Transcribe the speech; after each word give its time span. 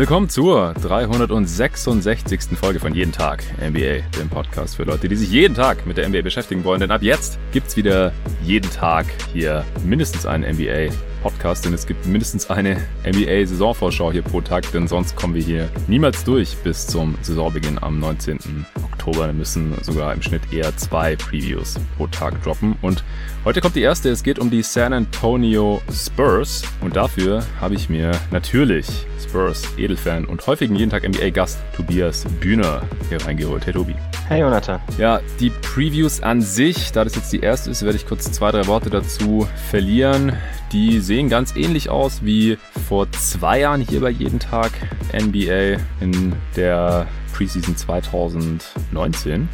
Willkommen 0.00 0.30
zur 0.30 0.72
366. 0.80 2.58
Folge 2.58 2.80
von 2.80 2.94
Jeden 2.94 3.12
Tag 3.12 3.44
NBA, 3.60 4.00
dem 4.18 4.30
Podcast 4.30 4.76
für 4.76 4.84
Leute, 4.84 5.10
die 5.10 5.14
sich 5.14 5.30
jeden 5.30 5.54
Tag 5.54 5.84
mit 5.84 5.98
der 5.98 6.08
NBA 6.08 6.22
beschäftigen 6.22 6.64
wollen. 6.64 6.80
Denn 6.80 6.90
ab 6.90 7.02
jetzt 7.02 7.38
gibt's 7.52 7.76
wieder 7.76 8.10
jeden 8.42 8.70
Tag 8.70 9.04
hier 9.34 9.62
mindestens 9.84 10.24
einen 10.24 10.56
NBA 10.56 10.90
Podcast, 11.22 11.64
denn 11.64 11.74
es 11.74 11.86
gibt 11.86 12.06
mindestens 12.06 12.50
eine 12.50 12.76
NBA-Saisonvorschau 13.04 14.12
hier 14.12 14.22
pro 14.22 14.40
Tag, 14.40 14.70
denn 14.72 14.88
sonst 14.88 15.16
kommen 15.16 15.34
wir 15.34 15.42
hier 15.42 15.68
niemals 15.86 16.24
durch 16.24 16.56
bis 16.58 16.86
zum 16.86 17.16
Saisonbeginn 17.22 17.78
am 17.82 18.00
19. 18.00 18.66
Oktober. 18.82 19.26
Wir 19.26 19.32
müssen 19.32 19.74
sogar 19.82 20.12
im 20.12 20.22
Schnitt 20.22 20.42
eher 20.52 20.76
zwei 20.76 21.16
Previews 21.16 21.76
pro 21.96 22.06
Tag 22.06 22.42
droppen. 22.42 22.76
Und 22.82 23.04
heute 23.44 23.60
kommt 23.60 23.76
die 23.76 23.82
erste. 23.82 24.10
Es 24.10 24.22
geht 24.22 24.38
um 24.38 24.50
die 24.50 24.62
San 24.62 24.92
Antonio 24.92 25.80
Spurs. 25.92 26.62
Und 26.80 26.96
dafür 26.96 27.42
habe 27.60 27.74
ich 27.74 27.88
mir 27.88 28.12
natürlich 28.30 28.86
Spurs 29.22 29.64
Edelfan 29.76 30.24
und 30.24 30.46
häufigen 30.46 30.76
jeden 30.76 30.90
Tag 30.90 31.08
NBA-Gast 31.08 31.58
Tobias 31.76 32.24
Bühner 32.40 32.82
hier 33.08 33.24
reingeholt. 33.24 33.66
Hey 33.66 33.72
Tobi. 33.72 33.94
Hey 34.30 34.42
Jonathan. 34.42 34.80
Ja, 34.96 35.20
die 35.40 35.50
Previews 35.50 36.22
an 36.22 36.40
sich, 36.40 36.92
da 36.92 37.02
das 37.02 37.16
jetzt 37.16 37.32
die 37.32 37.40
erste 37.40 37.68
ist, 37.68 37.82
werde 37.82 37.96
ich 37.96 38.06
kurz 38.06 38.30
zwei, 38.30 38.52
drei 38.52 38.68
Worte 38.68 38.88
dazu 38.88 39.48
verlieren. 39.70 40.34
Die 40.70 41.00
sehen 41.00 41.28
ganz 41.28 41.56
ähnlich 41.56 41.90
aus 41.90 42.24
wie 42.24 42.56
vor 42.86 43.10
zwei 43.10 43.58
Jahren 43.58 43.80
hier 43.80 44.00
bei 44.00 44.10
jeden 44.10 44.38
Tag 44.38 44.70
NBA 45.12 45.82
in 46.00 46.36
der 46.54 47.08
Preseason 47.32 47.76
2019. 47.76 49.48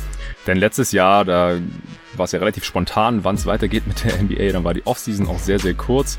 Denn 0.46 0.58
letztes 0.58 0.92
Jahr, 0.92 1.24
da 1.24 1.56
war 2.14 2.24
es 2.24 2.32
ja 2.32 2.38
relativ 2.38 2.64
spontan, 2.64 3.24
wann 3.24 3.36
es 3.36 3.46
weitergeht 3.46 3.86
mit 3.86 4.04
der 4.04 4.22
NBA. 4.22 4.52
Dann 4.52 4.64
war 4.64 4.74
die 4.74 4.86
Offseason 4.86 5.26
auch 5.26 5.38
sehr, 5.38 5.58
sehr 5.58 5.72
kurz. 5.72 6.18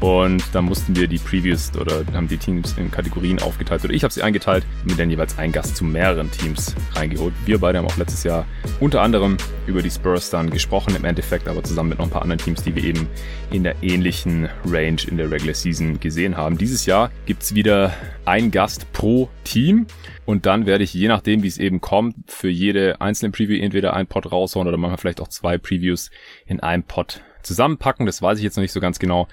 Und 0.00 0.42
da 0.52 0.60
mussten 0.60 0.94
wir 0.94 1.08
die 1.08 1.18
Previews 1.18 1.72
oder 1.76 2.04
haben 2.12 2.28
die 2.28 2.36
Teams 2.36 2.74
in 2.76 2.90
Kategorien 2.90 3.40
aufgeteilt. 3.40 3.84
Oder 3.84 3.94
ich 3.94 4.04
habe 4.04 4.12
sie 4.12 4.22
eingeteilt 4.22 4.66
und 4.82 4.90
mir 4.90 4.96
dann 4.96 5.10
jeweils 5.10 5.38
einen 5.38 5.52
Gast 5.52 5.76
zu 5.76 5.84
mehreren 5.84 6.30
Teams 6.30 6.74
reingeholt. 6.94 7.32
Wir 7.46 7.58
beide 7.58 7.78
haben 7.78 7.86
auch 7.86 7.96
letztes 7.96 8.22
Jahr 8.22 8.46
unter 8.78 9.00
anderem 9.00 9.38
über 9.66 9.80
die 9.80 9.90
Spurs 9.90 10.28
dann 10.30 10.50
gesprochen, 10.50 10.94
im 10.94 11.04
Endeffekt 11.04 11.48
aber 11.48 11.64
zusammen 11.64 11.90
mit 11.90 11.98
noch 11.98 12.06
ein 12.06 12.10
paar 12.10 12.22
anderen 12.22 12.40
Teams, 12.40 12.62
die 12.62 12.74
wir 12.74 12.84
eben 12.84 13.08
in 13.50 13.62
der 13.62 13.76
ähnlichen 13.82 14.48
Range 14.66 15.00
in 15.08 15.16
der 15.16 15.30
Regular 15.30 15.54
Season 15.54 15.98
gesehen 15.98 16.36
haben. 16.36 16.58
Dieses 16.58 16.84
Jahr 16.84 17.10
gibt's 17.24 17.54
wieder 17.54 17.94
einen 18.26 18.50
Gast 18.50 18.92
pro 18.92 19.30
Team. 19.44 19.86
Und 20.26 20.44
dann 20.44 20.66
werde 20.66 20.84
ich, 20.84 20.92
je 20.92 21.08
nachdem, 21.08 21.42
wie 21.42 21.48
es 21.48 21.56
eben 21.56 21.80
kommt, 21.80 22.16
für 22.26 22.48
jede 22.48 23.00
einzelne 23.00 23.30
Preview 23.30 23.62
entweder 23.62 23.94
ein 23.94 24.08
Pod 24.08 24.30
raushauen 24.30 24.66
oder 24.66 24.76
manchmal 24.76 24.98
vielleicht 24.98 25.20
auch 25.20 25.28
zwei 25.28 25.56
Previews 25.56 26.10
in 26.46 26.60
einem 26.60 26.82
Pod 26.82 27.22
zusammenpacken. 27.46 28.06
Das 28.06 28.20
weiß 28.20 28.38
ich 28.38 28.44
jetzt 28.44 28.56
noch 28.56 28.62
nicht 28.62 28.72
so 28.72 28.80
ganz 28.80 28.98
genau, 28.98 29.28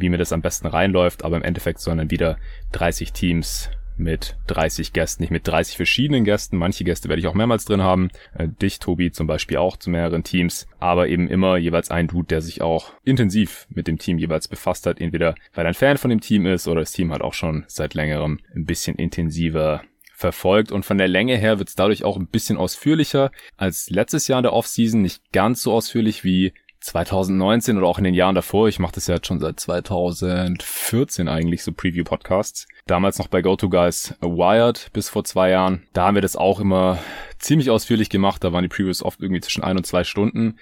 wie 0.00 0.08
mir 0.08 0.18
das 0.18 0.32
am 0.32 0.42
besten 0.42 0.66
reinläuft, 0.66 1.24
aber 1.24 1.36
im 1.36 1.42
Endeffekt 1.42 1.80
sollen 1.80 1.98
dann 1.98 2.10
wieder 2.10 2.38
30 2.72 3.12
Teams 3.12 3.70
mit 3.98 4.36
30 4.46 4.92
Gästen, 4.92 5.22
nicht 5.22 5.30
mit 5.30 5.46
30 5.46 5.76
verschiedenen 5.76 6.24
Gästen. 6.24 6.56
Manche 6.56 6.84
Gäste 6.84 7.08
werde 7.08 7.20
ich 7.20 7.26
auch 7.26 7.34
mehrmals 7.34 7.64
drin 7.64 7.82
haben. 7.82 8.10
Äh, 8.34 8.48
dich, 8.48 8.78
Tobi, 8.78 9.10
zum 9.10 9.26
Beispiel 9.26 9.56
auch 9.56 9.76
zu 9.76 9.90
mehreren 9.90 10.22
Teams. 10.22 10.66
Aber 10.78 11.08
eben 11.08 11.28
immer 11.28 11.56
jeweils 11.56 11.90
ein 11.90 12.06
Dude, 12.06 12.28
der 12.28 12.40
sich 12.40 12.62
auch 12.62 12.92
intensiv 13.04 13.66
mit 13.70 13.88
dem 13.88 13.98
Team 13.98 14.18
jeweils 14.18 14.48
befasst 14.48 14.86
hat. 14.86 15.00
Entweder 15.00 15.34
weil 15.54 15.66
er 15.66 15.70
ein 15.70 15.74
Fan 15.74 15.98
von 15.98 16.10
dem 16.10 16.20
Team 16.20 16.46
ist 16.46 16.68
oder 16.68 16.80
das 16.80 16.92
Team 16.92 17.12
halt 17.12 17.22
auch 17.22 17.34
schon 17.34 17.64
seit 17.66 17.94
längerem 17.94 18.38
ein 18.54 18.64
bisschen 18.64 18.96
intensiver 18.96 19.82
verfolgt 20.14 20.72
und 20.72 20.84
von 20.84 20.98
der 20.98 21.06
Länge 21.06 21.36
her 21.36 21.60
wird 21.60 21.68
es 21.68 21.76
dadurch 21.76 22.02
auch 22.02 22.16
ein 22.16 22.26
bisschen 22.26 22.56
ausführlicher 22.56 23.30
als 23.56 23.88
letztes 23.88 24.26
Jahr 24.26 24.40
in 24.40 24.42
der 24.42 24.52
Offseason, 24.52 25.00
nicht 25.00 25.30
ganz 25.30 25.62
so 25.62 25.72
ausführlich 25.72 26.24
wie 26.24 26.52
2019 26.80 27.76
oder 27.76 27.86
auch 27.86 27.98
in 27.98 28.04
den 28.04 28.14
Jahren 28.14 28.34
davor. 28.34 28.68
Ich 28.68 28.78
mache 28.78 28.92
das 28.94 29.06
ja 29.06 29.16
jetzt 29.16 29.26
schon 29.26 29.40
seit 29.40 29.58
2014 29.60 31.28
eigentlich, 31.28 31.62
so 31.62 31.72
Preview-Podcasts. 31.72 32.66
Damals 32.86 33.18
noch 33.18 33.28
bei 33.28 33.42
GoToGuys 33.42 34.14
Wired 34.20 34.90
bis 34.92 35.08
vor 35.08 35.24
zwei 35.24 35.50
Jahren. 35.50 35.86
Da 35.92 36.06
haben 36.06 36.14
wir 36.14 36.22
das 36.22 36.36
auch 36.36 36.60
immer 36.60 36.98
ziemlich 37.38 37.70
ausführlich 37.70 38.10
gemacht. 38.10 38.42
Da 38.42 38.52
waren 38.52 38.62
die 38.62 38.68
Previews 38.68 39.02
oft 39.02 39.20
irgendwie 39.20 39.40
zwischen 39.40 39.62
ein 39.62 39.76
und 39.76 39.86
zwei 39.86 40.04
Stunden 40.04 40.58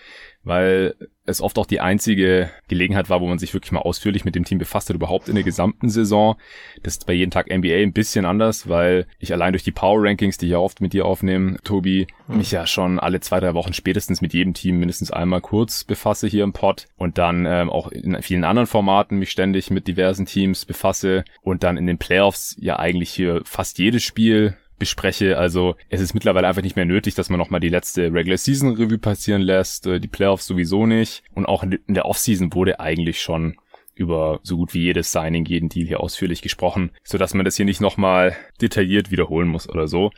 weil 0.47 0.95
es 1.25 1.41
oft 1.41 1.59
auch 1.59 1.67
die 1.67 1.81
einzige 1.81 2.49
Gelegenheit 2.69 3.11
war, 3.11 3.21
wo 3.21 3.27
man 3.27 3.41
sich 3.41 3.53
wirklich 3.53 3.73
mal 3.73 3.81
ausführlich 3.81 4.25
mit 4.25 4.37
dem 4.37 4.45
Team 4.45 4.59
befasst 4.59 4.89
hat, 4.89 4.95
überhaupt 4.95 5.29
in 5.29 5.34
der 5.34 5.43
gesamten 5.43 5.89
Saison. 5.89 6.37
Das 6.84 6.95
ist 6.95 7.07
bei 7.07 7.15
jeden 7.15 7.33
Tag 7.33 7.49
NBA 7.51 7.79
ein 7.79 7.93
bisschen 7.93 8.25
anders, 8.25 8.69
weil 8.69 9.07
ich 9.19 9.33
allein 9.33 9.53
durch 9.53 9.65
die 9.65 9.73
Power 9.73 10.05
Rankings, 10.05 10.39
die 10.39 10.47
ich 10.47 10.53
ja 10.53 10.59
oft 10.59 10.81
mit 10.81 10.93
dir 10.93 11.05
aufnehme, 11.05 11.57
Tobi, 11.65 12.07
mhm. 12.29 12.39
mich 12.39 12.53
ja 12.53 12.65
schon 12.69 13.01
alle 13.01 13.19
zwei, 13.19 13.41
drei 13.41 13.55
Wochen 13.55 13.73
spätestens 13.73 14.23
mit 14.23 14.34
jedem 14.34 14.55
Team 14.55 14.79
mindestens 14.79 15.11
einmal 15.11 15.41
kurz 15.41 15.83
befasse 15.83 16.29
hier 16.29 16.45
im 16.45 16.53
Pod 16.53 16.87
und 16.97 17.19
dann 17.19 17.45
ähm, 17.45 17.69
auch 17.69 17.89
in 17.89 18.23
vielen 18.23 18.45
anderen 18.45 18.69
Formaten 18.69 19.19
mich 19.19 19.31
ständig 19.31 19.71
mit 19.71 19.89
diversen 19.89 20.27
Teams 20.27 20.65
befasse 20.65 21.25
und 21.43 21.65
dann 21.65 21.77
in 21.77 21.89
den 21.89 21.99
Playoffs 21.99 22.57
ja 22.61 22.78
eigentlich 22.78 23.11
hier 23.11 23.43
fast 23.45 23.78
jedes 23.78 24.05
Spiel 24.05 24.57
bespreche. 24.79 25.39
Also 25.39 25.77
es 25.89 26.01
ist 26.01 26.15
mittlerweile 26.15 26.47
einfach 26.47 26.63
nicht 26.63 26.77
mehr 26.77 26.85
nötig, 26.85 27.15
dass 27.15 27.31
man 27.31 27.39
nochmal 27.39 27.61
die 27.61 27.69
letzte 27.69 28.13
Regular 28.13 28.39
Season 28.39 28.75
Review 28.75 28.99
passieren 28.99 29.43
lässt, 29.43 29.87
äh, 29.87 30.01
die 30.01 30.09
Playoffs 30.09 30.47
sowieso 30.47 30.87
nicht. 30.87 31.23
Und 31.35 31.47
auch 31.47 31.63
in 31.63 31.79
der 31.89 32.07
Offseason 32.07 32.53
wurde 32.55 32.81
eigentlich 32.81 33.21
schon 33.21 33.57
über 33.95 34.41
so 34.43 34.57
gut 34.57 34.75
wie 34.75 34.83
jedes 34.83 35.11
Signing, 35.11 35.47
jeden 35.47 35.71
Deal 35.71 35.87
hier 35.87 36.01
ausführlich 36.01 36.43
gesprochen, 36.43 36.91
so 37.03 37.17
dass 37.17 37.33
man 37.33 37.45
das 37.45 37.57
hier 37.57 37.65
nicht 37.65 37.81
nochmal 37.81 38.37
detailliert 38.61 39.11
wiederholen 39.11 39.49
muss 39.49 39.69
oder 39.69 39.89
so. 39.89 40.11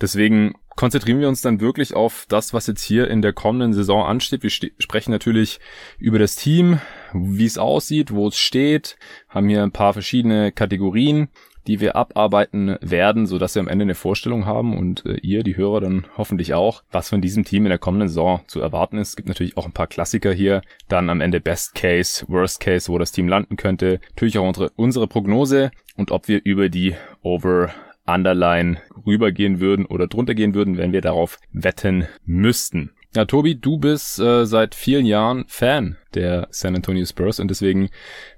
Deswegen 0.00 0.54
konzentrieren 0.74 1.20
wir 1.20 1.28
uns 1.28 1.40
dann 1.40 1.60
wirklich 1.60 1.94
auf 1.94 2.26
das, 2.28 2.52
was 2.52 2.66
jetzt 2.66 2.82
hier 2.82 3.08
in 3.08 3.22
der 3.22 3.32
kommenden 3.32 3.72
Saison 3.72 4.04
ansteht. 4.04 4.42
Wir 4.42 4.50
sprechen 4.50 5.12
natürlich 5.12 5.60
über 5.98 6.18
das 6.18 6.34
Team, 6.34 6.80
wie 7.12 7.46
es 7.46 7.58
aussieht, 7.58 8.12
wo 8.12 8.26
es 8.26 8.36
steht, 8.36 8.96
haben 9.28 9.48
hier 9.48 9.62
ein 9.62 9.72
paar 9.72 9.92
verschiedene 9.92 10.50
Kategorien 10.50 11.28
die 11.66 11.80
wir 11.80 11.96
abarbeiten 11.96 12.76
werden, 12.80 13.26
so 13.26 13.38
dass 13.38 13.54
wir 13.54 13.60
am 13.60 13.68
Ende 13.68 13.84
eine 13.84 13.94
Vorstellung 13.94 14.46
haben 14.46 14.76
und 14.76 15.04
äh, 15.06 15.14
ihr, 15.22 15.42
die 15.42 15.56
Hörer, 15.56 15.80
dann 15.80 16.06
hoffentlich 16.16 16.54
auch, 16.54 16.82
was 16.90 17.08
von 17.08 17.20
diesem 17.20 17.44
Team 17.44 17.64
in 17.64 17.70
der 17.70 17.78
kommenden 17.78 18.08
Saison 18.08 18.40
zu 18.46 18.60
erwarten 18.60 18.98
ist. 18.98 19.10
Es 19.10 19.16
gibt 19.16 19.28
natürlich 19.28 19.56
auch 19.56 19.66
ein 19.66 19.72
paar 19.72 19.86
Klassiker 19.86 20.32
hier. 20.32 20.62
Dann 20.88 21.10
am 21.10 21.20
Ende 21.20 21.40
Best 21.40 21.74
Case, 21.74 22.24
Worst 22.28 22.60
Case, 22.60 22.90
wo 22.90 22.98
das 22.98 23.12
Team 23.12 23.28
landen 23.28 23.56
könnte. 23.56 24.00
Natürlich 24.10 24.38
auch 24.38 24.46
unsere, 24.46 24.70
unsere 24.76 25.06
Prognose 25.06 25.70
und 25.96 26.10
ob 26.10 26.28
wir 26.28 26.40
über 26.44 26.68
die 26.68 26.94
Over 27.22 27.70
Underline 28.06 28.78
rübergehen 29.06 29.60
würden 29.60 29.86
oder 29.86 30.06
drunter 30.06 30.34
gehen 30.34 30.54
würden, 30.54 30.76
wenn 30.76 30.92
wir 30.92 31.00
darauf 31.00 31.38
wetten 31.52 32.08
müssten. 32.24 32.90
Ja, 33.14 33.26
Tobi, 33.26 33.56
du 33.56 33.76
bist 33.76 34.18
äh, 34.20 34.46
seit 34.46 34.74
vielen 34.74 35.04
Jahren 35.04 35.44
Fan 35.46 35.98
der 36.14 36.48
San 36.50 36.74
Antonio 36.74 37.04
Spurs 37.04 37.40
und 37.40 37.48
deswegen 37.48 37.90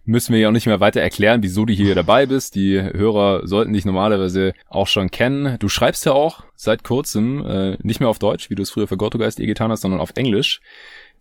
müssen 0.04 0.32
wir 0.32 0.40
ja 0.40 0.48
auch 0.48 0.52
nicht 0.52 0.66
mehr 0.66 0.80
weiter 0.80 1.00
erklären, 1.00 1.44
wieso 1.44 1.64
du 1.64 1.72
hier 1.72 1.94
dabei 1.94 2.26
bist. 2.26 2.56
Die 2.56 2.82
Hörer 2.82 3.46
sollten 3.46 3.72
dich 3.72 3.84
normalerweise 3.84 4.52
auch 4.68 4.88
schon 4.88 5.12
kennen. 5.12 5.60
Du 5.60 5.68
schreibst 5.68 6.04
ja 6.06 6.12
auch 6.12 6.42
seit 6.56 6.82
kurzem 6.82 7.46
äh, 7.46 7.76
nicht 7.84 8.00
mehr 8.00 8.08
auf 8.08 8.18
Deutsch, 8.18 8.50
wie 8.50 8.56
du 8.56 8.62
es 8.62 8.70
früher 8.70 8.88
für 8.88 8.96
Gotogeist 8.96 9.38
eh 9.38 9.46
getan 9.46 9.70
hast, 9.70 9.82
sondern 9.82 10.00
auf 10.00 10.10
Englisch. 10.16 10.60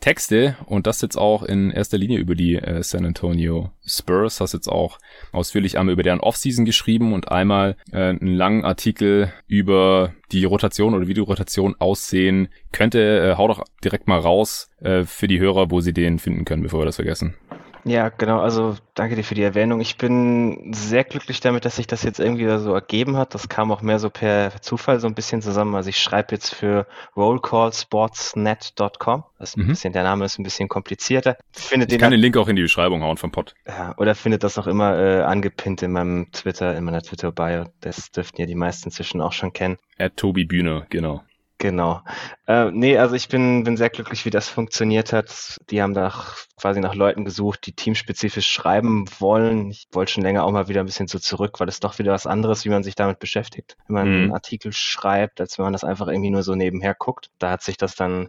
Texte 0.03 0.57
und 0.65 0.85
das 0.85 0.99
jetzt 0.99 1.15
auch 1.15 1.43
in 1.43 1.71
erster 1.71 1.97
Linie 1.97 2.17
über 2.17 2.35
die 2.35 2.55
äh, 2.55 2.83
San 2.83 3.05
Antonio 3.05 3.71
Spurs. 3.85 4.41
Hast 4.41 4.51
jetzt 4.51 4.67
auch 4.67 4.99
ausführlich 5.31 5.79
einmal 5.79 5.93
über 5.93 6.03
deren 6.03 6.19
Offseason 6.19 6.65
geschrieben 6.65 7.13
und 7.13 7.31
einmal 7.31 7.77
äh, 7.93 8.09
einen 8.09 8.35
langen 8.35 8.65
Artikel 8.65 9.31
über 9.47 10.13
die 10.33 10.43
Rotation 10.43 10.93
oder 10.93 11.07
wie 11.07 11.13
die 11.13 11.21
Rotation 11.21 11.77
aussehen 11.79 12.49
könnte. 12.73 12.99
Äh, 12.99 13.37
hau 13.37 13.47
doch 13.47 13.63
direkt 13.81 14.09
mal 14.09 14.19
raus 14.19 14.69
äh, 14.81 15.05
für 15.05 15.29
die 15.29 15.39
Hörer, 15.39 15.71
wo 15.71 15.79
sie 15.79 15.93
den 15.93 16.19
finden 16.19 16.43
können, 16.43 16.63
bevor 16.63 16.81
wir 16.81 16.85
das 16.85 16.97
vergessen. 16.97 17.35
Ja, 17.85 18.09
genau. 18.09 18.39
Also 18.39 18.75
danke 18.93 19.15
dir 19.15 19.23
für 19.23 19.33
die 19.35 19.43
Erwähnung. 19.43 19.79
Ich 19.81 19.97
bin 19.97 20.73
sehr 20.73 21.03
glücklich 21.03 21.41
damit, 21.41 21.65
dass 21.65 21.75
sich 21.75 21.85
das 21.87 22.03
jetzt 22.03 22.19
irgendwie 22.19 22.47
so 22.59 22.73
ergeben 22.73 23.17
hat. 23.17 23.33
Das 23.33 23.49
kam 23.49 23.71
auch 23.71 23.81
mehr 23.81 23.99
so 23.99 24.09
per 24.09 24.61
Zufall 24.61 24.99
so 24.99 25.07
ein 25.07 25.15
bisschen 25.15 25.41
zusammen. 25.41 25.75
Also 25.75 25.89
ich 25.89 25.99
schreibe 25.99 26.33
jetzt 26.33 26.55
für 26.55 26.87
rollcallsportsnet.com. 27.15 29.23
Das 29.37 29.49
ist 29.49 29.57
ein 29.57 29.63
mhm. 29.63 29.67
bisschen, 29.67 29.91
der 29.93 30.03
Name 30.03 30.25
ist 30.25 30.39
ein 30.39 30.43
bisschen 30.43 30.67
komplizierter. 30.69 31.37
Findet 31.51 31.91
ich 31.91 31.97
den 31.97 32.01
kann 32.01 32.11
den 32.11 32.21
Link 32.21 32.37
auch 32.37 32.47
in 32.47 32.55
die 32.55 32.61
Beschreibung 32.61 33.03
hauen 33.03 33.17
vom 33.17 33.31
Pod. 33.31 33.53
Ja, 33.67 33.93
oder 33.97 34.15
findet 34.15 34.43
das 34.43 34.57
auch 34.57 34.67
immer 34.67 34.97
äh, 34.97 35.23
angepinnt 35.23 35.81
in 35.81 35.91
meinem 35.91 36.31
Twitter, 36.31 36.77
in 36.77 36.85
meiner 36.85 37.01
Twitter-Bio. 37.01 37.65
Das 37.81 38.11
dürften 38.11 38.39
ja 38.39 38.47
die 38.47 38.55
meisten 38.55 38.91
zwischen 38.91 39.19
auch 39.21 39.33
schon 39.33 39.51
kennen. 39.51 39.77
Er 39.97 40.15
Tobi 40.15 40.45
Bühne, 40.45 40.85
genau. 40.89 41.23
Genau. 41.63 42.01
Äh, 42.45 42.71
nee, 42.71 42.97
also 42.97 43.15
ich 43.15 43.29
bin, 43.29 43.63
bin 43.63 43.77
sehr 43.77 43.89
glücklich, 43.89 44.25
wie 44.25 44.29
das 44.29 44.49
funktioniert 44.49 45.13
hat. 45.13 45.61
Die 45.69 45.81
haben 45.81 45.93
da 45.93 46.13
quasi 46.57 46.81
nach 46.81 46.93
Leuten 46.93 47.23
gesucht, 47.23 47.65
die 47.65 47.71
teamspezifisch 47.71 48.47
schreiben 48.47 49.05
wollen. 49.19 49.71
Ich 49.71 49.87
wollte 49.93 50.11
schon 50.11 50.23
länger 50.23 50.43
auch 50.43 50.51
mal 50.51 50.67
wieder 50.67 50.81
ein 50.81 50.85
bisschen 50.85 51.07
so 51.07 51.19
zurück, 51.19 51.61
weil 51.61 51.69
es 51.69 51.79
doch 51.79 51.99
wieder 51.99 52.11
was 52.11 52.27
anderes, 52.27 52.65
wie 52.65 52.69
man 52.69 52.83
sich 52.83 52.95
damit 52.95 53.19
beschäftigt, 53.19 53.77
wenn 53.87 53.93
man 53.93 54.07
mhm. 54.09 54.23
einen 54.23 54.33
Artikel 54.33 54.73
schreibt, 54.73 55.39
als 55.39 55.57
wenn 55.57 55.63
man 55.63 55.71
das 55.71 55.85
einfach 55.85 56.09
irgendwie 56.09 56.31
nur 56.31 56.43
so 56.43 56.53
nebenher 56.53 56.95
guckt. 56.95 57.29
Da 57.39 57.51
hat 57.51 57.61
sich 57.61 57.77
das 57.77 57.95
dann 57.95 58.27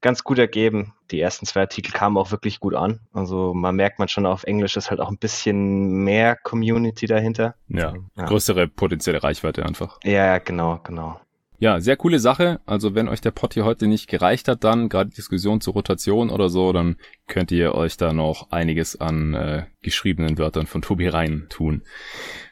ganz 0.00 0.22
gut 0.22 0.38
ergeben. 0.38 0.94
Die 1.10 1.20
ersten 1.20 1.44
zwei 1.44 1.62
Artikel 1.62 1.90
kamen 1.90 2.16
auch 2.16 2.30
wirklich 2.30 2.60
gut 2.60 2.76
an. 2.76 3.00
Also 3.12 3.54
man 3.54 3.74
merkt 3.74 3.98
man 3.98 4.06
schon 4.06 4.24
auf 4.24 4.44
Englisch 4.44 4.76
ist 4.76 4.90
halt 4.90 5.00
auch 5.00 5.10
ein 5.10 5.18
bisschen 5.18 6.04
mehr 6.04 6.36
Community 6.36 7.08
dahinter. 7.08 7.56
Ja, 7.66 7.94
ja. 8.16 8.24
größere 8.24 8.68
potenzielle 8.68 9.20
Reichweite 9.20 9.66
einfach. 9.66 9.98
Ja, 10.04 10.38
genau, 10.38 10.78
genau. 10.84 11.18
Ja, 11.60 11.80
sehr 11.80 11.96
coole 11.96 12.20
Sache. 12.20 12.60
Also 12.66 12.94
wenn 12.94 13.08
euch 13.08 13.20
der 13.20 13.32
Pod 13.32 13.54
hier 13.54 13.64
heute 13.64 13.88
nicht 13.88 14.08
gereicht 14.08 14.46
hat, 14.46 14.62
dann 14.62 14.88
gerade 14.88 15.10
Diskussion 15.10 15.60
zur 15.60 15.72
Rotation 15.72 16.30
oder 16.30 16.48
so, 16.48 16.72
dann 16.72 16.96
könnt 17.26 17.50
ihr 17.50 17.74
euch 17.74 17.96
da 17.96 18.12
noch 18.12 18.52
einiges 18.52 19.00
an 19.00 19.34
äh, 19.34 19.64
geschriebenen 19.82 20.38
Wörtern 20.38 20.68
von 20.68 20.82
Tobi 20.82 21.08
rein 21.08 21.46
tun. 21.48 21.82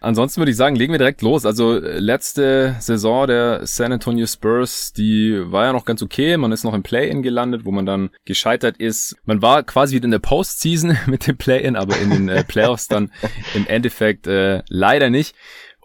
Ansonsten 0.00 0.40
würde 0.40 0.50
ich 0.50 0.56
sagen, 0.56 0.74
legen 0.74 0.92
wir 0.92 0.98
direkt 0.98 1.22
los. 1.22 1.46
Also 1.46 1.78
letzte 1.78 2.74
Saison 2.80 3.28
der 3.28 3.64
San 3.64 3.92
Antonio 3.92 4.26
Spurs, 4.26 4.92
die 4.92 5.40
war 5.52 5.66
ja 5.66 5.72
noch 5.72 5.84
ganz 5.84 6.02
okay. 6.02 6.36
Man 6.36 6.50
ist 6.50 6.64
noch 6.64 6.74
im 6.74 6.82
Play-In 6.82 7.22
gelandet, 7.22 7.64
wo 7.64 7.70
man 7.70 7.86
dann 7.86 8.10
gescheitert 8.24 8.78
ist. 8.78 9.16
Man 9.24 9.40
war 9.40 9.62
quasi 9.62 9.94
wieder 9.94 10.06
in 10.06 10.10
der 10.10 10.18
Postseason 10.18 10.98
mit 11.06 11.28
dem 11.28 11.36
Play-In, 11.36 11.76
aber 11.76 11.96
in 11.96 12.10
den 12.10 12.28
äh, 12.28 12.42
Playoffs 12.42 12.88
dann 12.88 13.12
im 13.54 13.68
Endeffekt 13.68 14.26
äh, 14.26 14.64
leider 14.68 15.10
nicht. 15.10 15.36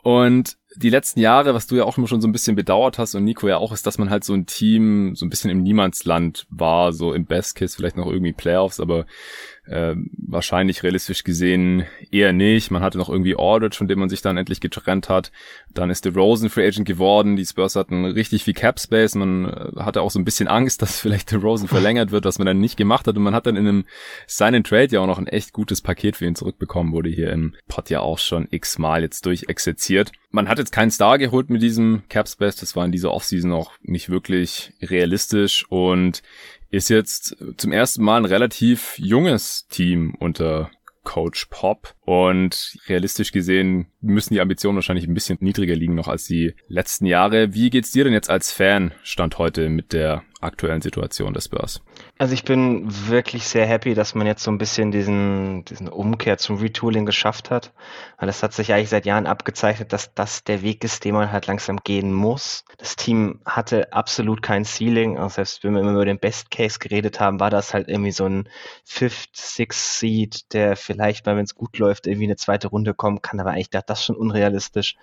Und 0.02 0.58
die 0.82 0.90
letzten 0.90 1.20
Jahre, 1.20 1.54
was 1.54 1.68
du 1.68 1.76
ja 1.76 1.86
auch 1.86 1.98
immer 1.98 2.08
schon 2.08 2.22
so 2.22 2.28
ein 2.28 2.32
bisschen 2.32 2.56
bedauert 2.56 2.98
hast 2.98 3.16
und 3.16 3.24
Nico 3.24 3.48
ja 3.48 3.58
auch, 3.58 3.72
ist, 3.72 3.86
dass 3.86 3.98
man 3.98 4.10
halt 4.10 4.24
so 4.24 4.34
ein 4.34 4.46
Team 4.46 5.16
so 5.16 5.26
ein 5.26 5.30
bisschen 5.30 5.50
im 5.50 5.64
Niemandsland 5.64 6.48
war, 6.50 6.94
so 6.94 7.14
im 7.14 7.26
Best 7.26 7.56
Case 7.56 7.76
vielleicht 7.76 7.98
noch 7.98 8.08
irgendwie 8.08 8.34
Playoffs, 8.34 8.80
aber 8.80 9.06
äh, 9.66 9.96
wahrscheinlich 10.18 10.84
realistisch 10.84 11.24
gesehen 11.24 11.86
eher 12.10 12.34
nicht. 12.34 12.72
Man 12.72 12.82
hatte 12.82 12.98
noch 12.98 13.10
irgendwie 13.10 13.36
Aldridge, 13.38 13.78
von 13.78 13.88
dem 13.88 14.00
man 14.00 14.10
sich 14.10 14.22
dann 14.22 14.38
endlich 14.38 14.60
getrennt 14.60 15.08
hat. 15.08 15.32
Dann 15.74 15.90
ist 15.90 16.06
der 16.06 16.14
Rosen 16.14 16.50
Free 16.50 16.68
Agent 16.68 16.88
geworden. 16.88 17.36
Die 17.36 17.46
Spurs 17.46 17.76
hatten 17.76 18.06
richtig 18.06 18.44
viel 18.44 18.54
Cap 18.54 18.80
Space. 18.80 19.16
Man 19.16 19.46
äh, 19.46 19.80
hatte 19.80 20.02
auch 20.02 20.12
so 20.12 20.20
ein 20.20 20.26
bisschen 20.26 20.48
Angst, 20.48 20.82
dass 20.82 21.00
vielleicht 21.00 21.32
der 21.32 21.40
Rosen 21.40 21.68
verlängert 21.68 22.12
wird, 22.12 22.26
was 22.26 22.40
man 22.40 22.48
dann 22.48 22.60
nicht 22.60 22.78
gemacht 22.78 23.08
hat. 23.08 23.16
Und 23.18 23.24
man 23.24 23.36
hat 23.36 23.46
dann 23.46 23.56
in 23.56 23.68
einem 23.68 23.86
Sign 24.28 24.64
Trade 24.64 24.90
ja 24.92 25.00
auch 25.00 25.08
noch 25.08 25.20
ein 25.20 25.28
echt 25.28 25.54
gutes 25.54 25.82
Paket 25.82 26.18
für 26.18 26.26
ihn 26.26 26.36
zurückbekommen, 26.36 26.94
wurde 26.94 27.10
hier 27.10 27.32
im 27.32 27.56
Pod 27.68 27.90
ja 27.90 28.02
auch 28.02 28.20
schon 28.20 28.48
x-mal 28.50 29.02
jetzt 29.02 29.26
durchexerziert. 29.26 30.12
Man 30.32 30.48
hat 30.48 30.60
jetzt 30.60 30.72
keinen 30.72 30.92
Star 30.92 31.18
geholt 31.18 31.50
mit 31.50 31.62
diesem 31.62 32.04
Cap 32.10 32.28
Space. 32.28 32.56
Das 32.56 32.76
war 32.76 32.86
in 32.86 32.92
dieser 32.92 33.12
Offseason 33.12 33.52
auch 33.52 33.72
nicht 33.82 34.10
wirklich 34.10 34.74
realistisch. 34.82 35.66
Und 35.70 36.24
ist 36.72 36.90
jetzt 36.90 37.36
zum 37.58 37.72
ersten 37.72 38.04
Mal 38.04 38.18
ein 38.18 38.26
relativ 38.26 38.98
junges 38.98 39.68
Team 39.68 40.16
unter 40.20 40.72
Coach 41.04 41.46
Pop. 41.50 41.96
Und 42.02 42.78
realistisch 42.88 43.32
gesehen 43.32 43.88
müssen 44.02 44.34
die 44.34 44.42
Ambitionen 44.42 44.78
wahrscheinlich 44.78 45.08
ein 45.08 45.14
bisschen 45.14 45.38
niedriger 45.42 45.76
liegen 45.76 45.96
noch 45.96 46.08
als 46.08 46.26
die 46.26 46.56
letzten 46.68 47.06
Jahre. 47.06 47.54
Wie 47.54 47.70
geht's 47.70 47.92
dir 47.92 48.04
denn 48.04 48.14
jetzt 48.14 48.30
als 48.30 48.52
Fan 48.52 48.94
Stand 49.04 49.38
heute 49.38 49.70
mit 49.70 49.94
der 49.94 50.24
aktuellen 50.42 50.82
Situation 50.82 51.34
des 51.34 51.46
Spurs? 51.46 51.82
Also 52.18 52.34
ich 52.34 52.44
bin 52.44 52.86
wirklich 53.08 53.48
sehr 53.48 53.66
happy, 53.66 53.94
dass 53.94 54.16
man 54.16 54.28
jetzt 54.28 54.44
so 54.44 54.52
ein 54.52 54.58
bisschen 54.58 54.92
diesen, 54.92 55.66
diesen 55.66 55.88
Umkehr 55.88 56.38
zum 56.38 56.58
Retooling 56.58 57.06
geschafft 57.06 57.50
hat. 57.50 57.74
Weil 58.18 58.30
es 58.30 58.44
hat 58.44 58.54
sich 58.54 58.74
eigentlich 58.74 58.90
seit 58.90 59.06
Jahren 59.06 59.26
abgezeichnet, 59.26 59.94
dass 59.94 60.14
das 60.14 60.44
der 60.44 60.62
Weg 60.62 60.84
ist, 60.84 61.04
den 61.04 61.16
man 61.16 61.32
halt 61.32 61.48
langsam 61.48 61.78
gehen 61.78 62.14
muss. 62.14 62.64
Das 62.78 62.96
Team 62.96 63.40
hatte 63.46 63.94
absolut 63.94 64.42
kein 64.42 64.66
Ceiling. 64.66 65.18
Also 65.18 65.36
selbst 65.36 65.64
wenn 65.64 65.74
wir 65.74 65.82
immer 65.82 65.92
über 65.92 66.06
den 66.06 66.20
Best 66.20 66.52
Case 66.52 66.80
geredet 66.80 67.20
haben, 67.20 67.40
war 67.40 67.50
das 67.50 67.74
halt 67.74 67.88
irgendwie 67.88 68.12
so 68.12 68.26
ein 68.26 68.48
Fifth, 68.84 69.36
Sixth 69.36 70.00
Seed, 70.00 70.54
der 70.54 70.76
vielleicht 70.76 71.26
mal, 71.26 71.36
wenn 71.36 71.46
es 71.46 71.56
gut 71.56 71.78
läuft, 71.78 72.08
irgendwie 72.08 72.26
eine 72.26 72.36
zweite 72.36 72.68
Runde 72.68 72.94
kommen 72.94 73.22
kann. 73.22 73.40
Aber 73.40 73.52
eigentlich 73.52 73.70
dachte 73.70 73.88
das 73.88 74.06
schon 74.06 74.16
unrealistisch. 74.16 74.96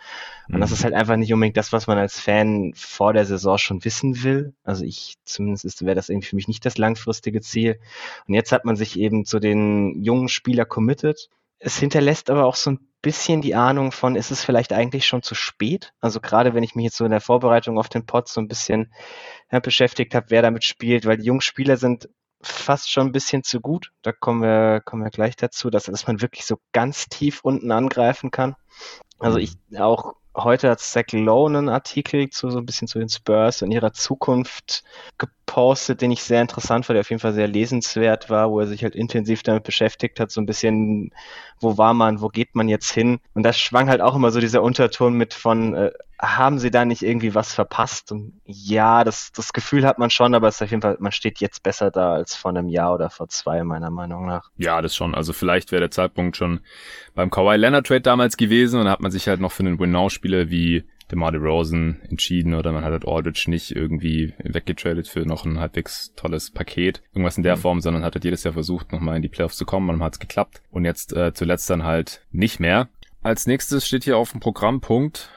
Und 0.49 0.56
mhm. 0.56 0.61
das 0.61 0.73
ist 0.73 0.85
halt 0.85 0.94
einfach 0.94 1.17
nicht 1.17 1.32
unbedingt 1.32 1.56
das, 1.56 1.73
was 1.73 1.87
man 1.87 1.99
als 1.99 2.20
Fan 2.20 2.73
vor 2.75 3.12
der 3.12 3.26
Saison 3.26 3.58
schon 3.58 3.85
wissen 3.85 4.23
will. 4.23 4.55
Also 4.64 4.85
ich 4.85 5.14
zumindest 5.28 5.84
wäre 5.84 5.94
das 5.94 6.08
irgendwie 6.08 6.28
für 6.28 6.36
mich 6.36 6.48
nicht 6.48 6.64
das 6.64 6.78
langfristige 6.78 7.40
Ziel. 7.40 7.78
Und 8.26 8.34
jetzt 8.34 8.52
hat 8.52 8.64
man 8.64 8.76
sich 8.76 8.98
eben 8.98 9.25
zu 9.25 9.38
den 9.38 10.02
jungen 10.02 10.28
Spieler 10.28 10.64
committed. 10.64 11.28
Es 11.58 11.78
hinterlässt 11.78 12.30
aber 12.30 12.46
auch 12.46 12.56
so 12.56 12.70
ein 12.70 12.88
bisschen 13.02 13.40
die 13.42 13.54
Ahnung 13.54 13.92
von, 13.92 14.16
ist 14.16 14.30
es 14.30 14.44
vielleicht 14.44 14.72
eigentlich 14.72 15.06
schon 15.06 15.22
zu 15.22 15.34
spät? 15.34 15.92
Also 16.00 16.20
gerade 16.20 16.54
wenn 16.54 16.62
ich 16.62 16.75
mich 16.75 16.84
jetzt 16.84 16.96
so 16.96 17.04
in 17.04 17.10
der 17.10 17.20
Vorbereitung 17.20 17.78
auf 17.78 17.88
den 17.88 18.06
Pod 18.06 18.28
so 18.28 18.40
ein 18.40 18.48
bisschen 18.48 18.92
ja, 19.50 19.60
beschäftigt 19.60 20.14
habe, 20.14 20.26
wer 20.30 20.42
damit 20.42 20.64
spielt, 20.64 21.06
weil 21.06 21.16
die 21.16 21.26
jungen 21.26 21.40
Spieler 21.40 21.76
sind 21.76 22.08
fast 22.40 22.90
schon 22.90 23.08
ein 23.08 23.12
bisschen 23.12 23.42
zu 23.42 23.60
gut. 23.60 23.92
Da 24.02 24.12
kommen 24.12 24.42
wir, 24.42 24.80
kommen 24.84 25.02
wir 25.02 25.10
gleich 25.10 25.36
dazu, 25.36 25.70
dass, 25.70 25.84
dass 25.84 26.06
man 26.06 26.20
wirklich 26.22 26.44
so 26.44 26.56
ganz 26.72 27.08
tief 27.08 27.40
unten 27.42 27.72
angreifen 27.72 28.30
kann. 28.30 28.54
Also 29.19 29.38
ich 29.38 29.54
auch 29.76 30.14
heute 30.44 30.70
hat 30.70 30.81
Zach 30.81 31.12
Lowe 31.12 31.49
einen 31.49 31.69
Artikel 31.69 32.31
zu 32.31 32.50
so 32.50 32.58
ein 32.58 32.67
bisschen 32.67 32.88
zu 32.88 32.99
den 32.99 33.08
Spurs 33.08 33.62
und 33.62 33.70
ihrer 33.70 33.93
Zukunft 33.93 34.85
gepostet, 35.19 36.00
den 36.00 36.11
ich 36.11 36.23
sehr 36.23 36.43
interessant 36.43 36.87
fand, 36.87 36.96
der 36.96 37.00
auf 37.00 37.11
jeden 37.11 37.20
Fall 37.20 37.32
sehr 37.32 37.49
lesenswert 37.49 38.31
war, 38.31 38.50
wo 38.50 38.61
er 38.61 38.67
sich 38.67 38.82
halt 38.82 38.94
intensiv 38.94 39.43
damit 39.43 39.64
beschäftigt 39.64 40.20
hat, 40.20 40.31
so 40.31 40.40
ein 40.40 40.46
bisschen, 40.46 41.12
wo 41.61 41.79
war 41.79 41.94
man, 41.94 42.20
wo 42.20 42.29
geht 42.29 42.55
man 42.55 42.69
jetzt 42.69 42.90
hin? 42.90 43.20
Und 43.35 43.43
da 43.43 43.52
schwang 43.52 43.88
halt 43.88 44.00
auch 44.00 44.14
immer 44.14 44.31
so 44.31 44.40
dieser 44.40 44.62
Unterton 44.62 45.14
mit 45.14 45.35
von, 45.35 45.75
äh, 45.75 45.93
haben 46.20 46.59
sie 46.59 46.70
da 46.70 46.85
nicht 46.85 47.03
irgendwie 47.03 47.35
was 47.35 47.55
verpasst? 47.55 48.11
Und 48.12 48.41
ja, 48.44 49.05
das, 49.05 49.32
das 49.32 49.53
Gefühl 49.53 49.87
hat 49.87 49.99
man 49.99 50.11
schon, 50.11 50.35
aber 50.35 50.49
es 50.49 50.56
ist 50.56 50.62
auf 50.62 50.70
jeden 50.70 50.82
Fall, 50.82 50.97
man 51.00 51.12
steht 51.12 51.38
jetzt 51.41 51.62
besser 51.62 51.91
da 51.91 52.15
als 52.15 52.35
vor 52.35 52.50
einem 52.50 52.69
Jahr 52.69 52.94
oder 52.94 53.11
vor 53.11 53.29
zwei, 53.29 53.62
meiner 53.62 53.91
Meinung 53.91 54.26
nach. 54.26 54.50
Ja, 54.56 54.82
das 54.82 54.97
schon. 54.97 55.15
Also 55.15 55.32
vielleicht 55.32 55.70
wäre 55.70 55.81
der 55.81 55.91
Zeitpunkt 55.91 56.37
schon 56.37 56.61
beim 57.15 57.31
Kawhi 57.31 57.56
Leonard 57.56 57.87
Trade 57.87 58.00
damals 58.00 58.37
gewesen 58.37 58.79
und 58.79 58.85
dann 58.85 58.93
hat 58.93 59.00
man 59.00 59.11
sich 59.11 59.29
halt 59.29 59.41
noch 59.41 59.53
für 59.53 59.62
einen 59.62 59.79
Win-Now-Spieler 59.79 60.50
wie 60.50 60.85
DeMar 61.11 61.32
DeRozan 61.32 62.00
entschieden 62.11 62.55
oder 62.55 62.73
man 62.73 62.85
hat 62.85 62.93
halt 62.93 63.06
Aldridge 63.06 63.44
nicht 63.49 63.75
irgendwie 63.75 64.35
weggetradet 64.38 65.09
für 65.09 65.21
noch 65.21 65.44
ein 65.44 65.59
halbwegs 65.59 66.12
tolles 66.17 66.50
Paket, 66.50 67.03
irgendwas 67.12 67.37
in 67.37 67.43
der 67.43 67.56
mhm. 67.56 67.61
Form, 67.61 67.81
sondern 67.81 68.05
hat 68.05 68.14
halt 68.14 68.25
jedes 68.25 68.44
Jahr 68.44 68.53
versucht, 68.53 68.93
nochmal 68.93 69.17
in 69.17 69.23
die 69.23 69.29
Playoffs 69.29 69.56
zu 69.56 69.64
kommen, 69.64 69.87
man 69.87 70.03
hat 70.03 70.14
es 70.14 70.19
geklappt 70.19 70.61
und 70.71 70.85
jetzt 70.85 71.14
äh, 71.14 71.32
zuletzt 71.32 71.71
dann 71.71 71.85
halt 71.85 72.23
nicht 72.31 72.61
mehr. 72.61 72.88
Als 73.23 73.47
nächstes 73.47 73.87
steht 73.87 74.05
hier 74.05 74.19
auf 74.19 74.32
dem 74.32 74.41
Programmpunkt 74.41 75.31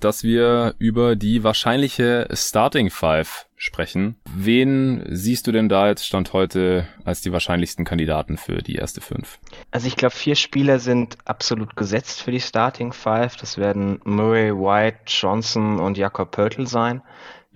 dass 0.00 0.22
wir 0.22 0.74
über 0.78 1.16
die 1.16 1.42
wahrscheinliche 1.42 2.28
Starting 2.32 2.90
Five 2.90 3.46
sprechen. 3.56 4.16
Wen 4.34 5.02
siehst 5.08 5.46
du 5.46 5.52
denn 5.52 5.68
da 5.68 5.88
jetzt 5.88 6.06
Stand 6.06 6.32
heute 6.32 6.86
als 7.04 7.22
die 7.22 7.32
wahrscheinlichsten 7.32 7.84
Kandidaten 7.84 8.36
für 8.36 8.62
die 8.62 8.74
erste 8.74 9.00
Fünf? 9.00 9.38
Also 9.70 9.86
ich 9.86 9.96
glaube, 9.96 10.14
vier 10.14 10.34
Spieler 10.34 10.78
sind 10.78 11.16
absolut 11.24 11.74
gesetzt 11.76 12.22
für 12.22 12.30
die 12.30 12.40
Starting 12.40 12.92
Five. 12.92 13.36
Das 13.36 13.56
werden 13.56 14.00
Murray, 14.04 14.52
White, 14.52 14.98
Johnson 15.06 15.78
und 15.78 15.96
Jakob 15.96 16.30
Pörtl 16.30 16.66
sein 16.66 17.02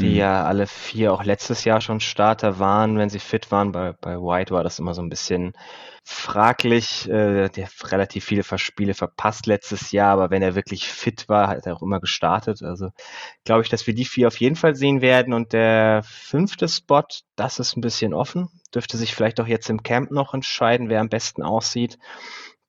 die 0.00 0.10
mhm. 0.10 0.16
ja 0.16 0.44
alle 0.44 0.66
vier 0.66 1.12
auch 1.12 1.24
letztes 1.24 1.64
Jahr 1.64 1.80
schon 1.80 2.00
Starter 2.00 2.58
waren, 2.58 2.98
wenn 2.98 3.10
sie 3.10 3.18
fit 3.18 3.50
waren. 3.50 3.72
Bei, 3.72 3.92
bei 3.92 4.16
White 4.16 4.52
war 4.52 4.64
das 4.64 4.78
immer 4.78 4.94
so 4.94 5.02
ein 5.02 5.08
bisschen 5.08 5.52
fraglich. 6.10 7.08
Äh, 7.08 7.48
der 7.48 7.66
hat 7.66 7.92
relativ 7.92 8.24
viele 8.24 8.42
Spiele 8.58 8.94
verpasst 8.94 9.46
letztes 9.46 9.92
Jahr, 9.92 10.12
aber 10.12 10.30
wenn 10.30 10.42
er 10.42 10.54
wirklich 10.54 10.88
fit 10.88 11.28
war, 11.28 11.48
hat 11.48 11.66
er 11.66 11.76
auch 11.76 11.82
immer 11.82 12.00
gestartet. 12.00 12.62
Also 12.62 12.90
glaube 13.44 13.62
ich, 13.62 13.68
dass 13.68 13.86
wir 13.86 13.94
die 13.94 14.04
vier 14.04 14.28
auf 14.28 14.38
jeden 14.38 14.56
Fall 14.56 14.74
sehen 14.74 15.00
werden. 15.00 15.32
Und 15.32 15.52
der 15.52 16.02
fünfte 16.04 16.68
Spot, 16.68 17.04
das 17.36 17.58
ist 17.58 17.76
ein 17.76 17.80
bisschen 17.80 18.12
offen. 18.12 18.48
Dürfte 18.74 18.96
sich 18.96 19.14
vielleicht 19.14 19.40
auch 19.40 19.46
jetzt 19.46 19.70
im 19.70 19.82
Camp 19.82 20.10
noch 20.10 20.34
entscheiden, 20.34 20.88
wer 20.88 21.00
am 21.00 21.08
besten 21.08 21.42
aussieht. 21.42 21.98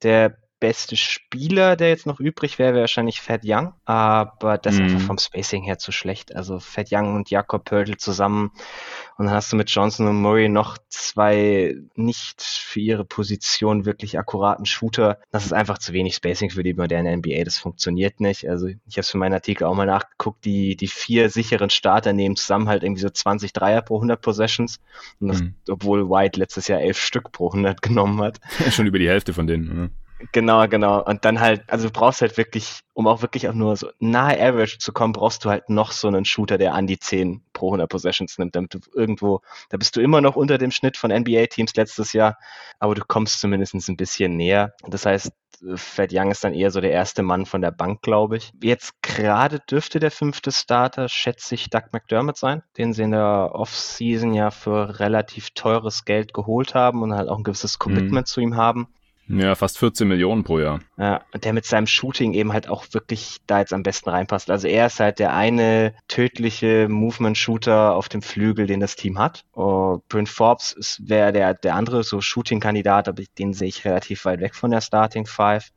Der 0.03 0.37
beste 0.61 0.95
Spieler, 0.95 1.75
der 1.75 1.89
jetzt 1.89 2.05
noch 2.05 2.21
übrig 2.21 2.59
wäre, 2.59 2.75
wäre 2.75 2.83
wahrscheinlich 2.83 3.19
Fat 3.19 3.41
Young, 3.43 3.73
aber 3.83 4.57
das 4.57 4.75
ist 4.75 4.81
einfach 4.81 4.99
mhm. 4.99 5.05
vom 5.05 5.17
Spacing 5.17 5.63
her 5.63 5.77
zu 5.77 5.91
schlecht. 5.91 6.33
Also 6.33 6.59
Fat 6.59 6.87
Young 6.91 7.15
und 7.15 7.29
Jakob 7.29 7.65
Pörtl 7.65 7.97
zusammen 7.97 8.51
und 9.17 9.25
dann 9.25 9.35
hast 9.35 9.51
du 9.51 9.55
mit 9.55 9.69
Johnson 9.69 10.07
und 10.07 10.21
Murray 10.21 10.49
noch 10.49 10.77
zwei 10.89 11.75
nicht 11.95 12.41
für 12.41 12.79
ihre 12.79 13.05
Position 13.05 13.85
wirklich 13.85 14.17
akkuraten 14.17 14.65
Shooter. 14.65 15.19
Das 15.31 15.45
ist 15.45 15.53
einfach 15.53 15.77
zu 15.77 15.93
wenig 15.93 16.15
Spacing 16.15 16.49
für 16.49 16.63
die 16.63 16.73
moderne 16.73 17.15
NBA. 17.15 17.43
Das 17.43 17.57
funktioniert 17.57 18.19
nicht. 18.19 18.49
Also 18.49 18.67
ich 18.67 18.93
habe 18.93 19.01
es 19.01 19.09
für 19.09 19.17
meinen 19.17 19.33
Artikel 19.33 19.65
auch 19.65 19.75
mal 19.75 19.85
nachgeguckt. 19.85 20.45
Die, 20.45 20.75
die 20.75 20.87
vier 20.87 21.29
sicheren 21.29 21.69
Starter 21.69 22.13
nehmen 22.13 22.35
zusammen 22.35 22.69
halt 22.69 22.83
irgendwie 22.83 23.01
so 23.01 23.09
20 23.09 23.53
Dreier 23.53 23.81
pro 23.81 23.97
100 23.97 24.21
Possessions. 24.21 24.79
Und 25.19 25.27
das, 25.27 25.41
mhm. 25.41 25.55
obwohl 25.69 26.09
White 26.09 26.39
letztes 26.39 26.67
Jahr 26.67 26.79
elf 26.81 26.99
Stück 26.99 27.31
pro 27.31 27.49
100 27.49 27.81
genommen 27.83 28.21
hat. 28.21 28.39
Schon 28.71 28.87
über 28.87 28.99
die 28.99 29.09
Hälfte 29.09 29.33
von 29.33 29.47
denen. 29.47 29.75
Ne? 29.75 29.89
Genau, 30.31 30.67
genau. 30.67 31.03
Und 31.03 31.25
dann 31.25 31.39
halt, 31.39 31.63
also 31.67 31.87
du 31.87 31.93
brauchst 31.93 32.21
halt 32.21 32.37
wirklich, 32.37 32.81
um 32.93 33.07
auch 33.07 33.21
wirklich 33.21 33.47
auch 33.47 33.53
nur 33.53 33.75
so 33.75 33.89
nahe 33.99 34.39
Average 34.39 34.77
zu 34.77 34.91
kommen, 34.93 35.13
brauchst 35.13 35.45
du 35.45 35.49
halt 35.49 35.69
noch 35.69 35.91
so 35.91 36.07
einen 36.07 36.25
Shooter, 36.25 36.57
der 36.57 36.73
an 36.73 36.87
die 36.87 36.99
10 36.99 37.41
pro 37.53 37.67
100 37.67 37.89
Possessions 37.89 38.37
nimmt, 38.37 38.55
damit 38.55 38.73
du 38.73 38.79
irgendwo, 38.93 39.41
da 39.69 39.77
bist 39.77 39.95
du 39.95 40.01
immer 40.01 40.21
noch 40.21 40.35
unter 40.35 40.57
dem 40.57 40.71
Schnitt 40.71 40.97
von 40.97 41.11
NBA-Teams 41.11 41.75
letztes 41.75 42.13
Jahr, 42.13 42.37
aber 42.79 42.95
du 42.95 43.03
kommst 43.05 43.39
zumindest 43.39 43.73
ein 43.73 43.97
bisschen 43.97 44.37
näher. 44.37 44.73
Das 44.87 45.05
heißt, 45.05 45.31
Fred 45.75 46.11
Young 46.11 46.31
ist 46.31 46.43
dann 46.43 46.53
eher 46.53 46.71
so 46.71 46.81
der 46.81 46.91
erste 46.91 47.21
Mann 47.21 47.45
von 47.45 47.61
der 47.61 47.71
Bank, 47.71 48.01
glaube 48.01 48.37
ich. 48.37 48.51
Jetzt 48.63 49.01
gerade 49.03 49.59
dürfte 49.59 49.99
der 49.99 50.11
fünfte 50.11 50.51
Starter, 50.51 51.07
schätze 51.07 51.55
ich, 51.55 51.69
Doug 51.69 51.83
McDermott 51.91 52.37
sein, 52.37 52.63
den 52.77 52.93
sie 52.93 53.03
in 53.03 53.11
der 53.11 53.51
Offseason 53.53 54.33
ja 54.33 54.49
für 54.49 54.99
relativ 54.99 55.51
teures 55.51 56.05
Geld 56.05 56.33
geholt 56.33 56.73
haben 56.73 57.03
und 57.03 57.13
halt 57.13 57.29
auch 57.29 57.37
ein 57.37 57.43
gewisses 57.43 57.77
Commitment 57.77 58.27
mhm. 58.27 58.31
zu 58.31 58.41
ihm 58.41 58.55
haben. 58.55 58.87
Ja, 59.33 59.55
fast 59.55 59.77
14 59.77 60.07
Millionen 60.07 60.43
pro 60.43 60.59
Jahr. 60.59 60.81
Ja, 60.97 61.21
und 61.33 61.45
der 61.45 61.53
mit 61.53 61.65
seinem 61.65 61.87
Shooting 61.87 62.33
eben 62.33 62.51
halt 62.51 62.67
auch 62.67 62.85
wirklich 62.91 63.37
da 63.47 63.59
jetzt 63.59 63.71
am 63.71 63.83
besten 63.83 64.09
reinpasst. 64.09 64.51
Also 64.51 64.67
er 64.67 64.87
ist 64.87 64.99
halt 64.99 65.19
der 65.19 65.33
eine 65.33 65.93
tödliche 66.09 66.89
Movement-Shooter 66.89 67.95
auf 67.95 68.09
dem 68.09 68.21
Flügel, 68.21 68.67
den 68.67 68.81
das 68.81 68.97
Team 68.97 69.19
hat. 69.19 69.45
Oh, 69.53 69.99
Bryn 70.09 70.27
Forbes 70.27 71.01
wäre 71.05 71.31
der, 71.31 71.53
der 71.53 71.75
andere 71.75 72.03
so 72.03 72.19
Shooting-Kandidat, 72.19 73.07
aber 73.07 73.23
den 73.39 73.53
sehe 73.53 73.69
ich 73.69 73.85
relativ 73.85 74.25
weit 74.25 74.41
weg 74.41 74.53
von 74.53 74.71
der 74.71 74.81
Starting 74.81 75.25
Five. 75.25 75.71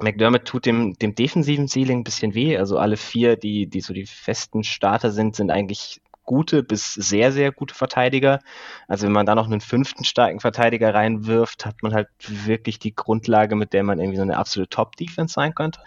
McDermott 0.00 0.46
tut 0.46 0.64
dem, 0.64 0.94
dem 0.94 1.14
defensiven 1.14 1.68
Ceiling 1.68 2.00
ein 2.00 2.04
bisschen 2.04 2.34
weh. 2.34 2.56
Also 2.56 2.78
alle 2.78 2.96
vier, 2.96 3.36
die, 3.36 3.66
die 3.66 3.80
so 3.82 3.92
die 3.92 4.06
festen 4.06 4.64
Starter 4.64 5.10
sind, 5.10 5.36
sind 5.36 5.50
eigentlich 5.50 6.00
gute 6.24 6.62
bis 6.62 6.94
sehr, 6.94 7.32
sehr 7.32 7.52
gute 7.52 7.74
Verteidiger. 7.74 8.40
Also 8.88 9.06
wenn 9.06 9.12
man 9.12 9.26
da 9.26 9.34
noch 9.34 9.46
einen 9.46 9.60
fünften 9.60 10.04
starken 10.04 10.40
Verteidiger 10.40 10.94
reinwirft, 10.94 11.66
hat 11.66 11.82
man 11.82 11.94
halt 11.94 12.08
wirklich 12.26 12.78
die 12.78 12.94
Grundlage, 12.94 13.56
mit 13.56 13.72
der 13.72 13.84
man 13.84 13.98
irgendwie 13.98 14.16
so 14.16 14.22
eine 14.22 14.36
absolute 14.36 14.70
Top-Defense 14.70 15.34
sein 15.34 15.54
könnte. 15.54 15.80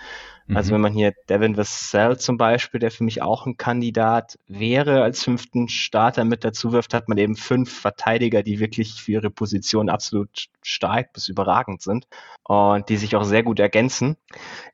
Also 0.54 0.72
mhm. 0.72 0.76
wenn 0.76 0.82
man 0.82 0.94
hier 0.94 1.14
Devin 1.30 1.58
Vassell 1.58 2.18
zum 2.18 2.38
Beispiel, 2.38 2.80
der 2.80 2.92
für 2.92 3.04
mich 3.04 3.22
auch 3.22 3.46
ein 3.46 3.58
Kandidat 3.58 4.38
wäre, 4.48 5.04
als 5.04 5.24
fünften 5.24 5.68
Starter 5.68 6.24
mit 6.24 6.44
dazu 6.44 6.72
wirft, 6.72 6.94
hat 6.94 7.10
man 7.10 7.18
eben 7.18 7.36
fünf 7.36 7.72
Verteidiger, 7.72 8.44
die 8.44 8.60
wirklich 8.60 9.02
für 9.02 9.14
ihre 9.14 9.30
Position 9.30 9.90
absolut 9.90 10.48
stark 10.62 11.14
bis 11.14 11.28
überragend 11.28 11.82
sind 11.82 12.08
und 12.44 12.88
die 12.90 12.98
sich 12.98 13.16
auch 13.16 13.24
sehr 13.24 13.44
gut 13.44 13.60
ergänzen. 13.60 14.16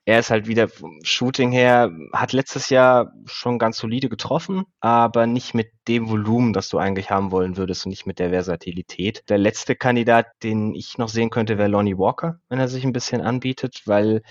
Er 0.06 0.20
ist 0.20 0.30
halt 0.30 0.48
wieder 0.48 0.68
vom 0.68 1.00
Shooting 1.04 1.52
her, 1.52 1.92
hat 2.14 2.34
letztes 2.34 2.70
Jahr 2.70 3.14
schon 3.26 3.58
ganz 3.58 3.78
solide 3.78 4.10
getroffen, 4.10 4.66
aber 4.80 5.26
nicht 5.28 5.54
mit 5.54 5.72
dem 5.88 6.10
Volumen, 6.10 6.54
das 6.54 6.70
du 6.70 6.78
eigentlich 6.78 7.10
haben 7.10 7.32
wollen 7.32 7.58
würdest 7.58 7.86
und 7.86 7.90
nicht 7.90 8.06
mit 8.06 8.20
der 8.20 8.30
Versatilität. 8.30 9.24
Der 9.30 9.38
letzte 9.38 9.76
Kandidat, 9.76 10.28
den 10.44 10.74
ich 10.76 10.98
noch 10.98 11.10
sehen 11.10 11.30
könnte, 11.30 11.58
wäre 11.58 11.70
Lonnie 11.70 11.98
Walker, 11.98 12.40
wenn 12.50 12.60
er 12.60 12.68
sich 12.68 12.84
ein 12.84 12.94
bisschen 12.94 13.22
anbietet, 13.22 13.82
weil 13.86 14.22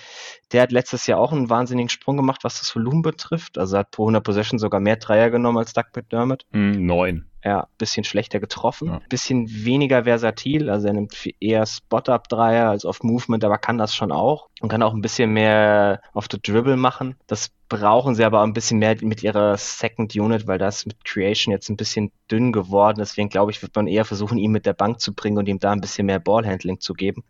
der 0.53 0.63
hat 0.63 0.73
letztes 0.73 1.07
Jahr 1.07 1.19
auch 1.19 1.33
einen 1.33 1.51
wahnsinnigen 1.51 1.89
Sprung 1.89 2.17
gemacht, 2.17 2.45
was 2.45 2.59
das 2.61 2.75
Volumen 2.75 3.03
betrifft. 3.03 3.59
Also 3.59 3.79
hat 3.79 3.91
pro 3.91 4.05
100 4.05 4.25
Possession 4.25 4.59
sogar 4.59 4.81
mehr 4.81 4.97
Dreier 4.97 5.31
genommen 5.31 5.59
als 5.59 5.73
Doug 5.73 5.85
McDermott. 5.95 6.47
Mm, 6.53 6.87
neun 6.87 7.32
ja, 7.45 7.67
bisschen 7.79 8.05
schlechter 8.05 8.41
getroffen, 8.41 8.89
ja. 8.89 9.01
bisschen 9.09 9.49
weniger 9.65 10.05
versatil, 10.05 10.71
also 10.71 10.87
er 10.87 10.93
nimmt 10.95 11.29
eher 11.41 11.67
Spot-Up-Dreier 11.67 12.69
als 12.69 12.85
auf 12.85 13.03
Movement, 13.03 13.45
aber 13.45 13.59
kann 13.59 13.79
das 13.79 13.95
schon 13.95 14.13
auch 14.13 14.49
und 14.61 14.69
kann 14.69 14.83
auch 14.83 14.95
ein 14.95 15.01
bisschen 15.01 15.33
mehr 15.33 16.01
auf 16.13 16.27
the 16.31 16.41
Dribble 16.41 16.77
machen. 16.77 17.17
Das 17.27 17.51
brauchen 17.69 18.15
sie 18.15 18.25
aber 18.25 18.43
ein 18.43 18.53
bisschen 18.53 18.79
mehr 18.79 18.97
mit 19.01 19.23
ihrer 19.23 19.57
Second 19.57 20.15
Unit, 20.15 20.47
weil 20.47 20.59
das 20.59 20.87
mit 20.87 21.05
Creation 21.05 21.53
jetzt 21.53 21.69
ein 21.69 21.77
bisschen 21.77 22.13
dünn 22.31 22.53
geworden. 22.53 22.99
Deswegen 22.99 23.29
glaube 23.29 23.51
ich, 23.51 23.63
wird 23.63 23.75
man 23.75 23.87
eher 23.87 24.05
versuchen, 24.05 24.39
ihn 24.39 24.53
mit 24.53 24.67
der 24.67 24.75
Bank 24.75 25.01
zu 25.01 25.15
bringen 25.15 25.39
und 25.39 25.49
ihm 25.49 25.59
da 25.59 25.73
ein 25.73 25.81
bisschen 25.81 26.07
mehr 26.07 26.21
Ballhandling 26.21 26.81
zu 26.81 26.95
geben. 26.95 27.25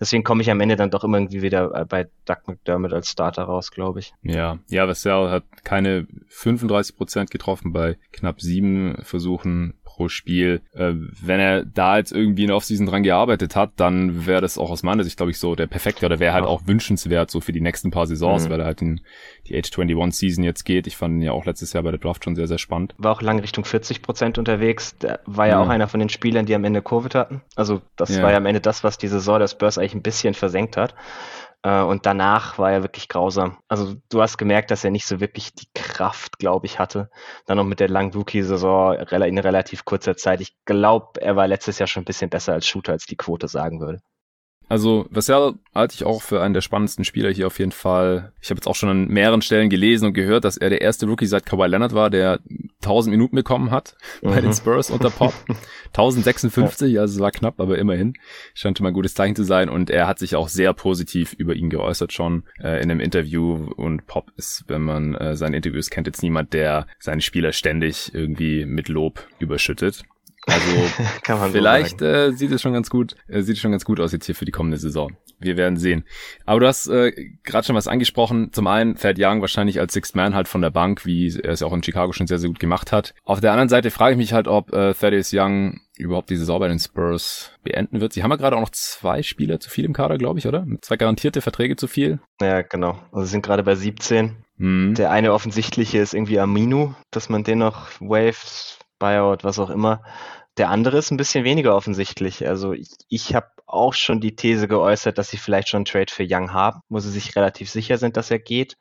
Deswegen 0.00 0.24
komme 0.24 0.40
ich 0.40 0.50
am 0.50 0.60
Ende 0.60 0.76
dann 0.76 0.90
doch 0.90 1.04
immer 1.04 1.18
irgendwie 1.18 1.42
wieder 1.42 1.74
äh, 1.74 1.84
bei 1.84 2.08
Doug 2.24 2.38
McDermott 2.46 2.92
als 2.92 3.10
Starter 3.10 3.42
raus, 3.44 3.70
glaube 3.70 4.00
ich. 4.00 4.14
Ja, 4.22 4.58
ja, 4.68 4.88
Vassell 4.88 5.28
hat 5.28 5.44
keine 5.62 6.06
35 6.28 6.96
Prozent 6.96 7.30
getroffen 7.30 7.72
bei 7.72 7.98
knapp 8.12 8.40
sieben 8.40 8.96
Versuchen 9.02 9.74
pro 10.00 10.08
Spiel. 10.08 10.62
Äh, 10.72 10.94
wenn 10.94 11.40
er 11.40 11.64
da 11.66 11.98
jetzt 11.98 12.10
irgendwie 12.10 12.44
in 12.44 12.50
Offseason 12.50 12.86
dran 12.86 13.02
gearbeitet 13.02 13.54
hat, 13.54 13.72
dann 13.76 14.24
wäre 14.26 14.40
das 14.40 14.56
auch 14.56 14.70
aus 14.70 14.82
meiner 14.82 15.04
Sicht, 15.04 15.18
glaube 15.18 15.30
ich, 15.30 15.38
so 15.38 15.54
der 15.54 15.66
perfekte 15.66 16.06
oder 16.06 16.18
wäre 16.18 16.32
halt 16.32 16.46
auch 16.46 16.62
wünschenswert 16.66 17.30
so 17.30 17.42
für 17.42 17.52
die 17.52 17.60
nächsten 17.60 17.90
paar 17.90 18.06
Saisons, 18.06 18.46
mhm. 18.46 18.50
weil 18.50 18.60
er 18.60 18.66
halt 18.66 18.80
in 18.80 19.02
die 19.46 19.58
Age 19.58 19.70
21 19.78 20.18
Season 20.18 20.42
jetzt 20.42 20.64
geht. 20.64 20.86
Ich 20.86 20.96
fand 20.96 21.16
ihn 21.16 21.22
ja 21.22 21.32
auch 21.32 21.44
letztes 21.44 21.74
Jahr 21.74 21.82
bei 21.82 21.90
der 21.90 22.00
Draft 22.00 22.24
schon 22.24 22.34
sehr, 22.34 22.46
sehr 22.46 22.56
spannend. 22.56 22.94
War 22.96 23.12
auch 23.12 23.20
lange 23.20 23.42
Richtung 23.42 23.66
40 23.66 24.00
Prozent 24.00 24.38
unterwegs. 24.38 24.96
Der 24.96 25.20
war 25.26 25.46
ja, 25.46 25.52
ja, 25.52 25.62
auch 25.62 25.68
einer 25.68 25.86
von 25.86 26.00
den 26.00 26.08
Spielern, 26.08 26.46
die 26.46 26.54
am 26.54 26.64
Ende 26.64 26.80
Covid 26.80 27.14
hatten. 27.14 27.42
Also 27.54 27.82
das 27.96 28.16
ja. 28.16 28.22
war 28.22 28.30
ja 28.30 28.38
am 28.38 28.46
Ende 28.46 28.62
das, 28.62 28.82
was 28.82 28.96
die 28.96 29.08
Saison 29.08 29.38
der 29.38 29.48
Spurs 29.48 29.76
eigentlich 29.76 29.94
ein 29.94 30.02
bisschen 30.02 30.32
versenkt 30.32 30.78
hat. 30.78 30.94
Äh, 31.62 31.82
und 31.82 32.06
danach 32.06 32.58
war 32.58 32.72
er 32.72 32.82
wirklich 32.82 33.08
grausam. 33.08 33.58
Also 33.68 33.94
du 34.08 34.22
hast 34.22 34.38
gemerkt, 34.38 34.70
dass 34.70 34.84
er 34.84 34.90
nicht 34.90 35.06
so 35.06 35.20
wirklich 35.20 35.54
die 35.54 35.68
Kraft, 35.74 36.38
glaube 36.38 36.66
ich, 36.66 36.78
hatte. 36.78 37.10
Dann 37.46 37.56
noch 37.58 37.64
mit 37.64 37.80
der 37.80 37.88
langen 37.88 38.12
Rookie-Saison 38.14 38.94
in 38.94 39.38
relativ 39.38 39.84
kurzer 39.84 40.16
Zeit. 40.16 40.40
Ich 40.40 40.54
glaube, 40.64 41.20
er 41.20 41.36
war 41.36 41.46
letztes 41.48 41.78
Jahr 41.78 41.86
schon 41.86 42.02
ein 42.02 42.06
bisschen 42.06 42.30
besser 42.30 42.54
als 42.54 42.66
Shooter, 42.66 42.92
als 42.92 43.06
die 43.06 43.16
Quote 43.16 43.48
sagen 43.48 43.80
würde. 43.80 44.00
Also 44.70 45.06
Vassell 45.10 45.54
halte 45.74 45.94
ich 45.96 46.04
auch 46.04 46.22
für 46.22 46.40
einen 46.40 46.54
der 46.54 46.60
spannendsten 46.60 47.04
Spieler 47.04 47.32
hier 47.32 47.48
auf 47.48 47.58
jeden 47.58 47.72
Fall. 47.72 48.32
Ich 48.40 48.50
habe 48.50 48.58
jetzt 48.58 48.68
auch 48.68 48.76
schon 48.76 48.88
an 48.88 49.08
mehreren 49.08 49.42
Stellen 49.42 49.68
gelesen 49.68 50.06
und 50.06 50.12
gehört, 50.14 50.44
dass 50.44 50.56
er 50.56 50.70
der 50.70 50.80
erste 50.80 51.06
Rookie 51.06 51.26
seit 51.26 51.44
Kawhi 51.44 51.66
Leonard 51.66 51.92
war, 51.92 52.08
der 52.08 52.38
1000 52.82 53.10
Minuten 53.10 53.34
bekommen 53.34 53.72
hat 53.72 53.96
mhm. 54.22 54.28
bei 54.30 54.40
den 54.40 54.50
mhm. 54.50 54.54
Spurs 54.54 54.90
unter 54.90 55.10
Pop. 55.10 55.34
1056, 55.88 57.00
also 57.00 57.16
es 57.16 57.20
war 57.20 57.32
knapp, 57.32 57.58
aber 57.58 57.78
immerhin. 57.78 58.14
Scheint 58.54 58.78
schon 58.78 58.84
mal 58.84 58.90
ein 58.90 58.94
gutes 58.94 59.14
Zeichen 59.14 59.34
zu 59.34 59.42
sein 59.42 59.68
und 59.68 59.90
er 59.90 60.06
hat 60.06 60.20
sich 60.20 60.36
auch 60.36 60.48
sehr 60.48 60.72
positiv 60.72 61.32
über 61.32 61.54
ihn 61.56 61.68
geäußert 61.68 62.12
schon 62.12 62.44
äh, 62.62 62.80
in 62.80 62.92
einem 62.92 63.00
Interview 63.00 63.72
und 63.74 64.06
Pop 64.06 64.30
ist, 64.36 64.66
wenn 64.68 64.82
man 64.82 65.16
äh, 65.16 65.34
seine 65.34 65.56
Interviews 65.56 65.90
kennt, 65.90 66.06
jetzt 66.06 66.22
niemand, 66.22 66.52
der 66.52 66.86
seine 67.00 67.22
Spieler 67.22 67.50
ständig 67.50 68.14
irgendwie 68.14 68.66
mit 68.66 68.88
Lob 68.88 69.26
überschüttet. 69.40 70.04
Also 70.46 71.50
vielleicht 71.52 72.00
so 72.00 72.06
äh, 72.06 72.32
sieht 72.32 72.50
es 72.50 72.62
schon 72.62 72.72
ganz 72.72 72.90
gut, 72.90 73.14
äh, 73.28 73.42
sieht 73.42 73.56
es 73.56 73.60
schon 73.60 73.72
ganz 73.72 73.84
gut 73.84 74.00
aus 74.00 74.12
jetzt 74.12 74.26
hier 74.26 74.34
für 74.34 74.44
die 74.44 74.52
kommende 74.52 74.78
Saison. 74.78 75.16
Wir 75.38 75.56
werden 75.56 75.76
sehen. 75.76 76.04
Aber 76.44 76.60
du 76.60 76.66
hast 76.66 76.86
äh, 76.88 77.12
gerade 77.44 77.66
schon 77.66 77.76
was 77.76 77.88
angesprochen. 77.88 78.52
Zum 78.52 78.66
einen 78.66 78.96
fährt 78.96 79.18
Young 79.18 79.40
wahrscheinlich 79.40 79.80
als 79.80 79.94
Sixth 79.94 80.14
Man 80.14 80.34
halt 80.34 80.48
von 80.48 80.60
der 80.60 80.70
Bank, 80.70 81.06
wie 81.06 81.34
er 81.34 81.52
es 81.52 81.60
ja 81.60 81.66
auch 81.66 81.72
in 81.72 81.82
Chicago 81.82 82.12
schon 82.12 82.26
sehr, 82.26 82.38
sehr 82.38 82.48
gut 82.48 82.58
gemacht 82.58 82.92
hat. 82.92 83.14
Auf 83.24 83.40
der 83.40 83.52
anderen 83.52 83.68
Seite 83.68 83.90
frage 83.90 84.12
ich 84.12 84.18
mich 84.18 84.32
halt, 84.32 84.48
ob 84.48 84.72
äh, 84.72 84.92
Thaddeus 84.92 85.30
Young 85.32 85.80
überhaupt 85.98 86.30
die 86.30 86.36
Saison 86.36 86.60
bei 86.60 86.68
den 86.68 86.78
Spurs 86.78 87.52
beenden 87.62 88.00
wird. 88.00 88.12
Sie 88.12 88.22
haben 88.22 88.30
ja 88.30 88.36
gerade 88.36 88.56
auch 88.56 88.60
noch 88.60 88.70
zwei 88.70 89.22
Spieler 89.22 89.60
zu 89.60 89.70
viel 89.70 89.84
im 89.84 89.92
Kader, 89.92 90.18
glaube 90.18 90.38
ich, 90.38 90.46
oder? 90.46 90.66
Zwei 90.80 90.96
garantierte 90.96 91.40
Verträge 91.40 91.76
zu 91.76 91.86
viel. 91.86 92.20
Ja, 92.40 92.62
genau. 92.62 92.98
Also 93.12 93.26
sie 93.26 93.32
sind 93.32 93.44
gerade 93.44 93.62
bei 93.62 93.74
17. 93.74 94.36
Mhm. 94.56 94.94
Der 94.94 95.10
eine 95.10 95.32
offensichtliche 95.32 95.98
ist 95.98 96.14
irgendwie 96.14 96.38
Aminu, 96.38 96.94
dass 97.10 97.28
man 97.28 97.44
den 97.44 97.58
noch 97.58 97.88
waved 98.00 98.79
Buyout, 99.00 99.42
was 99.42 99.58
auch 99.58 99.70
immer. 99.70 100.02
Der 100.56 100.68
andere 100.68 100.98
ist 100.98 101.10
ein 101.10 101.16
bisschen 101.16 101.44
weniger 101.44 101.74
offensichtlich. 101.74 102.46
Also 102.46 102.72
ich, 102.72 102.90
ich 103.08 103.34
habe 103.34 103.48
auch 103.66 103.94
schon 103.94 104.20
die 104.20 104.34
These 104.34 104.68
geäußert, 104.68 105.16
dass 105.16 105.30
sie 105.30 105.36
vielleicht 105.36 105.68
schon 105.68 105.78
einen 105.78 105.84
Trade 105.84 106.12
für 106.12 106.26
Young 106.28 106.52
haben, 106.52 106.80
wo 106.88 106.98
sie 106.98 107.10
sich 107.10 107.36
relativ 107.36 107.70
sicher 107.70 107.98
sind, 107.98 108.16
dass 108.16 108.30
er 108.30 108.40
geht, 108.40 108.76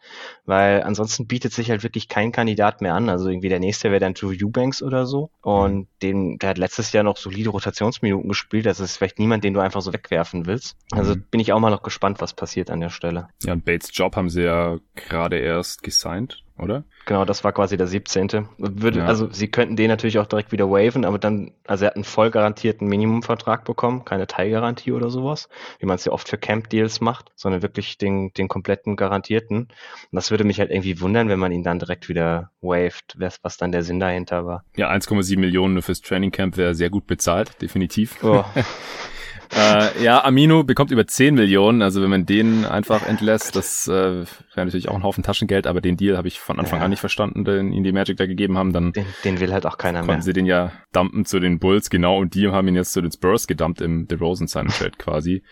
weil 0.45 0.83
ansonsten 0.83 1.27
bietet 1.27 1.53
sich 1.53 1.69
halt 1.69 1.83
wirklich 1.83 2.07
kein 2.07 2.31
Kandidat 2.31 2.81
mehr 2.81 2.95
an. 2.95 3.07
Also 3.07 3.29
irgendwie 3.29 3.49
der 3.49 3.59
nächste 3.59 3.91
wäre 3.91 3.99
dann 3.99 4.13
Drew 4.13 4.31
Eubanks 4.31 4.81
oder 4.81 5.05
so. 5.05 5.29
Und 5.41 5.87
den, 6.01 6.39
der 6.39 6.49
hat 6.49 6.57
letztes 6.57 6.91
Jahr 6.91 7.03
noch 7.03 7.17
solide 7.17 7.51
Rotationsminuten 7.51 8.27
gespielt. 8.27 8.65
Das 8.65 8.79
ist 8.79 8.97
vielleicht 8.97 9.19
niemand, 9.19 9.43
den 9.43 9.53
du 9.53 9.59
einfach 9.59 9.81
so 9.81 9.93
wegwerfen 9.93 10.47
willst. 10.47 10.75
Also 10.91 11.15
mhm. 11.15 11.23
bin 11.29 11.39
ich 11.39 11.53
auch 11.53 11.59
mal 11.59 11.69
noch 11.69 11.83
gespannt, 11.83 12.19
was 12.19 12.33
passiert 12.33 12.71
an 12.71 12.79
der 12.79 12.89
Stelle. 12.89 13.29
Ja, 13.43 13.53
und 13.53 13.65
Bates 13.65 13.91
Job 13.93 14.15
haben 14.15 14.29
sie 14.29 14.43
ja 14.43 14.79
gerade 14.95 15.37
erst 15.37 15.83
gesigned 15.83 16.43
oder? 16.59 16.83
Genau, 17.05 17.25
das 17.25 17.43
war 17.43 17.51
quasi 17.51 17.77
der 17.77 17.87
17. 17.87 18.47
Würde, 18.57 18.99
ja. 18.99 19.05
Also 19.05 19.31
sie 19.31 19.47
könnten 19.47 19.75
den 19.75 19.87
natürlich 19.87 20.19
auch 20.19 20.27
direkt 20.27 20.51
wieder 20.51 20.69
waven, 20.69 21.05
aber 21.05 21.17
dann, 21.17 21.51
also 21.65 21.85
er 21.85 21.87
hat 21.87 21.95
einen 21.95 22.03
voll 22.03 22.29
garantierten 22.31 22.87
Minimumvertrag 22.87 23.65
bekommen, 23.65 24.05
keine 24.05 24.27
Teilgarantie 24.27 24.91
oder 24.91 25.09
sowas, 25.09 25.49
wie 25.79 25.85
man 25.85 25.95
es 25.95 26.05
ja 26.05 26.11
oft 26.11 26.29
für 26.29 26.37
Camp-Deals 26.37 27.01
macht, 27.01 27.31
sondern 27.35 27.61
wirklich 27.61 27.97
den, 27.97 28.31
den 28.33 28.47
kompletten 28.47 28.95
garantierten. 28.95 29.59
Und 29.59 29.69
das 30.11 30.31
würde 30.31 30.43
mich 30.43 30.59
halt 30.59 30.71
irgendwie 30.71 31.01
wundern, 31.01 31.29
wenn 31.29 31.39
man 31.39 31.51
ihn 31.51 31.63
dann 31.63 31.79
direkt 31.79 32.09
wieder 32.09 32.51
waved, 32.61 33.17
was 33.17 33.57
dann 33.57 33.71
der 33.71 33.83
Sinn 33.83 33.99
dahinter 33.99 34.45
war. 34.45 34.63
Ja, 34.75 34.89
1,7 34.91 35.39
Millionen 35.39 35.81
fürs 35.81 36.01
Training 36.01 36.31
Camp 36.31 36.57
wäre 36.57 36.75
sehr 36.75 36.89
gut 36.89 37.07
bezahlt, 37.07 37.61
definitiv. 37.61 38.23
Oh. 38.23 38.43
äh, 39.51 40.03
ja, 40.03 40.23
Amino 40.23 40.63
bekommt 40.63 40.91
über 40.91 41.07
10 41.07 41.35
Millionen, 41.35 41.81
also 41.81 42.01
wenn 42.01 42.09
man 42.09 42.25
den 42.25 42.65
einfach 42.65 43.05
entlässt, 43.07 43.55
das 43.55 43.87
äh, 43.87 43.91
wäre 43.91 44.27
natürlich 44.55 44.89
auch 44.89 44.95
ein 44.95 45.03
Haufen 45.03 45.23
Taschengeld, 45.23 45.65
aber 45.65 45.81
den 45.81 45.97
Deal 45.97 46.17
habe 46.17 46.27
ich 46.27 46.39
von 46.39 46.59
Anfang 46.59 46.79
ja. 46.79 46.85
an 46.85 46.91
nicht 46.91 46.99
verstanden, 46.99 47.45
den 47.45 47.71
ihnen 47.71 47.83
die 47.83 47.91
Magic 47.91 48.17
da 48.17 48.25
gegeben 48.25 48.57
haben. 48.57 48.73
Dann 48.73 48.93
den, 48.93 49.05
den 49.23 49.39
will 49.39 49.51
halt 49.51 49.65
auch 49.65 49.77
keiner 49.77 50.03
mehr. 50.03 50.21
sie 50.21 50.33
den 50.33 50.45
ja 50.45 50.71
dumpen 50.91 51.25
zu 51.25 51.39
den 51.39 51.59
Bulls, 51.59 51.89
genau, 51.89 52.17
und 52.17 52.35
die 52.35 52.47
haben 52.49 52.67
ihn 52.67 52.75
jetzt 52.75 52.93
zu 52.93 53.01
den 53.01 53.11
Spurs 53.11 53.47
gedumpt 53.47 53.81
im 53.81 54.07
DeRozan 54.07 54.47
Sign 54.47 54.67
Trade 54.67 54.97
quasi. 54.97 55.43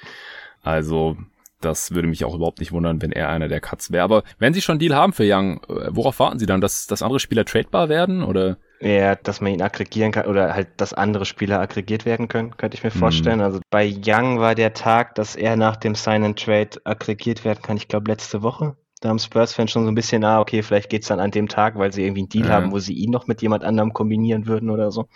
Also 0.61 1.17
das 1.61 1.91
würde 1.91 2.07
mich 2.07 2.23
auch 2.23 2.35
überhaupt 2.35 2.59
nicht 2.59 2.71
wundern, 2.71 3.01
wenn 3.01 3.11
er 3.11 3.29
einer 3.29 3.47
der 3.47 3.61
Cuts 3.61 3.91
wäre. 3.91 4.03
Aber 4.03 4.23
wenn 4.37 4.53
Sie 4.53 4.61
schon 4.61 4.73
einen 4.73 4.79
Deal 4.79 4.95
haben 4.95 5.13
für 5.13 5.23
Young, 5.25 5.61
äh, 5.63 5.89
worauf 5.89 6.19
warten 6.19 6.39
Sie 6.39 6.45
dann? 6.45 6.61
Dass, 6.61 6.85
dass 6.85 7.01
andere 7.01 7.19
Spieler 7.19 7.45
tradebar 7.45 7.89
werden? 7.89 8.23
Oder? 8.23 8.57
Ja, 8.79 9.15
dass 9.15 9.41
man 9.41 9.53
ihn 9.53 9.61
aggregieren 9.61 10.11
kann 10.11 10.27
oder 10.27 10.53
halt, 10.53 10.69
dass 10.77 10.93
andere 10.93 11.25
Spieler 11.25 11.59
aggregiert 11.59 12.05
werden 12.05 12.27
können, 12.27 12.55
könnte 12.57 12.77
ich 12.77 12.83
mir 12.83 12.91
vorstellen. 12.91 13.39
Mhm. 13.39 13.45
Also 13.45 13.59
bei 13.71 13.87
Young 13.87 14.39
war 14.39 14.53
der 14.53 14.73
Tag, 14.73 15.15
dass 15.15 15.35
er 15.35 15.55
nach 15.55 15.77
dem 15.77 15.95
Sign 15.95 16.23
and 16.23 16.39
Trade 16.39 16.81
aggregiert 16.83 17.43
werden 17.43 17.61
kann, 17.61 17.77
ich 17.77 17.87
glaube 17.87 18.11
letzte 18.11 18.43
Woche. 18.43 18.75
Da 19.01 19.09
haben 19.09 19.19
Spurs-Fans 19.19 19.69
schon 19.69 19.83
so 19.83 19.91
ein 19.91 19.95
bisschen, 19.95 20.23
ah, 20.23 20.39
okay, 20.39 20.63
vielleicht 20.63 20.89
geht's 20.89 21.07
dann 21.07 21.19
an 21.19 21.29
dem 21.29 21.47
Tag, 21.47 21.77
weil 21.77 21.93
sie 21.93 22.03
irgendwie 22.03 22.21
einen 22.21 22.29
Deal 22.29 22.47
ja. 22.47 22.53
haben, 22.53 22.71
wo 22.71 22.79
sie 22.79 22.93
ihn 22.93 23.11
noch 23.11 23.27
mit 23.27 23.43
jemand 23.43 23.63
anderem 23.63 23.93
kombinieren 23.93 24.47
würden 24.47 24.71
oder 24.71 24.91
so. 24.91 25.07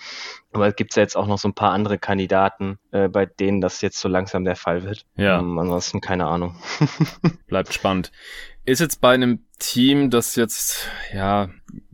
Aber 0.54 0.68
es 0.68 0.76
gibt 0.76 0.96
ja 0.96 1.02
jetzt 1.02 1.18
auch 1.18 1.26
noch 1.26 1.40
so 1.40 1.48
ein 1.48 1.56
paar 1.56 1.72
andere 1.72 1.98
Kandidaten, 1.98 2.78
äh, 2.92 3.10
bei 3.10 3.26
denen 3.26 3.60
das 3.60 3.82
jetzt 3.82 4.00
so 4.00 4.08
langsam 4.08 4.46
der 4.46 4.56
Fall 4.56 4.84
wird. 4.84 5.06
Ja. 5.16 5.40
Ähm, 5.40 5.58
ansonsten 5.58 6.00
keine 6.00 6.28
Ahnung. 6.28 6.56
Bleibt 7.48 7.74
spannend. 7.74 8.12
Ist 8.66 8.82
jetzt 8.82 9.02
bei 9.02 9.16
einem 9.16 9.46
Team, 9.58 10.12
das 10.12 10.36
jetzt 10.36 10.88
ja 11.12 11.50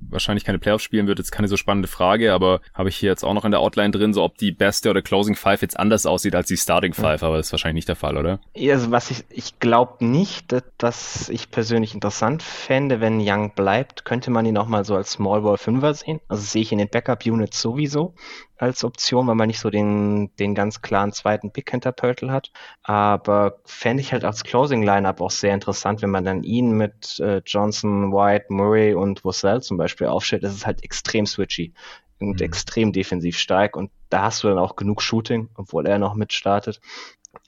wahrscheinlich 0.09 0.43
keine 0.43 0.59
Playoffs 0.59 0.83
spielen 0.83 1.07
wird, 1.07 1.19
jetzt 1.19 1.31
keine 1.31 1.47
so 1.47 1.57
spannende 1.57 1.87
Frage, 1.87 2.33
aber 2.33 2.61
habe 2.73 2.89
ich 2.89 2.97
hier 2.97 3.09
jetzt 3.09 3.23
auch 3.23 3.33
noch 3.33 3.45
in 3.45 3.51
der 3.51 3.59
Outline 3.59 3.91
drin, 3.91 4.13
so 4.13 4.23
ob 4.23 4.37
die 4.37 4.51
beste 4.51 4.89
oder 4.89 5.01
Closing 5.01 5.35
Five 5.35 5.61
jetzt 5.61 5.79
anders 5.79 6.05
aussieht 6.05 6.35
als 6.35 6.47
die 6.47 6.57
Starting 6.57 6.93
Five, 6.93 7.23
aber 7.23 7.37
das 7.37 7.47
ist 7.47 7.51
wahrscheinlich 7.51 7.75
nicht 7.75 7.89
der 7.89 7.95
Fall, 7.95 8.17
oder? 8.17 8.39
Ja, 8.55 8.75
also 8.75 8.91
was 8.91 9.11
ich, 9.11 9.25
ich 9.29 9.59
glaube 9.59 10.05
nicht, 10.05 10.53
dass 10.77 11.29
ich 11.29 11.51
persönlich 11.51 11.93
interessant 11.93 12.43
fände, 12.43 13.01
wenn 13.01 13.19
Young 13.21 13.53
bleibt, 13.53 14.05
könnte 14.05 14.31
man 14.31 14.45
ihn 14.45 14.57
auch 14.57 14.67
mal 14.67 14.85
so 14.85 14.95
als 14.95 15.11
Small 15.11 15.41
Ball 15.41 15.57
Fünfer 15.57 15.93
sehen. 15.93 16.19
Also 16.27 16.43
sehe 16.43 16.61
ich 16.61 16.71
in 16.71 16.77
den 16.77 16.89
Backup 16.89 17.25
Units 17.25 17.61
sowieso 17.61 18.13
als 18.57 18.83
Option, 18.83 19.27
weil 19.27 19.35
man 19.35 19.47
nicht 19.47 19.59
so 19.59 19.69
den, 19.69 20.35
den 20.37 20.55
ganz 20.55 20.81
klaren 20.81 21.11
zweiten 21.11 21.51
Pick 21.51 21.69
hinter 21.69 21.91
Pörtl 21.91 22.31
hat. 22.31 22.51
Aber 22.83 23.59
fände 23.65 24.01
ich 24.01 24.13
halt 24.13 24.25
als 24.25 24.43
Closing 24.43 24.83
Lineup 24.83 25.21
auch 25.21 25.31
sehr 25.31 25.53
interessant, 25.53 26.01
wenn 26.01 26.09
man 26.09 26.25
dann 26.25 26.43
ihn 26.43 26.71
mit 26.71 27.19
äh, 27.19 27.41
Johnson, 27.45 28.11
White, 28.11 28.47
Murray 28.49 28.93
und 28.93 29.23
Wussell 29.23 29.61
zum 29.61 29.77
Beispiel 29.77 30.07
aufstellt. 30.07 30.43
Das 30.43 30.53
ist 30.53 30.65
halt 30.65 30.83
extrem 30.83 31.25
switchy 31.25 31.73
und 32.19 32.39
mhm. 32.39 32.45
extrem 32.45 32.91
defensiv 32.91 33.37
stark 33.37 33.75
und 33.75 33.91
da 34.09 34.23
hast 34.23 34.43
du 34.43 34.47
dann 34.47 34.57
auch 34.57 34.75
genug 34.75 35.01
Shooting, 35.01 35.49
obwohl 35.55 35.85
er 35.85 35.99
noch 35.99 36.15
mitstartet. 36.15 36.79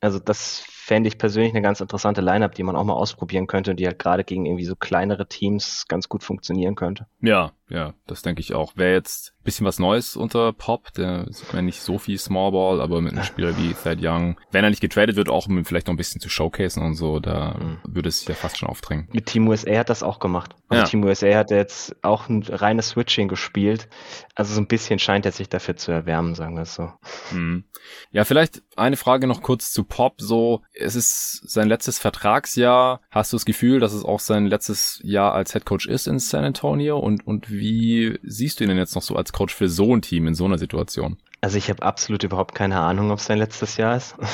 Also 0.02 0.20
das 0.20 0.64
fände 0.90 1.08
ich 1.08 1.20
persönlich 1.20 1.54
eine 1.54 1.62
ganz 1.62 1.82
interessante 1.82 2.22
Lineup, 2.22 2.56
die 2.56 2.64
man 2.64 2.76
auch 2.76 2.84
mal 2.84 2.94
ausprobieren 2.94 3.46
könnte 3.46 3.72
und 3.72 3.80
die 3.80 3.86
halt 3.86 4.00
gerade 4.00 4.24
gegen 4.24 4.48
irgendwie 4.48 4.66
so 4.66 4.76
kleinere 4.76 5.28
Teams 5.28 5.86
ganz 5.88 6.10
gut 6.10 6.24
funktionieren 6.24 6.74
könnte. 6.74 7.06
Ja, 7.22 7.52
ja, 7.70 7.94
das 8.08 8.24
denke 8.24 8.42
ich 8.42 8.56
auch. 8.56 8.76
Wäre 8.76 8.94
jetzt 8.94 9.36
ein 9.40 9.44
bisschen 9.44 9.68
was 9.68 9.78
Neues 9.78 10.16
unter 10.16 10.52
Pop, 10.52 10.92
der 10.94 11.28
sieht 11.30 11.54
man 11.54 11.66
nicht 11.66 11.82
so 11.82 12.00
viel 12.00 12.18
Small 12.18 12.52
Ball, 12.52 12.82
aber 12.82 13.02
mit 13.02 13.14
einem 13.14 13.24
Spieler 13.24 13.56
wie 13.58 13.76
Thad 13.76 14.00
Young, 14.02 14.40
wenn 14.52 14.64
er 14.64 14.72
nicht 14.72 14.82
getradet 14.82 15.16
wird, 15.16 15.30
auch 15.30 15.48
um 15.48 15.64
vielleicht 15.64 15.86
noch 15.86 15.94
ein 15.94 15.98
bisschen 15.98 16.22
zu 16.22 16.30
showcasen 16.30 16.82
und 16.82 16.96
so, 16.96 17.20
da 17.20 17.56
mhm. 17.60 17.78
würde 17.84 18.10
es 18.10 18.20
sich 18.20 18.28
ja 18.28 18.34
fast 18.34 18.58
schon 18.58 18.68
aufdrängen. 18.68 19.08
Mit 19.12 19.28
Team 19.28 19.48
USA 19.48 19.78
hat 19.78 19.92
das 19.92 20.02
auch 20.02 20.20
gemacht. 20.20 20.56
Also 20.70 20.82
ja. 20.82 20.88
Team 20.88 21.04
USA 21.04 21.36
hat 21.36 21.52
jetzt 21.52 21.96
auch 22.04 22.30
ein 22.30 22.42
reines 22.42 22.90
Switching 22.90 23.28
gespielt. 23.28 23.90
Also 24.34 24.56
so 24.56 24.62
ein 24.62 24.68
bisschen 24.68 24.98
scheint 24.98 25.28
er 25.28 25.32
sich 25.32 25.50
dafür 25.50 25.76
zu 25.76 25.92
erwärmen, 25.92 26.34
sagen 26.34 26.56
wir 26.56 26.64
es 26.64 26.74
so. 26.74 26.92
Mhm. 27.32 27.66
Ja, 28.12 28.26
vielleicht 28.26 28.64
eine 28.76 28.98
Frage 28.98 29.28
noch 29.28 29.44
kurz 29.44 29.72
zu 29.72 29.84
Pop. 29.90 30.22
So, 30.22 30.62
es 30.74 30.96
ist 30.96 31.42
sein 31.50 31.68
letztes 31.68 32.00
Vertragsjahr. 32.00 33.02
Hast 33.12 33.34
du 33.34 33.38
das 33.38 33.46
Gefühl, 33.46 33.80
dass 33.80 33.94
es 33.94 34.06
auch 34.06 34.22
sein 34.22 34.46
letztes 34.46 35.02
Jahr 35.04 35.34
als 35.34 35.52
Head 35.52 35.66
Coach 35.66 35.88
ist 35.88 36.08
in 36.08 36.20
San 36.20 36.46
Antonio? 36.46 36.98
Und, 36.98 37.28
und 37.28 37.50
wie 37.50 38.18
siehst 38.24 38.60
du 38.60 38.64
ihn 38.64 38.70
denn 38.70 38.78
jetzt 38.78 38.96
noch 38.96 39.02
so 39.02 39.16
als 39.16 39.34
Coach 39.34 39.54
für 39.54 39.68
so 39.68 39.94
ein 39.96 40.02
Team 40.02 40.28
in 40.28 40.36
so 40.36 40.46
einer 40.46 40.58
Situation? 40.58 41.18
Also 41.42 41.58
ich 41.58 41.70
habe 41.70 41.84
absolut 41.84 42.24
überhaupt 42.24 42.56
keine 42.56 42.80
Ahnung, 42.80 43.12
ob 43.12 43.20
es 43.20 43.26
sein 43.26 43.38
letztes 43.38 43.76
Jahr 43.78 43.98
ist. 43.98 44.16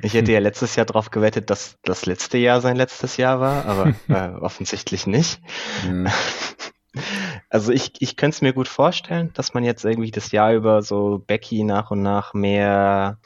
Ich 0.00 0.14
hätte 0.14 0.32
ja 0.32 0.38
letztes 0.38 0.76
Jahr 0.76 0.86
darauf 0.86 1.10
gewettet, 1.10 1.50
dass 1.50 1.76
das 1.82 2.06
letzte 2.06 2.38
Jahr 2.38 2.62
sein 2.62 2.76
letztes 2.76 3.18
Jahr 3.18 3.38
war, 3.38 3.66
aber 3.66 3.92
äh, 4.08 4.34
offensichtlich 4.40 5.06
nicht. 5.06 5.42
Mhm. 5.86 6.08
Also 7.50 7.70
ich, 7.70 7.92
ich 8.00 8.16
könnte 8.16 8.34
es 8.34 8.42
mir 8.42 8.52
gut 8.52 8.66
vorstellen, 8.66 9.30
dass 9.34 9.54
man 9.54 9.62
jetzt 9.62 9.84
irgendwie 9.84 10.10
das 10.10 10.32
Jahr 10.32 10.52
über 10.54 10.82
so 10.82 11.22
Becky 11.24 11.62
nach 11.62 11.90
und 11.90 12.02
nach 12.02 12.34
mehr 12.34 13.18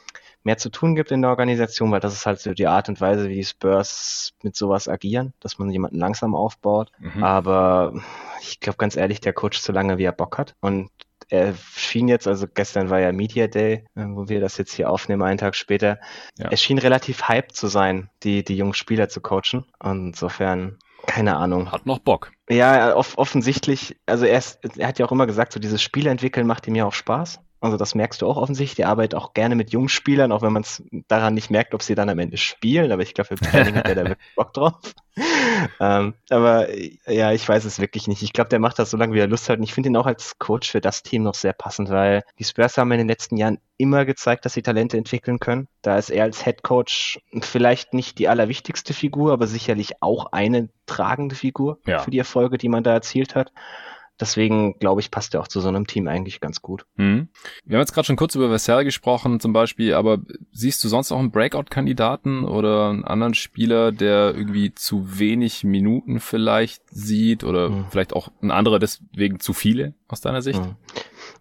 mehr 0.43 0.57
zu 0.57 0.69
tun 0.69 0.95
gibt 0.95 1.11
in 1.11 1.21
der 1.21 1.31
Organisation, 1.31 1.91
weil 1.91 1.99
das 1.99 2.13
ist 2.13 2.25
halt 2.25 2.39
so 2.39 2.53
die 2.53 2.67
Art 2.67 2.89
und 2.89 2.99
Weise, 3.01 3.29
wie 3.29 3.35
die 3.35 3.45
Spurs 3.45 4.33
mit 4.43 4.55
sowas 4.55 4.87
agieren, 4.87 5.33
dass 5.39 5.57
man 5.57 5.69
jemanden 5.69 5.97
langsam 5.97 6.35
aufbaut. 6.35 6.91
Mhm. 6.99 7.23
Aber 7.23 7.93
ich 8.41 8.59
glaube 8.59 8.77
ganz 8.77 8.95
ehrlich, 8.95 9.21
der 9.21 9.33
Coach 9.33 9.59
so 9.59 9.71
lange, 9.71 9.97
wie 9.97 10.03
er 10.03 10.11
Bock 10.11 10.37
hat. 10.37 10.55
Und 10.59 10.89
er 11.29 11.55
schien 11.75 12.07
jetzt, 12.07 12.27
also 12.27 12.47
gestern 12.53 12.89
war 12.89 12.99
ja 12.99 13.11
Media 13.11 13.47
Day, 13.47 13.85
äh, 13.95 14.05
wo 14.07 14.29
wir 14.29 14.39
das 14.39 14.57
jetzt 14.57 14.73
hier 14.73 14.89
aufnehmen, 14.89 15.23
einen 15.23 15.37
Tag 15.37 15.55
später. 15.55 15.99
Ja. 16.37 16.49
Er 16.49 16.57
schien 16.57 16.77
relativ 16.77 17.27
hyped 17.27 17.55
zu 17.55 17.67
sein, 17.67 18.09
die, 18.23 18.43
die 18.43 18.57
jungen 18.57 18.73
Spieler 18.73 19.09
zu 19.09 19.21
coachen. 19.21 19.65
Und 19.79 20.07
insofern, 20.07 20.77
keine 21.05 21.37
Ahnung. 21.37 21.71
Hat 21.71 21.85
noch 21.85 21.99
Bock. 21.99 22.31
Ja, 22.49 22.95
off 22.95 23.17
offensichtlich, 23.17 23.97
also 24.05 24.25
er, 24.25 24.37
ist, 24.37 24.59
er 24.77 24.87
hat 24.87 24.99
ja 24.99 25.05
auch 25.05 25.11
immer 25.11 25.25
gesagt, 25.25 25.53
so 25.53 25.59
dieses 25.59 25.81
Spiel 25.81 26.07
entwickeln 26.07 26.45
macht 26.45 26.67
ihm 26.67 26.75
ja 26.75 26.85
auch 26.85 26.93
Spaß. 26.93 27.39
Also 27.63 27.77
das 27.77 27.95
merkst 27.95 28.21
du 28.21 28.27
auch 28.27 28.35
offensichtlich. 28.35 28.75
Die 28.75 28.83
arbeitet 28.83 29.15
auch 29.15 29.33
gerne 29.33 29.55
mit 29.55 29.71
Jungspielern, 29.71 30.33
auch 30.33 30.41
wenn 30.41 30.51
man 30.51 30.63
es 30.63 30.83
daran 31.07 31.33
nicht 31.33 31.49
merkt, 31.49 31.73
ob 31.73 31.81
sie 31.81 31.95
dann 31.95 32.09
am 32.09 32.19
Ende 32.19 32.35
spielen. 32.35 32.91
Aber 32.91 33.03
ich 33.03 33.13
glaube, 33.13 33.29
im 33.31 33.37
Training 33.37 33.75
hat 33.75 33.87
er 33.87 33.95
da 33.95 34.03
wirklich 34.09 34.35
Bock 34.35 34.53
drauf. 34.53 34.73
ähm, 35.79 36.13
aber 36.29 36.67
ja, 37.09 37.31
ich 37.31 37.47
weiß 37.47 37.63
es 37.63 37.79
wirklich 37.79 38.09
nicht. 38.09 38.21
Ich 38.21 38.33
glaube, 38.33 38.49
der 38.49 38.59
macht 38.59 38.79
das 38.79 38.89
so 38.89 38.97
lange, 38.97 39.13
wie 39.13 39.19
er 39.19 39.27
Lust 39.27 39.47
hat. 39.47 39.59
Und 39.59 39.63
ich 39.63 39.73
finde 39.73 39.87
ihn 39.87 39.95
auch 39.95 40.07
als 40.07 40.37
Coach 40.39 40.69
für 40.69 40.81
das 40.81 41.03
Team 41.03 41.23
noch 41.23 41.35
sehr 41.35 41.53
passend, 41.53 41.89
weil 41.89 42.23
die 42.37 42.43
Spurs 42.43 42.77
haben 42.77 42.91
in 42.91 42.97
den 42.97 43.07
letzten 43.07 43.37
Jahren 43.37 43.59
immer 43.77 44.03
gezeigt, 44.03 44.43
dass 44.43 44.53
sie 44.53 44.61
Talente 44.61 44.97
entwickeln 44.97 45.39
können. 45.39 45.69
Da 45.81 45.97
ist 45.97 46.09
er 46.09 46.23
als 46.25 46.43
Head 46.43 46.63
Coach 46.63 47.21
vielleicht 47.39 47.93
nicht 47.93 48.19
die 48.19 48.27
allerwichtigste 48.27 48.93
Figur, 48.93 49.31
aber 49.31 49.47
sicherlich 49.47 50.01
auch 50.01 50.33
eine 50.33 50.67
tragende 50.85 51.35
Figur 51.35 51.79
ja. 51.87 51.99
für 51.99 52.11
die 52.11 52.19
Erfolge, 52.19 52.57
die 52.57 52.67
man 52.67 52.83
da 52.83 52.91
erzielt 52.91 53.35
hat. 53.35 53.53
Deswegen 54.19 54.77
glaube 54.79 55.01
ich, 55.01 55.09
passt 55.09 55.33
er 55.33 55.41
auch 55.41 55.47
zu 55.47 55.59
so 55.59 55.67
einem 55.67 55.87
Team 55.87 56.07
eigentlich 56.07 56.39
ganz 56.39 56.61
gut. 56.61 56.85
Mhm. 56.95 57.29
Wir 57.65 57.77
haben 57.77 57.81
jetzt 57.81 57.93
gerade 57.93 58.05
schon 58.05 58.15
kurz 58.15 58.35
über 58.35 58.51
Vassell 58.51 58.83
gesprochen 58.83 59.39
zum 59.39 59.53
Beispiel, 59.53 59.93
aber 59.95 60.19
siehst 60.51 60.83
du 60.83 60.87
sonst 60.87 61.11
auch 61.11 61.19
einen 61.19 61.31
Breakout-Kandidaten 61.31 62.43
oder 62.43 62.89
einen 62.89 63.05
anderen 63.05 63.33
Spieler, 63.33 63.91
der 63.91 64.35
irgendwie 64.35 64.73
zu 64.75 65.19
wenig 65.19 65.63
Minuten 65.63 66.19
vielleicht 66.19 66.83
sieht 66.89 67.43
oder 67.43 67.69
mhm. 67.69 67.85
vielleicht 67.89 68.13
auch 68.13 68.29
ein 68.41 68.51
anderer 68.51 68.79
deswegen 68.79 69.39
zu 69.39 69.53
viele 69.53 69.95
aus 70.07 70.21
deiner 70.21 70.41
Sicht? 70.41 70.61
Mhm. 70.61 70.75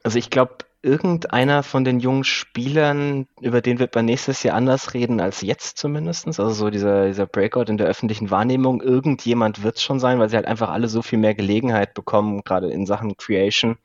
Also 0.02 0.18
ich 0.18 0.30
glaube, 0.30 0.56
irgendeiner 0.83 1.62
von 1.62 1.85
den 1.85 2.01
jungen 2.01 2.25
Spielern, 2.25 3.27
über 3.40 3.61
den 3.61 3.79
wird 3.79 3.95
man 3.95 4.05
nächstes 4.05 4.42
Jahr 4.42 4.57
anders 4.57 4.95
reden 4.95 5.21
als 5.21 5.40
jetzt 5.40 5.79
zumindestens. 5.79 6.40
Also 6.40 6.53
so 6.53 6.71
dieser, 6.71 7.07
dieser 7.07 7.27
Breakout 7.27 7.71
in 7.71 7.79
der 7.79 7.87
öffentlichen 7.87 8.31
Wahrnehmung. 8.31 8.83
Irgendjemand 8.83 9.62
wird 9.62 9.77
es 9.77 9.83
schon 9.83 10.01
sein, 10.01 10.18
weil 10.18 10.29
sie 10.29 10.37
halt 10.37 10.47
einfach 10.47 10.71
alle 10.71 10.88
so 10.88 11.03
viel 11.03 11.18
mehr 11.18 11.35
Gelegenheit 11.35 11.95
bekommen, 11.95 12.42
gerade 12.45 12.71
in 12.71 12.87
Sachen 12.87 13.16
Creation. 13.16 13.79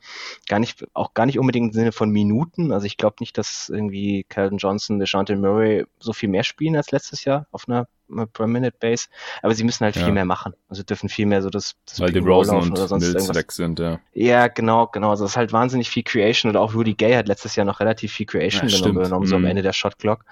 Gar 0.47 0.59
nicht, 0.59 0.85
auch 0.93 1.13
gar 1.13 1.25
nicht 1.25 1.39
unbedingt 1.39 1.67
im 1.67 1.73
Sinne 1.73 1.91
von 1.91 2.09
Minuten. 2.09 2.71
Also 2.71 2.85
ich 2.85 2.97
glaube 2.97 3.17
nicht, 3.19 3.37
dass 3.37 3.69
irgendwie 3.69 4.25
Calvin 4.27 4.57
Johnson, 4.57 4.99
DeJounte 4.99 5.35
Murray 5.35 5.85
so 5.99 6.13
viel 6.13 6.29
mehr 6.29 6.43
spielen 6.43 6.75
als 6.75 6.91
letztes 6.91 7.23
Jahr 7.25 7.47
auf 7.51 7.67
einer 7.67 7.87
per 8.33 8.47
Minute 8.47 8.75
Base, 8.79 9.07
aber 9.41 9.53
sie 9.53 9.63
müssen 9.63 9.83
halt 9.83 9.95
ja. 9.95 10.03
viel 10.03 10.13
mehr 10.13 10.25
machen. 10.25 10.53
Also 10.69 10.83
dürfen 10.83 11.09
viel 11.09 11.25
mehr 11.25 11.41
so 11.41 11.49
das, 11.49 11.75
das 11.85 11.99
Weil 11.99 12.11
die 12.11 12.19
Rosen 12.19 12.57
und 12.57 12.71
oder 12.71 12.87
sonst 12.87 13.03
Mills 13.03 13.15
irgendwas. 13.15 13.35
weg 13.35 13.51
sind, 13.51 13.79
ja. 13.79 13.99
Ja, 14.13 14.47
genau, 14.47 14.87
genau. 14.87 15.09
Also 15.09 15.25
es 15.25 15.31
ist 15.31 15.37
halt 15.37 15.53
wahnsinnig 15.53 15.89
viel 15.89 16.03
Creation 16.03 16.49
oder 16.49 16.61
auch 16.61 16.73
Rudy 16.73 16.93
Gay 16.93 17.13
hat 17.15 17.27
letztes 17.27 17.55
Jahr 17.55 17.65
noch 17.65 17.79
relativ 17.79 18.13
viel 18.13 18.25
Creation 18.25 18.67
ja, 18.69 18.77
genommen, 18.77 19.03
genommen 19.03 19.27
so 19.27 19.35
am 19.35 19.41
mhm. 19.41 19.49
Ende 19.49 19.61
der 19.61 19.73
Shot 19.73 19.97
Clock. 19.99 20.25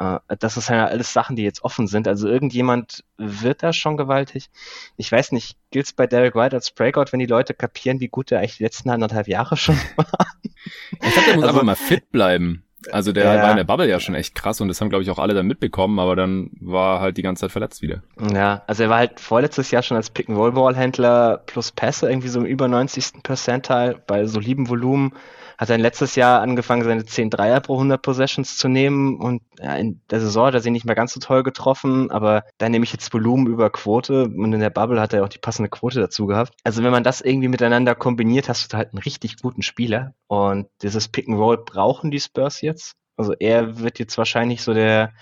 Uh, 0.00 0.18
das 0.38 0.56
ist 0.56 0.68
ja 0.68 0.86
alles 0.86 1.12
Sachen, 1.12 1.34
die 1.34 1.42
jetzt 1.42 1.64
offen 1.64 1.88
sind. 1.88 2.06
Also 2.06 2.28
irgendjemand 2.28 3.02
wird 3.16 3.64
da 3.64 3.72
schon 3.72 3.96
gewaltig. 3.96 4.48
Ich 4.96 5.10
weiß 5.10 5.32
nicht, 5.32 5.56
gilt 5.72 5.86
es 5.86 5.92
bei 5.92 6.06
Derek 6.06 6.36
White 6.36 6.54
als 6.54 6.70
Breakout, 6.70 7.06
wenn 7.10 7.18
die 7.18 7.26
Leute 7.26 7.52
kapieren, 7.52 7.98
wie 7.98 8.06
gut 8.06 8.30
er 8.30 8.38
eigentlich 8.38 8.58
die 8.58 8.62
letzten 8.62 8.90
anderthalb 8.90 9.26
Jahre 9.26 9.56
schon 9.56 9.76
war? 9.96 10.06
Ich 10.54 11.00
glaube, 11.00 11.26
der 11.26 11.34
muss 11.34 11.44
also, 11.44 11.48
einfach 11.48 11.62
mal 11.64 11.74
fit 11.74 12.12
bleiben. 12.12 12.62
Also 12.92 13.12
der 13.12 13.24
ja. 13.24 13.42
war 13.42 13.50
in 13.50 13.56
der 13.56 13.64
Bubble 13.64 13.88
ja 13.88 13.98
schon 13.98 14.14
echt 14.14 14.34
krass 14.34 14.60
und 14.60 14.68
das 14.68 14.80
haben, 14.80 14.88
glaube 14.88 15.02
ich, 15.02 15.10
auch 15.10 15.18
alle 15.18 15.34
dann 15.34 15.46
mitbekommen, 15.46 15.98
aber 15.98 16.14
dann 16.14 16.50
war 16.60 17.00
halt 17.00 17.16
die 17.16 17.22
ganze 17.22 17.42
Zeit 17.42 17.52
verletzt 17.52 17.82
wieder. 17.82 18.02
Ja, 18.32 18.62
also 18.66 18.84
er 18.84 18.88
war 18.88 18.98
halt 18.98 19.18
vorletztes 19.20 19.70
Jahr 19.70 19.82
schon 19.82 19.96
als 19.96 20.10
Pick-and-Roll-Ball-Händler 20.10 21.42
plus 21.46 21.72
Pässe 21.72 22.08
irgendwie 22.08 22.28
so 22.28 22.40
im 22.40 22.46
über 22.46 22.68
90. 22.68 23.22
Percentile 23.22 24.00
bei 24.06 24.26
solidem 24.26 24.68
Volumen 24.68 25.12
hat 25.58 25.70
dann 25.70 25.80
letztes 25.80 26.14
Jahr 26.14 26.40
angefangen, 26.40 26.84
seine 26.84 27.04
10 27.04 27.30
Dreier 27.30 27.60
pro 27.60 27.74
100 27.74 28.00
Possessions 28.00 28.56
zu 28.56 28.68
nehmen 28.68 29.18
und 29.18 29.42
ja, 29.60 29.74
in 29.74 30.00
der 30.08 30.20
Saison 30.20 30.46
hat 30.46 30.54
er 30.54 30.60
sie 30.60 30.70
nicht 30.70 30.86
mehr 30.86 30.94
ganz 30.94 31.12
so 31.12 31.20
toll 31.20 31.42
getroffen, 31.42 32.10
aber 32.10 32.44
da 32.58 32.68
nehme 32.68 32.84
ich 32.84 32.92
jetzt 32.92 33.12
Volumen 33.12 33.48
über 33.48 33.68
Quote 33.68 34.24
und 34.24 34.52
in 34.52 34.60
der 34.60 34.70
Bubble 34.70 35.00
hat 35.00 35.12
er 35.12 35.24
auch 35.24 35.28
die 35.28 35.38
passende 35.38 35.68
Quote 35.68 36.00
dazu 36.00 36.26
gehabt. 36.26 36.54
Also 36.62 36.84
wenn 36.84 36.92
man 36.92 37.02
das 37.02 37.20
irgendwie 37.20 37.48
miteinander 37.48 37.96
kombiniert, 37.96 38.48
hast 38.48 38.72
du 38.72 38.76
halt 38.76 38.92
einen 38.92 39.02
richtig 39.02 39.42
guten 39.42 39.62
Spieler 39.62 40.14
und 40.28 40.68
dieses 40.82 41.08
Pick 41.08 41.28
and 41.28 41.38
Roll 41.38 41.58
brauchen 41.58 42.12
die 42.12 42.20
Spurs 42.20 42.60
jetzt. 42.60 42.94
Also 43.16 43.34
er 43.40 43.80
wird 43.80 43.98
jetzt 43.98 44.16
wahrscheinlich 44.16 44.62
so 44.62 44.72
der 44.72 45.12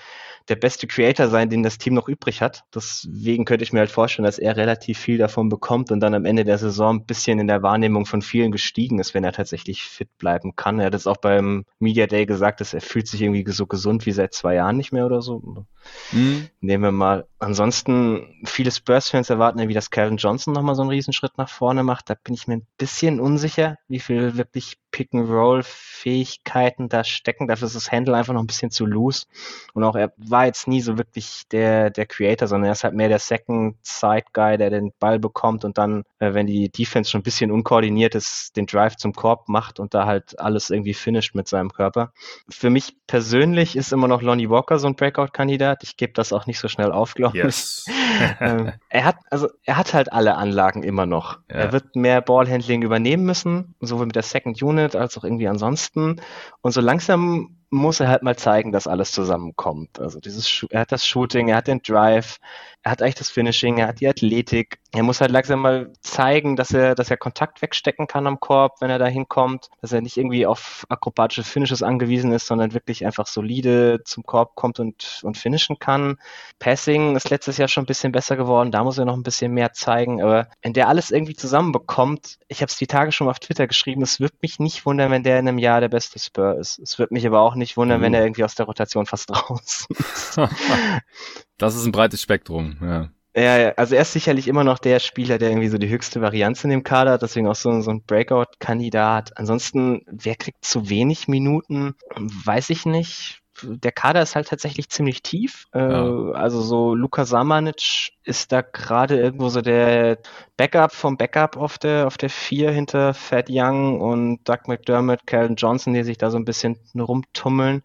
der 0.49 0.57
beste 0.57 0.87
Creator 0.87 1.29
sein, 1.29 1.51
den 1.51 1.63
das 1.63 1.79
Team 1.79 1.95
noch 1.95 2.09
übrig 2.09 2.41
hat. 2.41 2.65
Deswegen 2.75 3.45
könnte 3.45 3.65
ich 3.65 3.73
mir 3.73 3.81
halt 3.81 3.91
vorstellen, 3.91 4.25
dass 4.25 4.39
er 4.39 4.57
relativ 4.57 4.99
viel 4.99 5.19
davon 5.19 5.49
bekommt 5.49 5.91
und 5.91 6.01
dann 6.01 6.15
am 6.15 6.25
Ende 6.25 6.45
der 6.45 6.59
Saison 6.59 6.97
ein 6.97 7.07
bisschen 7.07 7.39
in 7.39 7.49
der 7.49 7.63
Wahrnehmung 7.63 8.07
von 8.07 8.23
vielen 8.23 8.53
gestiegen 8.53 8.99
ist, 8.99 9.15
wenn 9.15 9.25
er 9.25 9.33
tatsächlich 9.33 9.83
fit 9.83 10.17
bleiben 10.19 10.55
kann. 10.55 10.79
Er 10.79 10.87
hat 10.87 10.95
es 10.95 11.07
auch 11.07 11.17
beim 11.17 11.65
Media 11.79 12.07
Day 12.07 12.27
gesagt, 12.27 12.61
dass 12.61 12.75
er 12.75 12.81
fühlt 12.81 13.09
sich 13.09 13.23
irgendwie 13.23 13.45
so 13.51 13.67
gesund 13.67 14.07
wie 14.07 14.13
seit 14.13 14.35
zwei 14.35 14.55
Jahren 14.55 14.77
nicht 14.77 14.93
mehr 14.93 15.07
oder 15.07 15.23
so. 15.23 15.67
Mhm. 16.13 16.49
Nehmen 16.61 16.85
wir 16.85 16.93
mal. 16.93 17.27
Ansonsten, 17.39 18.43
viele 18.45 18.71
Spurs-Fans 18.71 19.31
erwarten 19.31 19.59
ja, 19.59 19.69
wie 19.69 19.75
das 19.75 19.91
Calvin 19.91 20.17
Johnson 20.17 20.53
nochmal 20.55 20.75
so 20.75 20.83
einen 20.83 20.91
Riesenschritt 20.91 21.39
nach 21.39 21.49
vorne 21.49 21.83
macht. 21.83 22.11
Da 22.11 22.15
bin 22.15 22.35
ich 22.35 22.47
mir 22.47 22.59
ein 22.59 22.67
bisschen 22.79 23.21
unsicher, 23.21 23.77
wie 23.89 24.01
viel 24.01 24.37
wirklich 24.37 24.79
Pick-and-Roll-Fähigkeiten 24.91 26.89
da 26.89 27.05
stecken. 27.05 27.47
Dafür 27.47 27.67
ist 27.67 27.77
das 27.77 27.93
Handle 27.93 28.17
einfach 28.17 28.33
noch 28.33 28.43
ein 28.43 28.47
bisschen 28.47 28.71
zu 28.71 28.87
loose. 28.87 29.27
Und 29.75 29.85
auch 29.85 29.95
er 29.95 30.13
war 30.17 30.36
war 30.37 30.45
jetzt 30.45 30.69
nie 30.69 30.83
so 30.83 30.99
wirklich 30.99 31.45
der, 31.51 31.89
der 31.89 32.05
Creator, 32.05 32.47
sondern 32.47 32.67
er 32.67 32.73
ist 32.73 32.85
halt 32.85 32.93
mehr 32.93 33.09
der 33.09 33.19
Second 33.19 33.75
Side 33.83 34.27
Guy, 34.35 34.59
der 34.59 34.69
den 34.69 34.93
Ball 34.99 35.19
bekommt 35.19 35.65
und 35.65 35.79
dann, 35.79 36.03
äh, 36.19 36.35
wenn 36.35 36.47
die 36.47 36.69
Defense 36.69 37.11
schon 37.11 37.21
ein 37.21 37.25
bisschen 37.25 37.51
unkoordiniert 37.51 38.15
ist, 38.15 38.55
den 38.55 38.67
Drive 38.67 38.97
zum 38.97 39.15
Korb 39.15 39.49
macht 39.49 39.81
und 39.81 39.95
da 39.95 40.05
halt 40.05 40.39
alles 40.39 40.69
irgendwie 40.69 40.93
finisht 40.93 41.35
mit 41.35 41.49
seinem 41.49 41.73
Körper. 41.73 42.13
Für 42.51 42.69
mich 42.69 42.99
persönlich 43.07 43.77
ist 43.77 43.95
immer 43.95 44.09
noch 44.09 44.21
Lonnie 44.21 44.51
Walker 44.51 44.79
so 44.79 44.89
ein 44.89 44.95
Breakout-Kandidat. 44.95 45.83
Ich 45.83 45.97
gebe 45.97 46.13
das 46.13 46.35
auch 46.35 46.45
nicht 46.45 46.59
so 46.59 46.69
schnell 46.69 46.93
auf, 46.93 47.15
glaube 47.15 47.39
yes. 47.39 47.87
ich. 47.89 47.95
ähm, 48.41 48.73
er 48.91 49.05
hat, 49.07 49.17
also 49.31 49.49
er 49.65 49.79
hat 49.79 49.95
halt 49.95 50.13
alle 50.13 50.37
Anlagen 50.37 50.83
immer 50.83 51.07
noch. 51.07 51.39
Ja. 51.49 51.57
Er 51.57 51.73
wird 51.73 51.97
mehr 51.97 52.21
Ballhandling 52.21 52.83
übernehmen 52.83 53.25
müssen, 53.25 53.75
sowohl 53.81 54.05
mit 54.05 54.17
der 54.17 54.23
Second 54.23 54.63
Unit 54.63 54.97
als 54.97 55.17
auch 55.17 55.25
irgendwie 55.25 55.49
ansonsten. 55.49 56.21
Und 56.61 56.73
so 56.73 56.83
langsam 56.83 57.56
muss 57.71 58.01
er 58.01 58.09
halt 58.09 58.23
mal 58.23 58.37
zeigen, 58.37 58.73
dass 58.73 58.87
alles 58.87 59.13
zusammenkommt. 59.13 59.99
Also 60.01 60.21
dieses, 60.21 60.65
er 60.71 60.81
hat 60.81 60.93
das 60.93 61.07
Shooting, 61.07 61.49
er 61.49 61.57
hat 61.57 61.67
den 61.67 61.83
Drive, 61.83 62.39
er 62.87 62.93
hat 62.93 63.03
eigentlich 63.03 63.17
das 63.17 63.31
Finishing, 63.31 63.79
er 63.79 63.89
hat 63.89 63.99
die 63.99 64.07
Athletik. 64.07 64.79
Er 64.93 65.03
muss 65.03 65.21
halt 65.21 65.33
langsam 65.33 65.59
mal 65.59 65.93
zeigen, 66.03 66.55
dass 66.55 66.71
er, 66.71 66.95
dass 66.95 67.11
er 67.11 67.17
Kontakt 67.17 67.61
wegstecken 67.61 68.07
kann 68.07 68.29
am 68.29 68.39
Korb, 68.39 68.81
wenn 68.81 68.91
er 68.91 69.01
da 69.01 69.07
hinkommt, 69.07 69.71
dass 69.81 69.91
er 69.91 70.03
nicht 70.03 70.17
irgendwie 70.17 70.47
auf 70.47 70.87
akrobatische 70.89 71.43
Finishes 71.43 71.83
angewiesen 71.83 72.31
ist, 72.31 72.47
sondern 72.47 72.75
wirklich 72.75 73.05
einfach 73.05 73.27
solide 73.27 74.03
zum 74.05 74.23
Korb 74.23 74.55
kommt 74.55 74.79
und, 74.79 75.21
und 75.25 75.37
finishen 75.37 75.81
kann. 75.81 76.19
Passing 76.61 77.17
ist 77.17 77.29
letztes 77.29 77.57
Jahr 77.57 77.67
schon 77.67 77.83
ein 77.83 77.87
bisschen 77.87 78.13
besser 78.13 78.37
geworden, 78.37 78.71
da 78.71 78.85
muss 78.85 78.99
er 78.99 79.05
noch 79.05 79.17
ein 79.17 79.25
bisschen 79.25 79.51
mehr 79.51 79.73
zeigen, 79.73 80.23
aber 80.23 80.47
wenn 80.63 80.73
der 80.73 80.87
alles 80.87 81.11
irgendwie 81.11 81.35
zusammenbekommt, 81.35 82.39
ich 82.47 82.63
habe 82.63 82.71
es 82.71 82.79
die 82.79 82.87
Tage 82.87 83.11
schon 83.11 83.25
mal 83.25 83.33
auf 83.33 83.41
Twitter 83.41 83.67
geschrieben, 83.67 84.03
es 84.03 84.21
wird 84.21 84.41
mich 84.43 84.61
nicht 84.61 84.87
wundern, 84.87 85.11
wenn 85.11 85.25
der 85.25 85.41
in 85.41 85.49
einem 85.49 85.59
Jahr 85.59 85.81
der 85.81 85.89
beste 85.89 86.21
Spur 86.21 86.57
ist. 86.57 86.79
Es 86.79 87.01
wird 87.01 87.11
mich 87.11 87.27
aber 87.27 87.41
auch 87.41 87.57
nicht 87.57 87.77
wundern, 87.77 87.99
mhm. 87.99 88.05
wenn 88.05 88.15
er 88.15 88.23
irgendwie 88.23 88.45
aus 88.45 88.55
der 88.55 88.67
Rotation 88.67 89.07
fast 89.07 89.29
raus 89.51 89.89
ist. 89.91 90.39
das 91.59 91.75
ist 91.75 91.85
ein 91.85 91.93
breites 91.93 92.23
Spektrum, 92.23 92.77
ja. 92.81 93.11
Ja, 93.39 93.73
also 93.73 93.95
er 93.95 94.03
ist 94.03 94.15
sicherlich 94.15 94.49
immer 94.49 94.65
noch 94.65 94.79
der 94.79 94.99
Spieler, 94.99 95.37
der 95.37 95.51
irgendwie 95.51 95.69
so 95.69 95.77
die 95.77 95.91
höchste 95.91 96.23
Varianz 96.23 96.65
in 96.65 96.71
dem 96.71 96.83
Kader 96.83 97.13
hat, 97.13 97.23
deswegen 97.23 97.47
auch 97.49 97.55
so, 97.55 97.83
so 97.83 97.91
ein 97.91 98.03
Breakout-Kandidat. 98.03 99.37
Ansonsten, 99.37 100.01
wer 100.07 100.37
kriegt 100.37 100.65
zu 100.65 100.89
wenig 100.89 101.29
Minuten? 101.29 101.97
Weiß 102.17 102.71
ich 102.71 102.87
nicht 102.87 103.43
der 103.63 103.93
Kader 103.93 104.23
ist 104.23 104.37
halt 104.37 104.49
tatsächlich 104.49 104.89
ziemlich 104.89 105.23
tief. 105.23 105.67
Äh, 105.73 105.81
ja. 105.81 106.31
Also 106.33 106.61
so 106.61 106.95
Luka 106.95 107.25
Samanic 107.25 108.13
ist 108.25 108.51
da 108.51 108.61
gerade 108.61 109.19
irgendwo 109.19 109.49
so 109.49 109.61
der 109.61 110.19
Backup 110.57 110.93
vom 110.93 111.17
Backup 111.17 111.57
auf 111.57 111.79
der 111.79 112.07
auf 112.07 112.19
der 112.19 112.31
vier 112.31 112.71
hinter 112.71 113.15
Fat 113.15 113.47
Young 113.49 114.01
und 114.01 114.41
Doug 114.49 114.67
McDermott, 114.67 115.27
Calvin 115.27 115.57
Johnson, 115.57 115.95
die 115.95 116.03
sich 116.03 116.19
da 116.19 116.31
so 116.31 116.37
ein 116.37 116.45
bisschen 116.45 116.77
rumtummeln. 116.99 117.83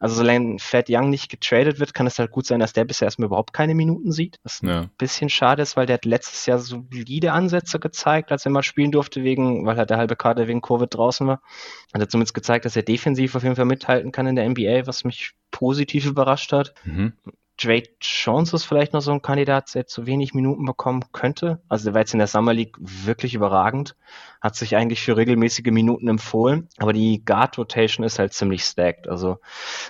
Also 0.00 0.16
solange 0.16 0.58
Fat 0.58 0.86
Young 0.88 1.10
nicht 1.10 1.30
getradet 1.30 1.78
wird, 1.78 1.94
kann 1.94 2.06
es 2.06 2.18
halt 2.18 2.32
gut 2.32 2.46
sein, 2.46 2.60
dass 2.60 2.72
der 2.72 2.84
bisher 2.84 3.06
erstmal 3.06 3.26
überhaupt 3.26 3.52
keine 3.52 3.74
Minuten 3.74 4.10
sieht. 4.10 4.40
Was 4.42 4.60
ja. 4.62 4.82
ein 4.82 4.90
bisschen 4.98 5.28
schade 5.28 5.62
ist, 5.62 5.76
weil 5.76 5.86
der 5.86 5.94
hat 5.94 6.04
letztes 6.04 6.46
Jahr 6.46 6.58
solide 6.58 7.32
Ansätze 7.32 7.78
gezeigt, 7.78 8.32
als 8.32 8.44
er 8.44 8.50
mal 8.50 8.62
spielen 8.62 8.90
durfte, 8.90 9.22
wegen, 9.22 9.64
weil 9.64 9.76
halt 9.76 9.90
der 9.90 9.98
halbe 9.98 10.16
Kader 10.16 10.48
wegen 10.48 10.60
Covid 10.60 10.92
draußen 10.92 11.26
war. 11.26 11.40
Hat 11.92 12.00
er 12.00 12.08
zumindest 12.08 12.34
gezeigt, 12.34 12.64
dass 12.64 12.74
er 12.74 12.82
defensiv 12.82 13.36
auf 13.36 13.44
jeden 13.44 13.56
Fall 13.56 13.64
mithalten 13.64 14.10
kann 14.10 14.26
in 14.26 14.34
der 14.34 14.48
NBA, 14.48 14.86
was 14.86 15.04
mich 15.04 15.13
positiv 15.50 16.06
überrascht 16.06 16.52
hat. 16.52 16.74
Mhm. 16.84 17.12
Drake 17.62 17.90
Jones 18.00 18.52
ist 18.52 18.64
vielleicht 18.64 18.92
noch 18.92 19.00
so 19.00 19.12
ein 19.12 19.22
Kandidat, 19.22 19.74
der 19.74 19.86
zu 19.86 20.06
wenig 20.06 20.34
Minuten 20.34 20.64
bekommen 20.64 21.04
könnte. 21.12 21.60
Also 21.68 21.84
der 21.84 21.94
war 21.94 22.00
jetzt 22.00 22.12
in 22.12 22.18
der 22.18 22.26
Summer 22.26 22.52
League 22.52 22.76
wirklich 22.78 23.34
überragend 23.34 23.94
hat 24.44 24.56
sich 24.56 24.76
eigentlich 24.76 25.00
für 25.00 25.16
regelmäßige 25.16 25.70
Minuten 25.70 26.06
empfohlen. 26.06 26.68
Aber 26.76 26.92
die 26.92 27.24
Guard 27.24 27.56
Rotation 27.56 28.04
ist 28.04 28.18
halt 28.18 28.34
ziemlich 28.34 28.62
stacked. 28.62 29.08
Also 29.08 29.38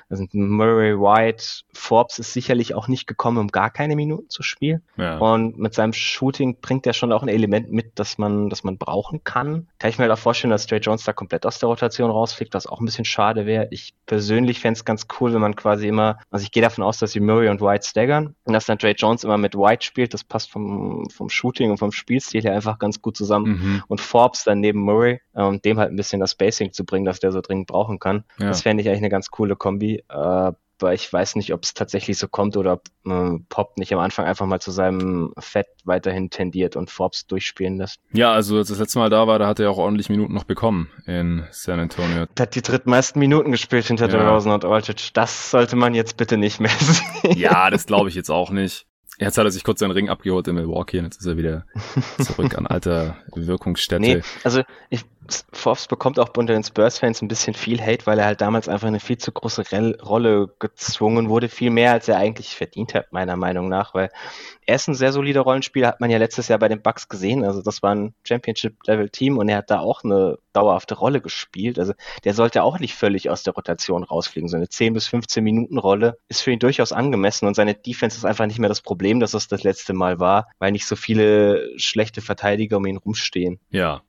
sind 0.09 0.33
Murray 0.33 0.97
White, 0.97 1.45
Forbes 1.73 2.21
ist 2.21 2.33
sicherlich 2.33 2.73
auch 2.73 2.87
nicht 2.87 3.09
gekommen, 3.09 3.39
um 3.39 3.49
gar 3.49 3.71
keine 3.71 3.97
Minuten 3.97 4.31
zu 4.31 4.45
spielen. 4.45 4.83
Ja. 4.97 5.19
Und 5.19 5.59
mit 5.59 5.75
seinem 5.75 5.93
Shooting 5.93 6.61
bringt 6.61 6.87
er 6.87 6.93
schon 6.93 7.13
auch 7.13 7.25
ein 7.25 7.29
Element 7.29 7.73
mit, 7.73 7.99
das 7.99 8.17
man, 8.17 8.49
das 8.49 8.63
man 8.63 8.79
brauchen 8.79 9.25
kann. 9.25 9.67
Kann 9.81 9.91
ich 9.91 9.99
mir 9.99 10.05
halt 10.05 10.13
auch 10.13 10.23
vorstellen, 10.23 10.53
dass 10.53 10.69
Trey 10.69 10.79
Jones 10.79 11.03
da 11.03 11.13
komplett 11.13 11.47
aus 11.47 11.59
der 11.59 11.69
Rotation 11.69 12.13
rausfliegt, 12.13 12.55
was 12.55 12.69
auch 12.69 12.79
ein 12.79 12.87
bisschen 12.87 13.05
schade 13.05 13.47
wäre. 13.47 13.67
Ich 13.73 13.95
persönlich 14.07 14.61
fände 14.61 14.79
es 14.79 14.85
ganz 14.85 15.09
cool, 15.19 15.35
wenn 15.35 15.41
man 15.41 15.57
quasi 15.57 15.89
immer, 15.89 16.21
also 16.31 16.45
ich 16.45 16.53
gehe 16.53 16.63
davon 16.63 16.85
aus, 16.85 16.99
dass 16.99 17.11
sie 17.11 17.19
Murray 17.19 17.49
und 17.55 17.61
White 17.61 17.87
staggern 17.87 18.35
und 18.45 18.53
dass 18.53 18.67
dann 18.67 18.79
Trey 18.79 18.95
Jones 18.97 19.25
immer 19.25 19.39
mit 19.39 19.55
White 19.55 19.85
spielt. 19.85 20.15
Das 20.15 20.25
passt 20.25 20.51
vom, 20.51 21.09
vom 21.11 21.29
Shooting 21.29 21.71
und 21.71 21.79
vom 21.79 21.93
Spielstil 21.93 22.43
her 22.43 22.55
einfach 22.55 22.79
ganz 22.79 23.01
gut 23.01 23.17
zusammen. 23.17 23.47
Mhm. 23.47 23.83
Und 23.89 24.01
Forbes 24.01 24.45
dann 24.45 24.61
neben 24.61 24.81
Murray 24.81 25.21
ähm, 25.35 25.61
dem 25.63 25.79
halt 25.79 25.91
ein 25.91 25.97
bisschen 25.97 26.21
das 26.21 26.33
Spacing 26.33 26.73
zu 26.73 26.85
bringen, 26.85 27.05
dass 27.05 27.21
der 27.21 27.33
so 27.33 27.41
dringend 27.41 27.67
brauchen 27.67 27.99
kann. 27.99 28.25
Ja. 28.39 28.49
Das 28.49 28.63
fände 28.63 28.83
ich 28.83 28.89
eigentlich 28.89 29.01
eine 29.01 29.11
ganz 29.11 29.31
coole 29.31 29.57
Kombi. 29.57 30.05
Äh, 30.09 30.53
aber 30.85 30.93
ich 30.93 31.11
weiß 31.11 31.37
nicht, 31.37 31.55
ob 31.55 31.63
es 31.63 31.73
tatsächlich 31.73 32.19
so 32.19 32.29
kommt 32.29 32.59
oder 32.59 32.75
ob 32.75 32.83
äh, 33.07 33.39
Pop 33.49 33.79
nicht 33.79 33.93
am 33.95 34.01
Anfang 34.01 34.27
einfach 34.27 34.45
mal 34.45 34.61
zu 34.61 34.71
seinem 34.71 35.33
Fett 35.39 35.69
weiterhin 35.85 36.29
tendiert 36.29 36.77
und 36.77 36.91
Forbes 36.91 37.27
durchspielen 37.27 37.79
lässt. 37.79 38.01
Ja, 38.13 38.33
also 38.33 38.59
als 38.59 38.69
das 38.69 38.79
letzte 38.79 38.99
Mal 38.99 39.09
da 39.09 39.27
war, 39.27 39.39
da 39.39 39.47
hat 39.47 39.61
er 39.61 39.71
auch 39.71 39.79
ordentlich 39.79 40.11
Minuten 40.11 40.35
noch 40.35 40.45
bekommen 40.45 40.91
in 41.07 41.45
San 41.53 41.81
Antonio. 41.81 42.27
Er 42.35 42.43
hat 42.43 42.55
die 42.55 42.61
drittmeisten 42.61 43.19
Minuten 43.19 43.51
gespielt 43.51 43.87
hinter 43.87 44.11
ja. 44.11 44.31
Rosen 44.31 44.53
und 44.53 44.65
Aldridge. 44.67 45.11
Das 45.15 45.51
sollte 45.51 45.77
man 45.77 45.95
jetzt 45.95 46.19
bitte 46.19 46.37
nicht 46.37 46.61
mehr 46.61 46.71
sehen. 46.79 47.39
Ja, 47.39 47.71
das 47.71 47.87
glaube 47.87 48.11
ich 48.11 48.15
jetzt 48.15 48.31
auch 48.31 48.51
nicht. 48.51 48.87
Jetzt 49.19 49.39
hat 49.39 49.45
er 49.45 49.51
sich 49.51 49.63
kurz 49.63 49.79
seinen 49.79 49.93
Ring 49.93 50.09
abgeholt 50.09 50.49
in 50.49 50.57
Milwaukee 50.57 50.99
und 50.99 51.05
jetzt 51.05 51.21
ist 51.21 51.27
er 51.27 51.37
wieder 51.37 51.67
zurück 52.21 52.59
an 52.59 52.67
alter 52.67 53.17
Wirkungsstätte. 53.33 54.01
Nee, 54.01 54.23
also 54.43 54.63
ich, 54.91 55.05
Forbes 55.53 55.87
bekommt 55.87 56.19
auch 56.19 56.31
unter 56.37 56.53
den 56.53 56.63
Spurs-Fans 56.63 57.23
ein 57.23 57.29
bisschen 57.29 57.55
viel 57.55 57.81
Hate, 57.81 58.07
weil 58.07 58.19
er 58.19 58.27
halt 58.27 58.41
damals 58.41 58.69
einfach 58.69 58.89
eine 58.89 59.01
viel 59.01 59.19
zu 59.19 59.33
große 59.33 59.73
Rel 59.73 59.99
Rolle 60.03 60.55
gezwungen 60.59 61.29
wurde, 61.29 61.49
viel 61.49 61.71
mehr 61.71 61.93
als 61.93 62.09
er 62.09 62.19
eigentlich 62.19 62.55
verdient 62.55 62.95
hat, 62.95 63.13
meiner 63.13 63.37
Meinung 63.37 63.69
nach, 63.69 63.95
weil 63.95 64.11
er 64.67 64.77
ist 64.77 64.89
ein 64.89 64.95
sehr 64.95 65.13
solider 65.13 65.43
Rollenspieler, 65.43 65.89
hat 65.89 66.01
man 66.01 66.11
ja 66.11 66.19
letztes 66.19 66.49
Jahr 66.49 66.59
bei 66.59 66.69
den 66.69 66.83
Bucks 66.83 67.09
gesehen, 67.09 67.45
also 67.45 67.63
das 67.63 67.83
war 67.83 67.95
ein 67.95 68.15
Championship-Level-Team 68.25 69.39
und 69.39 69.49
er 69.49 69.59
hat 69.59 69.71
da 69.71 69.81
auch 69.81 70.05
eine 70.05 70.39
dauerhafte 70.53 70.95
Rolle 70.95 71.21
gespielt, 71.21 71.79
also 71.79 71.95
der 72.25 72.35
sollte 72.35 72.63
auch 72.63 72.79
nicht 72.79 72.95
völlig 72.95 73.31
aus 73.31 73.43
der 73.43 73.55
Rotation 73.55 74.05
rausfliegen, 74.05 74.49
so 74.49 74.57
eine 74.57 74.69
10 74.69 74.93
bis 74.93 75.07
15 75.07 75.43
Minuten 75.43 75.79
Rolle 75.79 76.19
ist 76.29 76.43
für 76.43 76.51
ihn 76.51 76.59
durchaus 76.59 76.93
angemessen 76.93 77.47
und 77.47 77.55
seine 77.55 77.75
Defense 77.75 78.19
ist 78.19 78.25
einfach 78.25 78.47
nicht 78.47 78.59
mehr 78.59 78.69
das 78.69 78.83
Problem, 78.83 79.21
dass 79.21 79.35
es 79.35 79.49
das 79.49 79.63
letzte 79.63 79.95
Mal 79.95 80.21
war, 80.21 80.49
weil 80.59 80.73
nicht 80.73 80.87
so 80.87 80.97
viele 80.97 81.71
schlechte 81.79 82.21
Verteidiger 82.21 82.77
um 82.77 82.87
ihn 82.87 82.99
rumstehen. 82.99 83.61
Ja, 83.71 84.03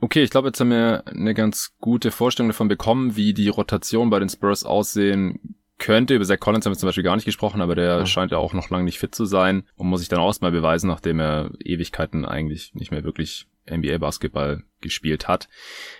Okay, 0.00 0.22
ich 0.22 0.30
glaube, 0.30 0.48
jetzt 0.48 0.60
haben 0.60 0.70
wir 0.70 1.06
eine 1.06 1.34
ganz 1.34 1.74
gute 1.78 2.10
Vorstellung 2.10 2.48
davon 2.48 2.68
bekommen, 2.68 3.16
wie 3.16 3.34
die 3.34 3.48
Rotation 3.48 4.08
bei 4.08 4.18
den 4.18 4.30
Spurs 4.30 4.64
aussehen 4.64 5.56
könnte. 5.78 6.14
Über 6.14 6.24
Zach 6.24 6.40
Collins 6.40 6.64
haben 6.64 6.72
wir 6.72 6.78
zum 6.78 6.88
Beispiel 6.88 7.04
gar 7.04 7.16
nicht 7.16 7.24
gesprochen, 7.24 7.60
aber 7.60 7.74
der 7.74 7.98
ja. 7.98 8.06
scheint 8.06 8.32
ja 8.32 8.38
auch 8.38 8.54
noch 8.54 8.70
lange 8.70 8.84
nicht 8.84 8.98
fit 8.98 9.14
zu 9.14 9.24
sein 9.24 9.64
und 9.76 9.88
muss 9.88 10.00
sich 10.00 10.08
dann 10.08 10.20
auch 10.20 10.40
mal 10.40 10.52
beweisen, 10.52 10.88
nachdem 10.88 11.20
er 11.20 11.50
Ewigkeiten 11.62 12.24
eigentlich 12.24 12.74
nicht 12.74 12.90
mehr 12.90 13.04
wirklich 13.04 13.46
NBA-Basketball 13.68 14.62
gespielt 14.80 15.28
hat. 15.28 15.48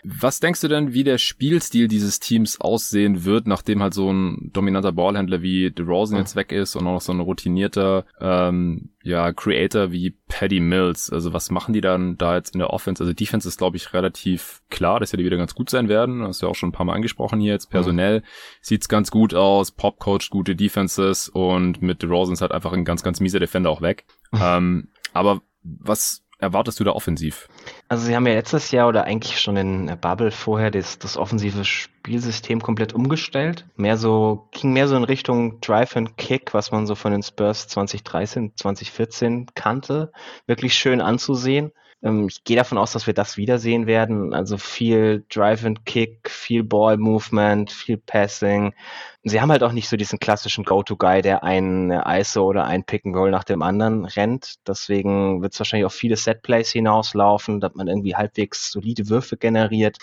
Was 0.04 0.40
denkst 0.40 0.60
du 0.62 0.68
denn, 0.68 0.94
wie 0.94 1.04
der 1.04 1.18
Spielstil 1.18 1.88
dieses 1.88 2.18
Teams 2.18 2.60
aussehen 2.60 3.24
wird, 3.24 3.46
nachdem 3.46 3.82
halt 3.82 3.94
so 3.94 4.10
ein 4.10 4.50
dominanter 4.52 4.92
Ballhändler 4.92 5.42
wie 5.42 5.70
DeRozan 5.70 6.18
jetzt 6.18 6.36
weg 6.36 6.52
ist 6.52 6.76
und 6.76 6.86
auch 6.86 6.94
noch 6.94 7.00
so 7.00 7.12
ein 7.12 7.20
routinierter 7.20 8.06
ähm, 8.20 8.90
ja, 9.02 9.32
Creator 9.32 9.92
wie 9.92 10.16
Paddy 10.28 10.60
Mills? 10.60 11.10
Also 11.10 11.32
was 11.32 11.50
machen 11.50 11.72
die 11.72 11.80
dann 11.80 12.16
da 12.16 12.36
jetzt 12.36 12.54
in 12.54 12.58
der 12.58 12.70
Offense? 12.70 13.02
Also 13.02 13.12
Defense 13.12 13.46
ist, 13.46 13.58
glaube 13.58 13.76
ich, 13.76 13.92
relativ 13.92 14.62
klar, 14.70 15.00
dass 15.00 15.12
ja 15.12 15.18
die 15.18 15.24
wieder 15.24 15.36
ganz 15.36 15.54
gut 15.54 15.70
sein 15.70 15.88
werden. 15.88 16.20
Das 16.20 16.36
ist 16.36 16.42
ja 16.42 16.48
auch 16.48 16.54
schon 16.54 16.70
ein 16.70 16.72
paar 16.72 16.86
Mal 16.86 16.94
angesprochen 16.94 17.40
hier 17.40 17.52
jetzt. 17.52 17.70
Personell 17.70 18.20
mhm. 18.20 18.24
sieht's 18.62 18.88
ganz 18.88 19.10
gut 19.10 19.34
aus, 19.34 19.72
Pop 19.72 19.98
coacht 19.98 20.30
gute 20.30 20.56
Defenses 20.56 21.28
und 21.28 21.82
mit 21.82 22.02
DeRozan 22.02 22.32
ist 22.32 22.40
halt 22.40 22.52
einfach 22.52 22.72
ein 22.72 22.84
ganz, 22.84 23.02
ganz 23.02 23.20
mieser 23.20 23.40
Defender 23.40 23.70
auch 23.70 23.82
weg. 23.82 24.06
ähm, 24.32 24.88
aber 25.12 25.42
was 25.62 26.24
erwartest 26.40 26.80
du 26.80 26.84
da 26.84 26.92
offensiv? 26.92 27.48
Also 27.88 28.04
sie 28.04 28.16
haben 28.16 28.26
ja 28.26 28.34
letztes 28.34 28.70
Jahr 28.70 28.88
oder 28.88 29.04
eigentlich 29.04 29.40
schon 29.40 29.56
in 29.56 29.98
Bubble 30.00 30.30
vorher 30.30 30.70
das, 30.70 30.98
das 30.98 31.16
offensive 31.16 31.64
Spielsystem 31.64 32.62
komplett 32.62 32.92
umgestellt. 32.92 33.66
Mehr 33.76 33.96
so, 33.96 34.48
ging 34.52 34.72
mehr 34.72 34.88
so 34.88 34.96
in 34.96 35.04
Richtung 35.04 35.60
Drive 35.60 35.96
and 35.96 36.16
Kick, 36.16 36.54
was 36.54 36.72
man 36.72 36.86
so 36.86 36.94
von 36.94 37.12
den 37.12 37.22
Spurs 37.22 37.68
2013, 37.68 38.52
2014 38.56 39.46
kannte. 39.54 40.12
Wirklich 40.46 40.74
schön 40.74 41.00
anzusehen. 41.00 41.72
Ähm, 42.02 42.28
ich 42.28 42.44
gehe 42.44 42.56
davon 42.56 42.78
aus, 42.78 42.92
dass 42.92 43.06
wir 43.06 43.14
das 43.14 43.36
wiedersehen 43.36 43.86
werden. 43.86 44.34
Also 44.34 44.56
viel 44.58 45.24
Drive 45.28 45.64
and 45.64 45.84
Kick, 45.84 46.30
viel 46.30 46.64
Ball 46.64 46.96
Movement, 46.96 47.70
viel 47.70 47.98
Passing. 47.98 48.74
Sie 49.22 49.40
haben 49.40 49.50
halt 49.50 49.62
auch 49.62 49.72
nicht 49.72 49.88
so 49.88 49.96
diesen 49.96 50.18
klassischen 50.18 50.64
Go-To-Guy, 50.64 51.22
der 51.22 51.44
ein 51.44 51.90
ISO 51.90 52.44
oder 52.44 52.64
ein 52.64 52.84
Pick-and-Roll 52.84 53.30
nach 53.30 53.44
dem 53.44 53.62
anderen 53.62 54.06
rennt. 54.06 54.54
Deswegen 54.66 55.42
wird 55.42 55.52
es 55.52 55.60
wahrscheinlich 55.60 55.86
auf 55.86 55.94
viele 55.94 56.16
Set-Plays 56.16 56.70
hinauslaufen, 56.70 57.60
dass 57.60 57.74
man 57.74 57.88
irgendwie 57.88 58.16
halbwegs 58.16 58.70
solide 58.72 59.08
Würfe 59.08 59.36
generiert 59.36 59.98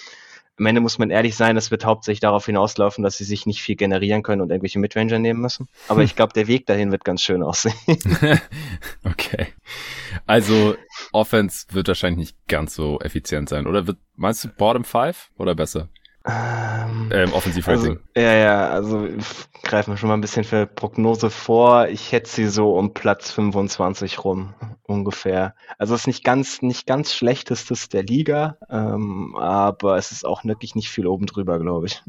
am 0.60 0.65
Ende 0.65 0.82
muss 0.82 0.98
man 0.98 1.12
ehrlich 1.12 1.36
sein, 1.36 1.56
es 1.56 1.70
wird 1.70 1.86
hauptsächlich 1.86 2.20
darauf 2.20 2.46
hinauslaufen, 2.46 3.04
dass 3.04 3.17
sie 3.17 3.24
sich 3.24 3.46
nicht 3.46 3.62
viel 3.62 3.76
generieren 3.76 4.24
können 4.24 4.41
und 4.41 4.50
irgendwelche 4.50 4.80
Midranger 4.80 5.20
nehmen 5.20 5.41
müssen. 5.41 5.67
Aber 5.88 6.02
ich 6.04 6.15
glaube, 6.15 6.34
der 6.34 6.48
Weg 6.48 6.65
dahin 6.65 6.91
wird 6.91 7.06
ganz 7.06 7.22
schön 7.22 7.43
aussehen. 7.43 7.76
okay. 9.04 9.48
Also 10.26 10.76
Offense 11.12 11.67
wird 11.72 11.88
wahrscheinlich 11.88 12.17
nicht 12.17 12.48
ganz 12.48 12.74
so 12.74 13.00
effizient 13.02 13.50
sein. 13.50 13.67
Oder 13.67 13.86
wird, 13.88 13.98
meinst 14.15 14.43
du 14.43 14.50
Bottom 14.50 14.84
Five 14.84 15.30
oder 15.38 15.54
besser? 15.54 15.89
Ähm, 16.28 17.10
ähm. 17.12 17.32
Also, 17.66 17.96
ja, 18.16 18.34
ja, 18.34 18.70
also 18.70 19.08
greifen 19.63 19.94
wir 19.94 19.98
schon 19.98 20.10
mal 20.10 20.16
ein 20.16 20.22
bisschen 20.22 20.44
für 20.44 20.66
Prognose 20.66 21.30
vor. 21.30 21.88
Ich 21.88 22.12
hätte 22.12 22.30
sie 22.30 22.48
so 22.48 22.76
um 22.76 22.94
Platz 22.94 23.32
25 23.32 24.24
rum 24.24 24.54
ungefähr. 24.84 25.56
Also 25.78 25.96
es 25.96 26.02
ist 26.02 26.08
nicht 26.08 26.24
ganz, 26.24 26.62
nicht 26.62 26.86
ganz 26.86 27.13
schlechtestes 27.13 27.90
der 27.90 28.04
Liga, 28.04 28.58
ähm, 28.70 29.36
aber 29.38 29.98
es 29.98 30.12
ist 30.12 30.26
auch 30.26 30.44
wirklich 30.44 30.76
nicht 30.76 30.90
viel 30.90 31.08
oben 31.08 31.26
drüber, 31.26 31.60
glaube 31.60 31.88
ich. 31.88 32.02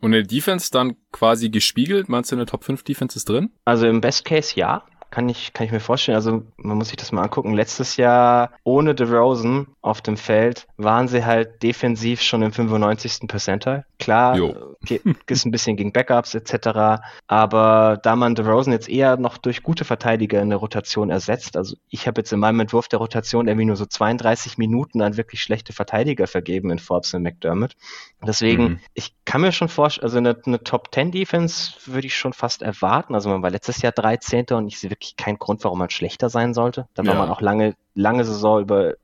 Und 0.00 0.12
in 0.12 0.18
der 0.18 0.22
Defense 0.24 0.70
dann 0.70 0.96
quasi 1.12 1.48
gespiegelt? 1.48 2.10
Meinst 2.10 2.30
du, 2.30 2.36
eine 2.36 2.44
Top 2.44 2.64
5 2.64 2.82
Defense 2.82 3.16
ist 3.16 3.26
drin? 3.26 3.50
Also 3.64 3.86
im 3.86 4.02
Best 4.02 4.26
Case 4.26 4.52
ja. 4.54 4.84
Kann 5.14 5.28
ich, 5.28 5.52
kann 5.52 5.64
ich 5.64 5.70
mir 5.70 5.78
vorstellen. 5.78 6.16
Also 6.16 6.42
man 6.56 6.76
muss 6.76 6.88
sich 6.88 6.96
das 6.96 7.12
mal 7.12 7.22
angucken. 7.22 7.54
Letztes 7.54 7.96
Jahr 7.96 8.50
ohne 8.64 8.96
DeRozan 8.96 9.68
auf 9.80 10.02
dem 10.02 10.16
Feld 10.16 10.66
waren 10.76 11.06
sie 11.06 11.24
halt 11.24 11.62
defensiv 11.62 12.20
schon 12.20 12.42
im 12.42 12.52
95. 12.52 13.28
Percentile. 13.28 13.84
Klar, 14.00 14.36
geht, 14.84 15.02
ist 15.30 15.46
ein 15.46 15.52
bisschen 15.52 15.76
gegen 15.76 15.92
Backups 15.92 16.34
etc. 16.34 17.00
Aber 17.28 18.00
da 18.02 18.16
man 18.16 18.34
DeRozan 18.34 18.72
jetzt 18.72 18.88
eher 18.88 19.16
noch 19.16 19.38
durch 19.38 19.62
gute 19.62 19.84
Verteidiger 19.84 20.42
in 20.42 20.50
der 20.50 20.58
Rotation 20.58 21.10
ersetzt, 21.10 21.56
also 21.56 21.76
ich 21.90 22.08
habe 22.08 22.20
jetzt 22.20 22.32
in 22.32 22.40
meinem 22.40 22.58
Entwurf 22.58 22.88
der 22.88 22.98
Rotation 22.98 23.46
irgendwie 23.46 23.66
nur 23.66 23.76
so 23.76 23.86
32 23.86 24.58
Minuten 24.58 25.00
an 25.00 25.16
wirklich 25.16 25.40
schlechte 25.44 25.72
Verteidiger 25.72 26.26
vergeben 26.26 26.70
in 26.70 26.80
Forbes 26.80 27.14
und 27.14 27.22
McDermott. 27.22 27.76
Deswegen, 28.26 28.64
mhm. 28.64 28.80
ich 28.94 29.14
kann 29.24 29.42
mir 29.42 29.52
schon 29.52 29.68
vorstellen, 29.68 30.04
also 30.04 30.18
eine, 30.18 30.36
eine 30.44 30.64
Top 30.64 30.88
10 30.92 31.12
Defense 31.12 31.74
würde 31.86 32.08
ich 32.08 32.16
schon 32.16 32.32
fast 32.32 32.62
erwarten. 32.62 33.14
Also 33.14 33.28
man 33.28 33.42
war 33.42 33.50
letztes 33.50 33.80
Jahr 33.82 33.92
13. 33.92 34.46
und 34.52 34.66
ich 34.66 34.80
sehe 34.80 34.90
wirklich 34.90 35.03
keinen 35.16 35.38
Grund, 35.38 35.64
warum 35.64 35.78
man 35.78 35.90
schlechter 35.90 36.28
sein 36.28 36.54
sollte. 36.54 36.88
Da 36.94 37.06
war 37.06 37.14
man 37.14 37.30
auch 37.30 37.40
lange, 37.40 37.74
lange 37.94 38.24
Saison 38.24 38.60
über 38.60 38.94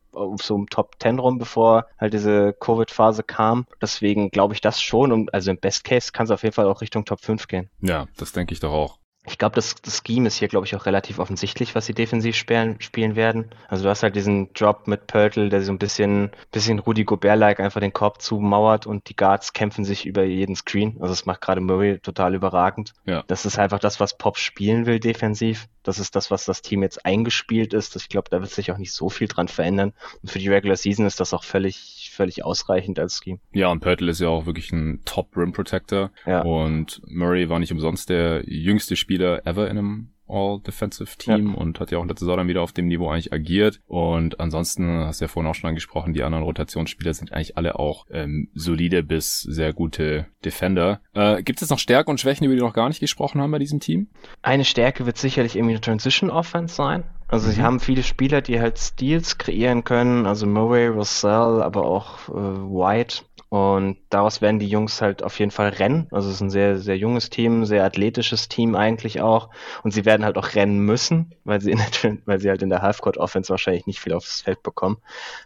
so 0.40 0.56
im 0.56 0.68
Top 0.68 0.96
10 1.00 1.18
rum, 1.18 1.38
bevor 1.38 1.86
halt 1.98 2.12
diese 2.12 2.52
Covid-Phase 2.52 3.22
kam. 3.22 3.66
Deswegen 3.80 4.30
glaube 4.30 4.54
ich 4.54 4.60
das 4.60 4.82
schon. 4.82 5.12
Und 5.12 5.32
also 5.32 5.50
im 5.50 5.58
Best 5.58 5.84
Case 5.84 6.12
kann 6.12 6.24
es 6.24 6.30
auf 6.30 6.42
jeden 6.42 6.54
Fall 6.54 6.66
auch 6.66 6.80
Richtung 6.80 7.04
Top 7.04 7.20
5 7.20 7.46
gehen. 7.46 7.70
Ja, 7.80 8.06
das 8.16 8.32
denke 8.32 8.52
ich 8.52 8.60
doch 8.60 8.72
auch. 8.72 8.98
Ich 9.26 9.36
glaube, 9.36 9.54
das, 9.54 9.74
das 9.74 10.02
Scheme 10.04 10.28
ist 10.28 10.36
hier, 10.36 10.48
glaube 10.48 10.66
ich, 10.66 10.74
auch 10.74 10.86
relativ 10.86 11.18
offensichtlich, 11.18 11.74
was 11.74 11.84
sie 11.84 11.92
defensiv 11.92 12.34
spielen, 12.34 12.80
spielen 12.80 13.16
werden. 13.16 13.50
Also 13.68 13.84
du 13.84 13.90
hast 13.90 14.02
halt 14.02 14.16
diesen 14.16 14.52
Drop 14.54 14.86
mit 14.86 15.06
Pörtl, 15.06 15.50
der 15.50 15.62
so 15.62 15.72
ein 15.72 15.78
bisschen, 15.78 16.30
bisschen 16.52 16.78
Rudy 16.78 17.04
Gobert-like 17.04 17.60
einfach 17.60 17.80
den 17.80 17.92
Korb 17.92 18.22
zumauert 18.22 18.86
und 18.86 19.10
die 19.10 19.16
Guards 19.16 19.52
kämpfen 19.52 19.84
sich 19.84 20.06
über 20.06 20.24
jeden 20.24 20.56
Screen. 20.56 20.96
Also 21.00 21.12
das 21.12 21.26
macht 21.26 21.42
gerade 21.42 21.60
Murray 21.60 21.98
total 21.98 22.34
überragend. 22.34 22.94
Ja. 23.04 23.22
Das 23.26 23.44
ist 23.44 23.58
einfach 23.58 23.78
das, 23.78 24.00
was 24.00 24.16
Pop 24.16 24.38
spielen 24.38 24.86
will 24.86 25.00
defensiv. 25.00 25.68
Das 25.83 25.99
ist 25.99 26.14
das, 26.16 26.31
was 26.31 26.45
das 26.45 26.62
Team 26.62 26.83
jetzt 26.83 27.05
eingespielt 27.07 27.73
ist. 27.73 27.97
Ich 27.97 28.09
glaube, 28.09 28.29
da 28.31 28.40
wird 28.40 28.51
sich 28.51 28.71
auch 28.71 28.79
nicht 28.79 28.93
so 28.93 29.09
viel 29.09 29.29
dran 29.29 29.49
verändern. 29.49 29.93
Und 30.23 30.31
für 30.31 30.38
die 30.38 30.49
Regular 30.49 30.77
Season 30.77 31.07
ist 31.07 31.21
das 31.21 31.33
auch 31.33 31.45
völlig, 31.45 32.11
völlig 32.12 32.45
ausreichend 32.45 32.99
als 32.99 33.21
Scheme. 33.23 33.40
Ja, 33.53 33.69
und 33.69 33.81
Pörtl 33.81 34.09
ist 34.09 34.21
ja 34.21 34.29
auch 34.29 34.47
wirklich 34.47 34.73
ein 34.73 35.01
Top 35.05 35.37
Rim 35.37 35.53
Protector. 35.53 36.11
Ja. 36.27 36.43
Und 36.43 37.01
Murray 37.07 37.49
war 37.49 37.59
nicht 37.59 37.73
umsonst 37.73 38.11
der 38.11 38.43
jüngste 38.47 38.97
Spieler 38.97 39.47
ever 39.47 39.71
in 39.71 39.79
einem 39.79 40.12
All-Defensive-Team 40.31 41.49
ja. 41.49 41.55
und 41.55 41.81
hat 41.81 41.90
ja 41.90 41.99
auch 41.99 42.05
letzte 42.05 42.25
Saison 42.25 42.38
dann 42.38 42.49
wieder 42.49 42.62
auf 42.62 42.73
dem 42.73 42.87
Niveau 42.87 43.09
eigentlich 43.09 43.33
agiert. 43.33 43.81
Und 43.87 44.40
ansonsten, 44.40 45.05
hast 45.05 45.21
du 45.21 45.25
ja 45.25 45.29
vorhin 45.29 45.51
auch 45.51 45.55
schon 45.55 45.69
angesprochen, 45.69 46.14
die 46.14 46.23
anderen 46.23 46.45
Rotationsspieler 46.45 47.14
sind 47.14 47.33
eigentlich 47.33 47.57
alle 47.57 47.79
auch 47.79 48.07
ähm, 48.11 48.49
solide 48.55 49.03
bis 49.03 49.40
sehr 49.40 49.73
gute 49.73 50.27
Defender. 50.45 51.01
Äh, 51.14 51.43
Gibt 51.43 51.62
es 51.62 51.71
noch 51.71 51.79
Stärken 51.79 52.11
und 52.11 52.21
Schwächen, 52.21 52.45
über 52.45 52.55
die 52.55 52.61
wir 52.61 52.66
noch 52.66 52.75
gar 52.75 52.88
nicht 52.88 53.01
gesprochen 53.01 53.40
haben 53.40 53.51
bei 53.51 53.59
diesem 53.59 53.81
Team? 53.81 54.09
Eine 54.43 54.64
Stärke 54.64 55.07
wird 55.07 55.19
sicherlich 55.19 55.57
irgendwie 55.57 55.75
eine 55.75 55.81
Transition-Offense 55.81 56.75
sein. 56.75 57.05
Also 57.31 57.49
mhm. 57.49 57.53
sie 57.53 57.62
haben 57.62 57.81
viele 57.81 58.03
Spieler, 58.03 58.40
die 58.40 58.61
halt 58.61 58.79
Steals 58.79 59.38
kreieren 59.38 59.85
können, 59.85 60.27
also 60.27 60.47
Murray, 60.47 60.88
Russell, 60.88 61.62
aber 61.62 61.85
auch 61.85 62.29
äh, 62.29 62.33
White. 62.33 63.23
Und 63.50 63.98
daraus 64.10 64.40
werden 64.40 64.60
die 64.60 64.68
Jungs 64.68 65.02
halt 65.02 65.24
auf 65.24 65.36
jeden 65.40 65.50
Fall 65.50 65.70
rennen. 65.70 66.06
Also 66.12 66.28
es 66.28 66.36
ist 66.36 66.40
ein 66.40 66.50
sehr, 66.50 66.78
sehr 66.78 66.96
junges 66.96 67.30
Team, 67.30 67.64
sehr 67.64 67.84
athletisches 67.84 68.48
Team 68.48 68.76
eigentlich 68.76 69.20
auch. 69.20 69.50
Und 69.82 69.90
sie 69.90 70.04
werden 70.04 70.24
halt 70.24 70.38
auch 70.38 70.54
rennen 70.54 70.78
müssen, 70.78 71.34
weil 71.42 71.60
sie, 71.60 71.72
in 71.72 71.78
der, 71.78 72.18
weil 72.26 72.38
sie 72.38 72.48
halt 72.48 72.62
in 72.62 72.70
der 72.70 72.80
Halfcourt 72.80 73.18
Offense 73.18 73.50
wahrscheinlich 73.50 73.88
nicht 73.88 73.98
viel 73.98 74.12
aufs 74.12 74.42
Feld 74.42 74.62
bekommen. 74.62 74.98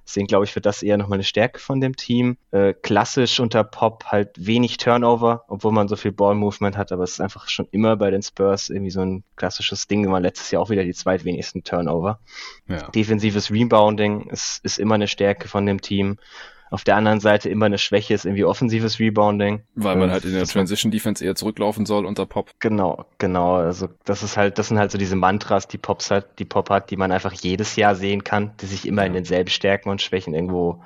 Deswegen 0.04 0.26
glaube 0.26 0.44
ich, 0.44 0.54
wird 0.54 0.66
das 0.66 0.82
eher 0.82 0.98
nochmal 0.98 1.16
eine 1.16 1.24
Stärke 1.24 1.58
von 1.58 1.80
dem 1.80 1.96
Team. 1.96 2.36
Äh, 2.50 2.74
klassisch 2.74 3.40
unter 3.40 3.64
Pop 3.64 4.04
halt 4.04 4.32
wenig 4.36 4.76
Turnover, 4.76 5.44
obwohl 5.48 5.72
man 5.72 5.88
so 5.88 5.96
viel 5.96 6.12
Ball 6.12 6.34
Movement 6.34 6.76
hat, 6.76 6.92
aber 6.92 7.04
es 7.04 7.12
ist 7.12 7.20
einfach 7.22 7.48
schon 7.48 7.68
immer 7.70 7.96
bei 7.96 8.10
den 8.10 8.22
Spurs 8.22 8.68
irgendwie 8.68 8.90
so 8.90 9.00
ein 9.00 9.24
klassisches 9.36 9.88
Ding. 9.88 10.12
War 10.12 10.20
letztes 10.20 10.50
Jahr 10.50 10.60
auch 10.60 10.68
wieder 10.68 10.84
die 10.84 10.92
zweitwenigsten 10.92 11.64
Turnover. 11.64 12.20
Ja. 12.68 12.86
Defensives 12.90 13.50
Rebounding 13.50 14.28
ist, 14.28 14.62
ist 14.62 14.78
immer 14.78 14.96
eine 14.96 15.08
Stärke 15.08 15.48
von 15.48 15.64
dem 15.64 15.80
Team 15.80 16.18
auf 16.70 16.84
der 16.84 16.96
anderen 16.96 17.20
Seite 17.20 17.48
immer 17.48 17.66
eine 17.66 17.78
Schwäche 17.78 18.14
ist 18.14 18.24
irgendwie 18.24 18.44
offensives 18.44 18.98
Rebounding. 18.98 19.62
Weil 19.74 19.96
man 19.96 20.10
halt 20.10 20.24
in 20.24 20.32
der 20.32 20.44
Transition 20.44 20.90
Defense 20.90 21.24
eher 21.24 21.34
zurücklaufen 21.34 21.86
soll 21.86 22.04
unter 22.04 22.26
Pop. 22.26 22.50
Genau, 22.58 23.04
genau. 23.18 23.54
Also 23.54 23.88
das 24.04 24.22
ist 24.22 24.36
halt, 24.36 24.58
das 24.58 24.68
sind 24.68 24.78
halt 24.78 24.90
so 24.90 24.98
diese 24.98 25.16
Mantras, 25.16 25.68
die 25.68 25.78
Pops 25.78 26.10
hat, 26.10 26.38
die 26.38 26.44
Pop 26.44 26.70
hat, 26.70 26.90
die 26.90 26.96
man 26.96 27.12
einfach 27.12 27.32
jedes 27.32 27.76
Jahr 27.76 27.94
sehen 27.94 28.24
kann, 28.24 28.52
die 28.60 28.66
sich 28.66 28.86
immer 28.86 29.06
in 29.06 29.12
denselben 29.12 29.50
Stärken 29.50 29.90
und 29.90 30.02
Schwächen 30.02 30.34
irgendwo 30.34 30.82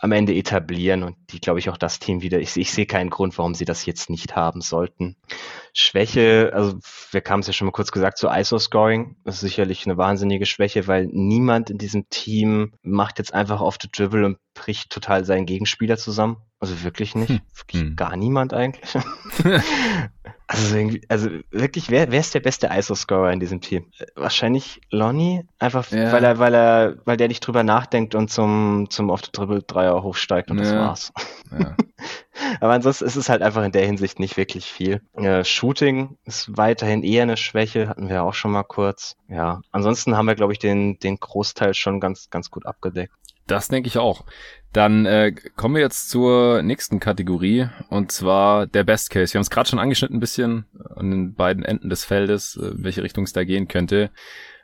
am 0.00 0.12
Ende 0.12 0.34
etablieren 0.34 1.02
und 1.02 1.16
die, 1.30 1.40
glaube 1.40 1.58
ich, 1.58 1.68
auch 1.68 1.76
das 1.76 1.98
Team 1.98 2.22
wieder. 2.22 2.40
Ich, 2.40 2.56
ich 2.56 2.72
sehe 2.72 2.86
keinen 2.86 3.10
Grund, 3.10 3.36
warum 3.36 3.54
sie 3.54 3.66
das 3.66 3.84
jetzt 3.84 4.08
nicht 4.08 4.34
haben 4.34 4.62
sollten. 4.62 5.16
Schwäche, 5.74 6.50
also 6.54 6.78
wir 7.10 7.22
haben 7.28 7.40
es 7.40 7.46
ja 7.46 7.52
schon 7.52 7.66
mal 7.66 7.72
kurz 7.72 7.92
gesagt, 7.92 8.18
zu 8.18 8.28
ISO-Scoring 8.28 9.16
Das 9.24 9.36
ist 9.36 9.40
sicherlich 9.40 9.86
eine 9.86 9.96
wahnsinnige 9.96 10.46
Schwäche, 10.46 10.86
weil 10.86 11.06
niemand 11.06 11.70
in 11.70 11.78
diesem 11.78 12.08
Team 12.08 12.72
macht 12.82 13.18
jetzt 13.18 13.34
einfach 13.34 13.60
auf 13.60 13.76
the 13.80 13.88
Dribble 13.90 14.26
und 14.26 14.38
bricht 14.54 14.90
total 14.90 15.24
seinen 15.24 15.46
Gegenspieler 15.46 15.96
zusammen. 15.96 16.38
Also 16.58 16.82
wirklich 16.82 17.14
nicht. 17.14 17.30
Hm. 17.30 17.40
Wirklich 17.54 17.82
hm. 17.82 17.96
gar 17.96 18.16
niemand 18.16 18.52
eigentlich. 18.52 18.90
also, 20.50 20.76
also 21.08 21.30
wirklich, 21.52 21.90
wer, 21.90 22.10
wer 22.10 22.18
ist 22.18 22.34
der 22.34 22.40
beste 22.40 22.70
ISO-Scorer 22.72 23.32
in 23.32 23.38
diesem 23.38 23.60
Team? 23.60 23.86
Wahrscheinlich 24.16 24.80
Lonnie, 24.90 25.46
einfach 25.60 25.88
ja. 25.92 26.10
weil 26.10 26.24
er, 26.24 26.38
weil 26.40 26.54
er, 26.54 26.96
weil 27.04 27.16
der 27.16 27.28
nicht 27.28 27.46
drüber 27.46 27.62
nachdenkt 27.62 28.16
und 28.16 28.30
zum, 28.30 28.88
zum 28.90 29.10
Off 29.10 29.24
the 29.24 29.30
Dribble 29.32 29.62
Dreier 29.62 30.02
hochsteigt 30.02 30.50
und 30.50 30.58
ja. 30.58 30.64
das 30.64 30.74
war's. 30.74 31.12
Ja. 31.56 31.76
Aber 32.60 32.72
ansonsten 32.72 33.04
ist 33.04 33.14
es 33.14 33.28
halt 33.28 33.42
einfach 33.42 33.62
in 33.62 33.70
der 33.70 33.86
Hinsicht 33.86 34.18
nicht 34.18 34.36
wirklich 34.36 34.64
viel. 34.66 35.02
Äh, 35.14 35.44
Shooting 35.44 36.16
ist 36.24 36.56
weiterhin 36.56 37.04
eher 37.04 37.22
eine 37.22 37.36
Schwäche, 37.36 37.88
hatten 37.88 38.08
wir 38.08 38.24
auch 38.24 38.34
schon 38.34 38.50
mal 38.50 38.64
kurz. 38.64 39.16
Ja, 39.28 39.60
ansonsten 39.70 40.16
haben 40.16 40.26
wir, 40.26 40.34
glaube 40.34 40.52
ich, 40.52 40.58
den, 40.58 40.98
den 40.98 41.20
Großteil 41.20 41.74
schon 41.74 42.00
ganz, 42.00 42.28
ganz 42.28 42.50
gut 42.50 42.66
abgedeckt. 42.66 43.14
Das 43.50 43.68
denke 43.68 43.88
ich 43.88 43.98
auch. 43.98 44.24
Dann 44.72 45.04
äh, 45.04 45.32
kommen 45.56 45.74
wir 45.74 45.82
jetzt 45.82 46.10
zur 46.10 46.62
nächsten 46.62 47.00
Kategorie 47.00 47.66
und 47.88 48.12
zwar 48.12 48.68
der 48.68 48.84
Best 48.84 49.10
Case. 49.10 49.34
Wir 49.34 49.38
haben 49.38 49.42
es 49.42 49.50
gerade 49.50 49.68
schon 49.68 49.80
angeschnitten 49.80 50.18
ein 50.18 50.20
bisschen 50.20 50.66
an 50.94 51.10
den 51.10 51.34
beiden 51.34 51.64
Enden 51.64 51.90
des 51.90 52.04
Feldes, 52.04 52.56
äh, 52.56 52.70
welche 52.74 53.02
Richtung 53.02 53.24
es 53.24 53.32
da 53.32 53.42
gehen 53.42 53.66
könnte. 53.66 54.10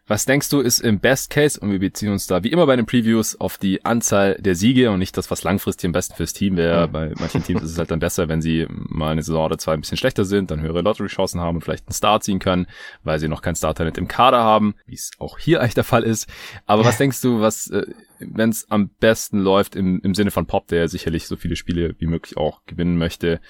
Was 0.09 0.25
denkst 0.25 0.49
du 0.51 0.61
ist 0.61 0.79
im 0.79 1.01
Best 1.01 1.31
Case, 1.31 1.59
und 1.59 1.73
wir 1.73 1.81
beziehen 1.81 2.13
uns 2.13 2.29
da 2.29 2.45
wie 2.45 2.53
immer 2.53 2.67
bei 2.67 2.77
den 2.77 2.87
Previews 2.87 3.41
auf 3.41 3.59
die 3.59 3.85
Anzahl 3.85 4.37
der 4.39 4.55
Siege 4.55 4.93
und 4.93 5.01
nicht 5.01 5.17
das, 5.17 5.33
was 5.33 5.43
langfristig 5.43 5.89
am 5.89 5.93
besten 5.93 6.15
fürs 6.15 6.33
Team 6.33 6.57
wäre. 6.57 6.87
Bei 6.87 7.13
manchen 7.19 7.43
Teams 7.43 7.65
ist 7.65 7.73
es 7.73 7.79
halt 7.79 7.91
dann 7.91 7.99
besser, 7.99 8.29
wenn 8.29 8.41
sie 8.41 8.69
mal 8.71 9.11
eine 9.11 9.25
Saison 9.25 9.47
oder 9.47 9.59
zwei 9.59 9.73
ein 9.73 9.81
bisschen 9.81 9.97
schlechter 9.97 10.25
sind, 10.25 10.53
dann 10.53 10.61
höhere 10.61 10.83
Lottery-Chancen 10.83 11.41
haben 11.41 11.57
und 11.57 11.63
vielleicht 11.63 11.89
einen 11.89 11.95
Star 11.95 12.21
ziehen 12.21 12.39
können, 12.39 12.69
weil 13.03 13.19
sie 13.19 13.27
noch 13.27 13.43
kein 13.43 13.57
Star-Talent 13.57 13.99
im 13.99 14.07
Kader 14.07 14.45
haben, 14.45 14.77
wie 14.87 14.95
es 14.95 15.11
auch 15.19 15.41
hier 15.41 15.61
eigentlich 15.61 15.75
der 15.75 15.83
Fall 15.83 16.05
ist. 16.05 16.29
Aber 16.67 16.85
was 16.85 16.99
denkst 16.99 17.21
du, 17.21 17.41
was, 17.41 17.69
äh, 17.71 17.87
wenn 18.19 18.51
es 18.51 18.71
am 18.71 18.89
besten 18.89 19.39
läuft 19.39 19.77
im, 19.77 20.01
im 20.03 20.15
Sinne 20.15 20.31
von 20.31 20.47
Pop, 20.47 20.69
der 20.69 20.89
sicherlich 20.89 21.27
so 21.27 21.37
viele 21.37 21.57
Spiele 21.57 21.95
wie 21.99 22.07
möglich 22.07 22.37
auch 22.37 22.65
gewinnen 22.67 22.99
möchte, 22.99 23.41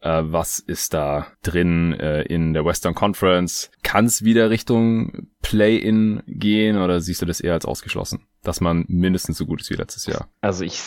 äh, 0.00 0.22
was 0.24 0.58
ist 0.58 0.94
da 0.94 1.26
drin 1.42 1.92
äh, 1.94 2.22
in 2.22 2.54
der 2.54 2.64
Western 2.64 2.94
Conference? 2.94 3.70
Kann 3.82 4.06
es 4.06 4.24
wieder 4.24 4.50
Richtung 4.50 5.28
Play-in 5.42 6.22
gehen 6.26 6.78
oder 6.78 7.00
siehst 7.00 7.22
du 7.22 7.26
das 7.26 7.40
eher 7.40 7.52
als 7.54 7.66
ausgeschlossen, 7.66 8.26
dass 8.42 8.60
man 8.60 8.84
mindestens 8.88 9.38
so 9.38 9.46
gut 9.46 9.60
ist 9.60 9.70
wie 9.70 9.74
letztes 9.74 10.06
Jahr? 10.06 10.28
Also 10.40 10.64
ich, 10.64 10.80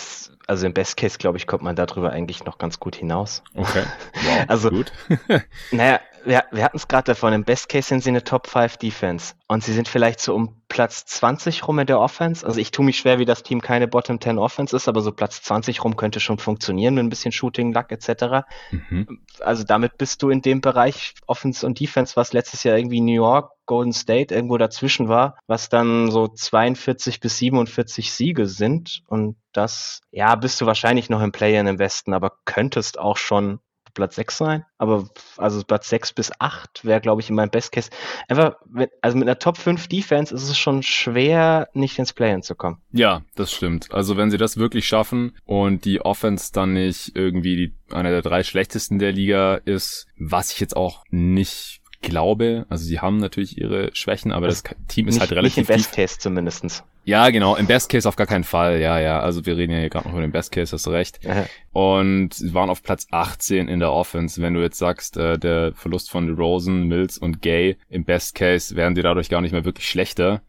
also 0.48 0.66
im 0.66 0.74
Best 0.74 0.98
Case 0.98 1.18
glaube 1.18 1.38
ich, 1.38 1.48
kommt 1.48 1.64
man 1.64 1.76
darüber 1.76 2.12
eigentlich 2.12 2.46
noch 2.46 2.58
ganz 2.58 2.80
gut 2.80 2.96
hinaus. 2.96 3.44
Okay. 3.54 3.84
Wow, 4.24 4.46
also 4.48 4.70
gut. 4.70 4.92
naja, 5.72 6.00
wir, 6.28 6.44
wir 6.52 6.64
hatten 6.64 6.78
es 6.78 6.88
gerade 6.88 7.06
davon, 7.06 7.34
im 7.34 7.44
Best 7.44 7.70
Case 7.70 7.88
sind 7.88 8.04
sie 8.04 8.10
eine 8.10 8.24
Top 8.24 8.48
5 8.48 8.78
Defense 8.78 9.34
und 9.48 9.64
sie 9.64 9.74
sind 9.74 9.88
vielleicht 9.88 10.20
so 10.20 10.36
um 10.36 10.62
Platz 10.68 11.06
20 11.06 11.68
rum 11.68 11.80
in 11.80 11.88
der 11.88 12.00
Offense. 12.00 12.46
Also 12.46 12.60
ich 12.60 12.72
tue 12.72 12.84
mich 12.84 12.98
schwer, 12.98 13.20
wie 13.20 13.26
das 13.26 13.44
Team 13.44 13.62
keine 13.62 13.88
Bottom 13.88 14.20
10 14.20 14.38
Offense 14.38 14.76
ist, 14.76 14.88
aber 14.88 15.02
so 15.02 15.12
Platz 15.12 15.42
20 15.42 15.84
rum 15.84 15.96
könnte 15.96 16.20
schon 16.20 16.38
funktionieren 16.38 16.96
mit 16.96 17.06
ein 17.06 17.10
bisschen 17.10 17.32
Shooting, 17.32 17.74
Luck 17.74 17.92
etc. 17.92 18.46
Mhm. 18.72 19.22
Also 19.40 19.64
damit 19.64 19.98
bist 19.98 20.22
du 20.22 20.30
in 20.30 20.42
dem 20.42 20.60
Bereich 20.60 21.16
Offense 21.26 21.66
und 21.66 21.80
Defense, 21.80 22.16
was 22.16 22.34
letztes 22.34 22.64
Jahr 22.64 22.78
irgendwie 22.78 23.02
New 23.02 23.14
York, 23.14 23.54
Golden 23.66 23.94
State 23.94 24.36
irgendwo 24.36 24.58
dazwischen 24.58 25.08
war, 25.08 25.38
was 25.48 25.70
dann 25.70 26.12
so 26.12 26.28
42 26.28 27.20
bis 27.20 27.38
47 27.38 28.12
Siege 28.12 28.48
sind 28.48 29.04
und 29.08 29.38
das, 29.54 30.02
ja, 30.12 30.36
bist 30.36 30.62
du 30.62 30.66
wahrscheinlich 30.66 31.10
noch 31.10 31.22
im 31.22 31.32
Play-in 31.32 31.68
im 31.68 31.80
Westen, 31.80 32.14
aber 32.14 32.34
könntest 32.46 33.00
auch 33.00 33.18
schon 33.18 33.60
Platz 33.98 34.16
6 34.16 34.38
sein, 34.38 34.66
aber 34.78 35.10
also 35.38 35.64
Platz 35.64 35.90
6 35.90 36.14
bis 36.14 36.32
8 36.38 36.86
wäre, 36.86 37.02
glaube 37.02 37.20
ich, 37.20 37.30
in 37.32 37.36
meinem 37.36 37.50
Best 37.50 37.72
Case. 37.72 37.90
Einfach, 38.28 38.58
also 39.02 39.18
mit 39.18 39.28
einer 39.28 39.40
Top 39.40 39.58
5 39.58 39.88
Defense 39.88 40.34
ist 40.34 40.44
es 40.44 40.56
schon 40.56 40.84
schwer, 40.84 41.68
nicht 41.74 41.98
ins 41.98 42.14
Play-In 42.14 42.44
zu 42.44 42.54
kommen. 42.54 42.78
Ja, 42.92 43.24
das 43.34 43.52
stimmt. 43.52 43.92
Also 43.92 44.16
wenn 44.16 44.30
sie 44.30 44.38
das 44.38 44.58
wirklich 44.58 44.88
schaffen 44.88 45.36
und 45.46 45.84
die 45.84 46.00
Offense 46.02 46.54
dann 46.54 46.74
nicht 46.74 47.16
irgendwie 47.16 47.56
die, 47.56 47.96
einer 47.96 48.12
der 48.12 48.22
drei 48.22 48.44
schlechtesten 48.44 49.00
der 49.00 49.14
Liga 49.14 49.56
ist, 49.56 50.06
was 50.20 50.52
ich 50.52 50.60
jetzt 50.60 50.78
auch 50.78 51.04
nicht 51.10 51.82
glaube, 52.02 52.66
also 52.70 52.84
sie 52.84 53.00
haben 53.00 53.18
natürlich 53.18 53.58
ihre 53.58 53.90
Schwächen, 53.94 54.32
aber 54.32 54.48
das, 54.48 54.64
das 54.64 54.76
Team 54.88 55.08
ist 55.08 55.16
nicht, 55.16 55.22
halt 55.22 55.32
relativ. 55.32 55.58
Nicht 55.58 55.70
im 55.70 55.76
Best 55.76 55.94
Case 55.94 56.20
zumindestens. 56.20 56.84
Ja, 57.06 57.30
genau. 57.30 57.56
Im 57.56 57.68
Best 57.68 57.90
Case 57.90 58.08
auf 58.08 58.16
gar 58.16 58.28
keinen 58.28 58.44
Fall. 58.44 58.80
Ja, 58.82 59.00
ja. 59.00 59.20
Also 59.20 59.46
wir 59.46 59.56
reden 59.56 59.72
ja 59.72 59.80
hier 59.80 59.90
gerade 59.90 60.08
noch 60.08 60.14
über 60.14 60.22
den 60.22 60.32
Best 60.32 60.52
Case, 60.52 60.74
hast 60.74 60.86
du 60.86 60.90
recht. 60.90 61.20
Aha. 61.26 61.46
Und 61.72 62.34
sie 62.34 62.54
waren 62.54 62.70
auf 62.70 62.84
Platz 62.84 63.08
18 63.12 63.68
in 63.68 63.80
der 63.80 63.92
Offense. 63.92 64.42
Wenn 64.42 64.54
du 64.54 64.62
jetzt 64.62 64.78
sagst, 64.78 65.18
äh, 65.18 65.40
der 65.40 65.74
Verlust 65.74 66.12
von 66.12 66.36
Rosen, 66.36 66.88
Mills 66.88 67.18
und 67.18 67.42
Gay 67.42 67.78
im 67.90 68.04
Best 68.04 68.36
Case 68.36 68.76
werden 68.76 68.96
sie 68.96 69.02
dadurch 69.02 69.30
gar 69.30 69.42
nicht 69.42 69.54
mehr 69.54 69.66
wirklich 69.66 69.88
schlechter. 69.88 70.42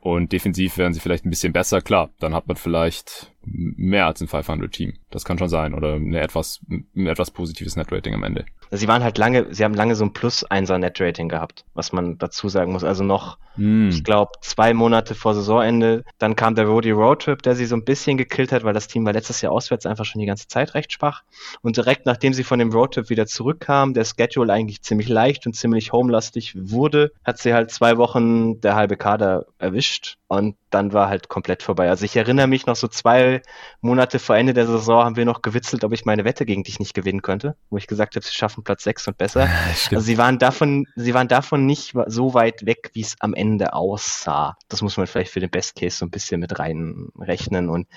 Und 0.00 0.32
defensiv 0.32 0.78
werden 0.78 0.94
sie 0.94 1.00
vielleicht 1.00 1.26
ein 1.26 1.30
bisschen 1.30 1.52
besser. 1.52 1.82
Klar, 1.82 2.10
dann 2.20 2.34
hat 2.34 2.46
man 2.46 2.56
vielleicht 2.56 3.32
mehr 3.42 4.06
als 4.06 4.20
ein 4.20 4.28
500-Team. 4.28 4.94
Das 5.10 5.24
kann 5.24 5.38
schon 5.38 5.48
sein. 5.48 5.74
Oder 5.74 5.94
eine 5.94 6.20
etwas, 6.20 6.60
ein 6.68 7.06
etwas 7.06 7.30
positives 7.30 7.76
Net-Rating 7.76 8.14
am 8.14 8.24
Ende. 8.24 8.46
Sie 8.70 8.88
waren 8.88 9.02
halt 9.02 9.18
lange, 9.18 9.46
sie 9.54 9.64
haben 9.64 9.74
lange 9.74 9.94
so 9.94 10.04
ein 10.04 10.12
Plus-1er-Net-Rating 10.12 11.28
gehabt, 11.28 11.64
was 11.74 11.92
man 11.92 12.18
dazu 12.18 12.48
sagen 12.48 12.72
muss. 12.72 12.84
Also 12.84 13.04
noch, 13.04 13.38
mm. 13.56 13.88
ich 13.88 14.04
glaube, 14.04 14.32
zwei 14.40 14.74
Monate 14.74 15.14
vor 15.14 15.34
Saisonende. 15.34 16.04
Dann 16.18 16.36
kam 16.36 16.54
der 16.54 16.66
Roadie 16.66 16.90
Roadtrip, 16.90 17.42
der 17.42 17.54
sie 17.54 17.66
so 17.66 17.76
ein 17.76 17.84
bisschen 17.84 18.18
gekillt 18.18 18.52
hat, 18.52 18.64
weil 18.64 18.74
das 18.74 18.88
Team 18.88 19.04
war 19.06 19.12
letztes 19.12 19.40
Jahr 19.40 19.52
auswärts 19.52 19.86
einfach 19.86 20.04
schon 20.04 20.20
die 20.20 20.26
ganze 20.26 20.48
Zeit 20.48 20.74
recht 20.74 20.92
schwach. 20.92 21.22
Und 21.62 21.76
direkt 21.76 22.06
nachdem 22.06 22.32
sie 22.32 22.44
von 22.44 22.58
dem 22.58 22.72
Roadtrip 22.72 23.10
wieder 23.10 23.26
zurückkam, 23.26 23.94
der 23.94 24.04
Schedule 24.04 24.52
eigentlich 24.52 24.82
ziemlich 24.82 25.08
leicht 25.08 25.46
und 25.46 25.54
ziemlich 25.54 25.92
homelastig 25.92 26.54
wurde, 26.56 27.12
hat 27.24 27.38
sie 27.38 27.54
halt 27.54 27.70
zwei 27.70 27.96
Wochen 27.96 28.60
der 28.60 28.74
halbe 28.74 28.96
Kader 28.96 29.46
erwischt. 29.58 30.16
Und 30.28 30.56
dann 30.70 30.92
war 30.92 31.08
halt 31.08 31.28
komplett 31.28 31.62
vorbei. 31.62 31.88
Also 31.88 32.04
ich 32.04 32.16
erinnere 32.16 32.46
mich 32.46 32.66
noch 32.66 32.76
so 32.76 32.88
zwei 32.88 33.40
Monate 33.80 34.18
vor 34.18 34.36
Ende 34.36 34.52
der 34.52 34.66
Saison 34.66 35.04
haben 35.04 35.16
wir 35.16 35.24
noch 35.24 35.40
gewitzelt, 35.40 35.84
ob 35.84 35.92
ich 35.92 36.04
meine 36.04 36.24
Wette 36.24 36.44
gegen 36.44 36.64
dich 36.64 36.78
nicht 36.78 36.94
gewinnen 36.94 37.22
könnte, 37.22 37.56
wo 37.70 37.78
ich 37.78 37.86
gesagt 37.86 38.14
habe, 38.14 38.24
sie 38.24 38.34
schaffen 38.34 38.57
Platz 38.64 38.84
6 38.84 39.08
und 39.08 39.18
besser. 39.18 39.48
also 39.90 40.00
sie 40.00 40.18
waren 40.18 40.38
davon, 40.38 40.86
sie 40.96 41.14
waren 41.14 41.28
davon 41.28 41.66
nicht 41.66 41.94
so 42.06 42.34
weit 42.34 42.66
weg, 42.66 42.90
wie 42.94 43.00
es 43.00 43.16
am 43.20 43.34
Ende 43.34 43.72
aussah. 43.72 44.56
Das 44.68 44.82
muss 44.82 44.96
man 44.96 45.06
vielleicht 45.06 45.32
für 45.32 45.40
den 45.40 45.50
Best 45.50 45.76
Case 45.76 45.96
so 45.98 46.06
ein 46.06 46.10
bisschen 46.10 46.40
mit 46.40 46.58
reinrechnen. 46.58 47.68
Und 47.68 47.88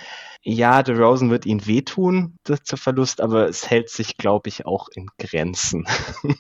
ja, 0.41 0.83
The 0.85 0.93
Rosen 0.93 1.29
wird 1.29 1.45
ihnen 1.45 1.65
wehtun, 1.65 2.37
das 2.43 2.63
zur 2.63 2.77
Verlust, 2.77 3.21
aber 3.21 3.47
es 3.47 3.69
hält 3.69 3.89
sich, 3.89 4.17
glaube 4.17 4.49
ich, 4.49 4.65
auch 4.65 4.87
in 4.93 5.07
Grenzen. 5.17 5.85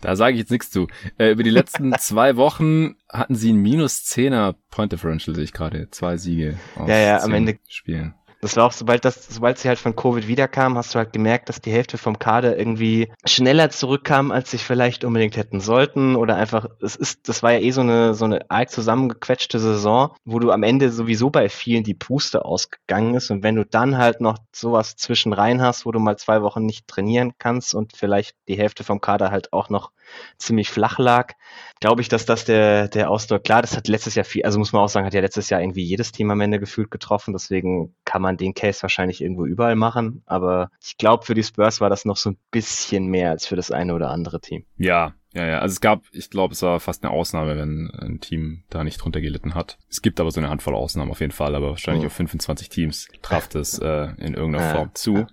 Da 0.00 0.16
sage 0.16 0.32
ich 0.32 0.38
jetzt 0.40 0.50
nichts 0.50 0.70
zu. 0.70 0.88
Äh, 1.18 1.32
über 1.32 1.42
die 1.42 1.50
letzten 1.50 1.92
zwei 1.98 2.36
Wochen 2.36 2.96
hatten 3.08 3.34
sie 3.34 3.52
ein 3.52 3.56
minus 3.56 3.98
10er 4.04 4.54
Point 4.70 4.92
Differential, 4.92 5.34
sehe 5.34 5.44
ich 5.44 5.52
gerade. 5.52 5.90
Zwei 5.90 6.16
Siege 6.16 6.58
aus 6.76 6.88
ja, 6.88 6.98
ja, 6.98 7.22
am 7.22 7.34
Ende 7.34 7.58
Spielen. 7.68 8.14
Das 8.40 8.56
war 8.56 8.64
auch, 8.64 8.72
sobald 8.72 9.04
das, 9.04 9.26
sobald 9.28 9.58
sie 9.58 9.68
halt 9.68 9.78
von 9.78 9.94
Covid 9.94 10.26
wiederkam, 10.26 10.78
hast 10.78 10.94
du 10.94 10.98
halt 10.98 11.12
gemerkt, 11.12 11.50
dass 11.50 11.60
die 11.60 11.70
Hälfte 11.70 11.98
vom 11.98 12.18
Kader 12.18 12.58
irgendwie 12.58 13.12
schneller 13.26 13.68
zurückkam, 13.68 14.30
als 14.32 14.50
sich 14.50 14.64
vielleicht 14.64 15.04
unbedingt 15.04 15.36
hätten 15.36 15.60
sollten. 15.60 16.16
Oder 16.16 16.36
einfach, 16.36 16.66
es 16.80 16.96
ist, 16.96 17.28
das 17.28 17.42
war 17.42 17.52
ja 17.52 17.60
eh 17.60 17.70
so 17.70 17.82
eine, 17.82 18.14
so 18.14 18.24
eine 18.24 18.50
arg 18.50 18.70
zusammengequetschte 18.70 19.58
Saison, 19.58 20.14
wo 20.24 20.38
du 20.38 20.52
am 20.52 20.62
Ende 20.62 20.90
sowieso 20.90 21.28
bei 21.28 21.50
vielen 21.50 21.84
die 21.84 21.94
Puste 21.94 22.44
ausgegangen 22.46 23.14
ist. 23.14 23.30
Und 23.30 23.42
wenn 23.42 23.56
du 23.56 23.66
dann 23.66 23.98
halt 23.98 24.22
noch 24.22 24.38
sowas 24.54 24.96
zwischen 24.96 25.34
rein 25.34 25.60
hast, 25.60 25.84
wo 25.84 25.92
du 25.92 25.98
mal 25.98 26.16
zwei 26.16 26.40
Wochen 26.40 26.64
nicht 26.64 26.88
trainieren 26.88 27.34
kannst 27.38 27.74
und 27.74 27.94
vielleicht 27.94 28.36
die 28.48 28.56
Hälfte 28.56 28.84
vom 28.84 29.02
Kader 29.02 29.30
halt 29.30 29.52
auch 29.52 29.68
noch 29.68 29.90
ziemlich 30.38 30.70
flach 30.70 30.98
lag, 30.98 31.34
glaube 31.80 32.02
ich, 32.02 32.08
dass 32.08 32.26
das 32.26 32.44
der, 32.44 32.88
der 32.88 33.10
Ausdruck, 33.10 33.44
klar, 33.44 33.62
das 33.62 33.76
hat 33.76 33.88
letztes 33.88 34.14
Jahr 34.14 34.24
viel, 34.24 34.44
also 34.44 34.58
muss 34.58 34.72
man 34.72 34.82
auch 34.82 34.88
sagen, 34.88 35.06
hat 35.06 35.14
ja 35.14 35.20
letztes 35.20 35.50
Jahr 35.50 35.60
irgendwie 35.60 35.84
jedes 35.84 36.12
Team 36.12 36.30
am 36.30 36.40
Ende 36.40 36.60
gefühlt 36.60 36.90
getroffen, 36.90 37.32
deswegen 37.32 37.94
kann 38.04 38.22
man 38.22 38.36
den 38.36 38.54
Case 38.54 38.82
wahrscheinlich 38.82 39.20
irgendwo 39.20 39.46
überall 39.46 39.76
machen, 39.76 40.22
aber 40.26 40.70
ich 40.82 40.96
glaube, 40.96 41.24
für 41.24 41.34
die 41.34 41.42
Spurs 41.42 41.80
war 41.80 41.90
das 41.90 42.04
noch 42.04 42.16
so 42.16 42.30
ein 42.30 42.38
bisschen 42.50 43.06
mehr 43.06 43.30
als 43.30 43.46
für 43.46 43.56
das 43.56 43.70
eine 43.70 43.94
oder 43.94 44.10
andere 44.10 44.40
Team. 44.40 44.64
Ja, 44.76 45.14
ja, 45.32 45.46
ja. 45.46 45.58
Also 45.60 45.74
es 45.74 45.80
gab, 45.80 46.02
ich 46.12 46.30
glaube, 46.30 46.54
es 46.54 46.62
war 46.62 46.80
fast 46.80 47.04
eine 47.04 47.12
Ausnahme, 47.12 47.56
wenn 47.56 47.90
ein 47.90 48.20
Team 48.20 48.64
da 48.68 48.82
nicht 48.82 48.98
drunter 48.98 49.20
gelitten 49.20 49.54
hat. 49.54 49.78
Es 49.88 50.02
gibt 50.02 50.18
aber 50.18 50.30
so 50.30 50.40
eine 50.40 50.50
Handvoll 50.50 50.74
Ausnahmen 50.74 51.10
auf 51.10 51.20
jeden 51.20 51.32
Fall, 51.32 51.54
aber 51.54 51.70
wahrscheinlich 51.70 52.04
oh. 52.04 52.06
auf 52.08 52.12
25 52.14 52.68
Teams 52.68 53.06
traf 53.22 53.48
das 53.48 53.78
äh, 53.78 54.08
in 54.18 54.34
irgendeiner. 54.34 54.60
Form 54.74 54.90
zu. 54.94 55.26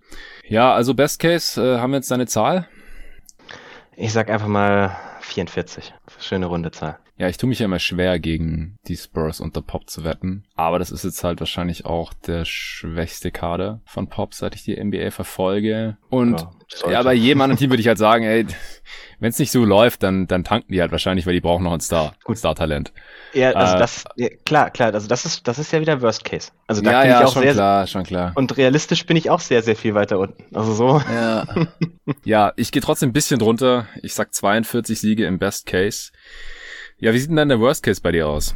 Ja, 0.48 0.74
also 0.74 0.94
Best 0.94 1.20
Case, 1.20 1.62
äh, 1.62 1.80
haben 1.80 1.92
wir 1.92 1.98
jetzt 1.98 2.12
deine 2.12 2.28
Zahl? 2.28 2.68
Ich 4.00 4.14
sag 4.14 4.30
einfach 4.30 4.48
mal 4.48 4.96
44. 5.22 5.92
Schöne 6.20 6.46
runde 6.46 6.70
Zahl. 6.70 7.00
Ja, 7.19 7.27
ich 7.27 7.38
tue 7.38 7.49
mich 7.49 7.60
ja 7.60 7.65
immer 7.65 7.80
schwer, 7.80 8.19
gegen 8.19 8.77
die 8.88 8.95
Spurs 8.95 9.39
unter 9.39 9.63
Pop 9.63 9.89
zu 9.89 10.03
wetten. 10.03 10.43
Aber 10.56 10.77
das 10.77 10.91
ist 10.91 11.03
jetzt 11.03 11.23
halt 11.23 11.39
wahrscheinlich 11.39 11.86
auch 11.86 12.13
der 12.13 12.45
schwächste 12.45 13.32
Kader 13.32 13.82
von 13.86 14.08
Pop, 14.08 14.36
seit 14.36 14.53
ich 14.53 14.63
die 14.63 14.82
NBA 14.82 15.10
verfolge. 15.10 15.97
Und 16.10 16.45
ja, 16.84 16.91
ja 16.91 17.03
bei 17.03 17.15
jedem 17.15 17.41
anderen 17.41 17.58
Team 17.58 17.71
würde 17.71 17.82
ich 17.82 17.88
halt 17.88 17.97
sagen, 17.97 18.23
ey, 18.23 18.45
wenn 19.19 19.30
es 19.30 19.39
nicht 19.39 19.51
so 19.51 19.65
läuft, 19.65 20.03
dann, 20.03 20.27
dann 20.27 20.43
tanken 20.43 20.71
die 20.71 20.80
halt 20.80 20.91
wahrscheinlich, 20.91 21.25
weil 21.25 21.34
die 21.34 21.41
brauchen 21.41 21.63
noch 21.63 21.73
ein 21.73 21.80
Star, 21.80 22.13
Gut. 22.23 22.38
Star-Talent. 22.38 22.93
Ja, 23.34 23.51
also 23.53 23.75
äh, 23.75 23.80
das, 23.80 24.03
ja, 24.15 24.30
klar, 24.45 24.69
klar, 24.69 24.93
also 24.93 25.08
das 25.08 25.25
ist, 25.25 25.47
das 25.47 25.58
ist 25.58 25.71
ja 25.71 25.82
wieder 25.82 26.03
Worst 26.03 26.23
Case. 26.23 26.51
Also 26.67 26.84
da 26.84 26.91
ja, 26.91 27.01
bin 27.01 27.10
ja, 27.10 27.19
ich 27.19 27.25
auch 27.25 27.34
schon 27.34 27.43
sehr, 27.43 27.53
klar, 27.53 27.88
schon 27.88 28.03
klar. 28.03 28.32
Und 28.36 28.58
realistisch 28.58 29.08
bin 29.08 29.17
ich 29.17 29.32
auch 29.32 29.39
sehr, 29.39 29.63
sehr 29.63 29.75
viel 29.75 29.95
weiter 29.95 30.19
unten. 30.19 30.56
Also 30.56 30.73
so. 30.73 31.01
Ja, 31.12 31.47
ja 32.23 32.53
ich 32.58 32.71
gehe 32.71 32.82
trotzdem 32.82 33.10
ein 33.10 33.13
bisschen 33.13 33.39
drunter. 33.39 33.88
Ich 34.03 34.13
sag 34.13 34.36
42 34.36 34.99
Siege 34.99 35.25
im 35.25 35.39
Best 35.39 35.65
Case. 35.65 36.12
Ja, 37.00 37.14
wie 37.14 37.20
sieht 37.20 37.30
denn 37.30 37.36
dann 37.36 37.50
der 37.50 37.60
Worst 37.60 37.84
Case 37.84 38.02
bei 38.02 38.12
dir 38.12 38.28
aus? 38.28 38.56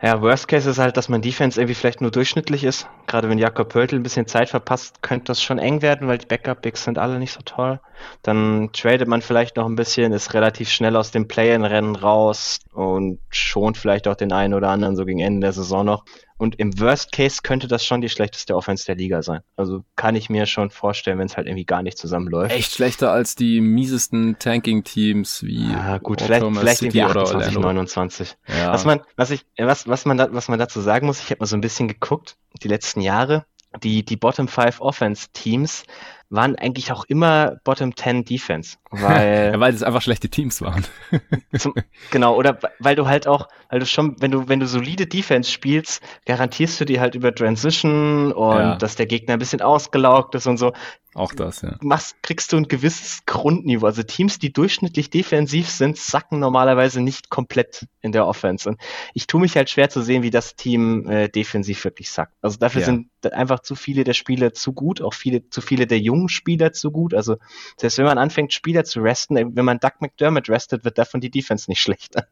Ja, 0.00 0.20
Worst 0.20 0.48
Case 0.48 0.68
ist 0.68 0.78
halt, 0.78 0.96
dass 0.96 1.08
mein 1.08 1.22
Defense 1.22 1.60
irgendwie 1.60 1.74
vielleicht 1.74 2.00
nur 2.00 2.10
durchschnittlich 2.10 2.64
ist. 2.64 2.88
Gerade 3.06 3.28
wenn 3.28 3.38
Jakob 3.38 3.68
Pöltl 3.68 3.94
ein 3.96 4.02
bisschen 4.02 4.26
Zeit 4.26 4.48
verpasst, 4.48 5.00
könnte 5.02 5.26
das 5.26 5.40
schon 5.40 5.60
eng 5.60 5.80
werden, 5.80 6.08
weil 6.08 6.18
die 6.18 6.26
Backup-Bigs 6.26 6.82
sind 6.82 6.98
alle 6.98 7.20
nicht 7.20 7.32
so 7.32 7.40
toll. 7.44 7.78
Dann 8.22 8.70
tradet 8.72 9.06
man 9.06 9.22
vielleicht 9.22 9.58
noch 9.58 9.66
ein 9.66 9.76
bisschen, 9.76 10.12
ist 10.12 10.34
relativ 10.34 10.70
schnell 10.70 10.96
aus 10.96 11.12
dem 11.12 11.28
Play-in-Rennen 11.28 11.94
raus 11.94 12.58
und 12.72 13.20
schont 13.28 13.76
vielleicht 13.76 14.08
auch 14.08 14.16
den 14.16 14.32
einen 14.32 14.54
oder 14.54 14.70
anderen 14.70 14.96
so 14.96 15.04
gegen 15.04 15.20
Ende 15.20 15.40
der 15.42 15.52
Saison 15.52 15.84
noch. 15.84 16.04
Und 16.42 16.58
im 16.58 16.76
Worst 16.80 17.12
Case 17.12 17.38
könnte 17.44 17.68
das 17.68 17.86
schon 17.86 18.00
die 18.00 18.08
schlechteste 18.08 18.56
Offense 18.56 18.84
der 18.84 18.96
Liga 18.96 19.22
sein. 19.22 19.42
Also 19.54 19.84
kann 19.94 20.16
ich 20.16 20.28
mir 20.28 20.46
schon 20.46 20.70
vorstellen, 20.70 21.20
wenn 21.20 21.26
es 21.26 21.36
halt 21.36 21.46
irgendwie 21.46 21.64
gar 21.64 21.84
nicht 21.84 21.96
zusammenläuft. 21.96 22.52
Echt 22.52 22.72
schlechter 22.72 23.12
als 23.12 23.36
die 23.36 23.60
miesesten 23.60 24.36
Tanking-Teams 24.40 25.44
wie 25.44 25.70
ja, 25.70 25.98
gut, 25.98 26.20
vielleicht, 26.20 26.44
vielleicht 26.44 26.78
City 26.78 26.98
irgendwie 26.98 27.20
28, 27.20 27.58
29. 27.60 28.36
Ja. 28.48 28.72
Was 28.72 28.84
man, 28.84 29.02
was 29.14 29.30
ich, 29.30 29.46
was, 29.56 29.86
was 29.86 30.04
man 30.04 30.16
da, 30.16 30.32
was 30.32 30.48
man 30.48 30.58
dazu 30.58 30.80
sagen 30.80 31.06
muss, 31.06 31.20
ich 31.20 31.30
habe 31.30 31.38
mal 31.38 31.46
so 31.46 31.56
ein 31.56 31.60
bisschen 31.60 31.86
geguckt, 31.86 32.36
die 32.60 32.66
letzten 32.66 33.02
Jahre, 33.02 33.46
die, 33.84 34.04
die 34.04 34.16
Bottom 34.16 34.48
5 34.48 34.80
Offense 34.80 35.28
Teams 35.32 35.84
waren 36.32 36.56
eigentlich 36.56 36.90
auch 36.92 37.04
immer 37.04 37.56
Bottom 37.62 37.94
10 37.94 38.24
Defense. 38.24 38.78
Weil, 38.90 39.50
ja, 39.52 39.60
weil 39.60 39.74
es 39.74 39.82
einfach 39.82 40.00
schlechte 40.00 40.30
Teams 40.30 40.62
waren. 40.62 40.84
zum, 41.58 41.74
genau, 42.10 42.36
oder 42.36 42.58
weil 42.78 42.96
du 42.96 43.06
halt 43.06 43.26
auch, 43.26 43.48
weil 43.68 43.80
du 43.80 43.86
schon, 43.86 44.16
wenn 44.20 44.30
du, 44.30 44.48
wenn 44.48 44.58
du 44.58 44.66
solide 44.66 45.06
Defense 45.06 45.50
spielst, 45.50 46.02
garantierst 46.24 46.80
du 46.80 46.86
dir 46.86 47.00
halt 47.00 47.14
über 47.14 47.34
Transition 47.34 48.32
und 48.32 48.56
ja. 48.56 48.76
dass 48.76 48.96
der 48.96 49.06
Gegner 49.06 49.34
ein 49.34 49.38
bisschen 49.38 49.60
ausgelaugt 49.60 50.34
ist 50.34 50.46
und 50.46 50.56
so. 50.56 50.72
Auch 51.14 51.34
das, 51.34 51.60
ja. 51.60 51.76
Machst, 51.82 52.16
kriegst 52.22 52.52
du 52.52 52.56
ein 52.56 52.68
gewisses 52.68 53.26
Grundniveau. 53.26 53.86
Also 53.86 54.02
Teams, 54.02 54.38
die 54.38 54.52
durchschnittlich 54.52 55.10
defensiv 55.10 55.68
sind, 55.68 55.98
sacken 55.98 56.38
normalerweise 56.38 57.02
nicht 57.02 57.28
komplett 57.28 57.86
in 58.00 58.12
der 58.12 58.26
Offense. 58.26 58.70
Und 58.70 58.80
ich 59.12 59.26
tue 59.26 59.40
mich 59.40 59.54
halt 59.56 59.68
schwer 59.68 59.90
zu 59.90 60.00
sehen, 60.00 60.22
wie 60.22 60.30
das 60.30 60.56
Team 60.56 61.06
äh, 61.06 61.28
defensiv 61.28 61.84
wirklich 61.84 62.10
sackt. 62.10 62.32
Also 62.40 62.56
dafür 62.56 62.80
ja. 62.80 62.86
sind 62.86 63.11
einfach 63.26 63.60
zu 63.60 63.74
viele 63.74 64.04
der 64.04 64.12
Spieler 64.14 64.52
zu 64.52 64.72
gut, 64.72 65.00
auch 65.00 65.14
viele, 65.14 65.48
zu 65.48 65.60
viele 65.60 65.86
der 65.86 65.98
jungen 65.98 66.28
Spieler 66.28 66.72
zu 66.72 66.90
gut. 66.90 67.14
Also 67.14 67.36
selbst 67.76 67.98
wenn 67.98 68.04
man 68.04 68.18
anfängt, 68.18 68.52
Spieler 68.52 68.84
zu 68.84 69.00
resten, 69.00 69.56
wenn 69.56 69.64
man 69.64 69.78
Doug 69.78 69.92
McDermott 70.00 70.48
restet, 70.48 70.84
wird 70.84 70.98
davon 70.98 71.20
die 71.20 71.30
Defense 71.30 71.70
nicht 71.70 71.80
schlechter. 71.82 72.26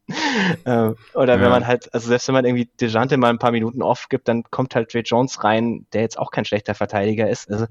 äh, 0.65 0.93
oder 1.15 1.37
ja. 1.37 1.41
wenn 1.41 1.51
man 1.51 1.67
halt, 1.67 1.93
also 1.95 2.09
selbst 2.09 2.29
wenn 2.29 2.35
man 2.35 2.45
irgendwie 2.45 2.69
Dejante 2.81 3.17
mal 3.17 3.31
ein 3.31 3.39
paar 3.39 3.53
Minuten 3.53 3.83
off 3.83 4.09
gibt, 4.09 4.29
dann 4.29 4.45
kommt 4.51 4.75
halt 4.75 4.91
Trey 4.91 5.03
Jones 5.03 5.45
rein, 5.45 5.87
der 5.93 6.03
jetzt 6.03 6.19
auch 6.19 6.31
kein 6.31 6.45
schlechter 6.45 6.75
Verteidiger 6.75 7.29
ist. 7.29 7.51
Also 7.51 7.67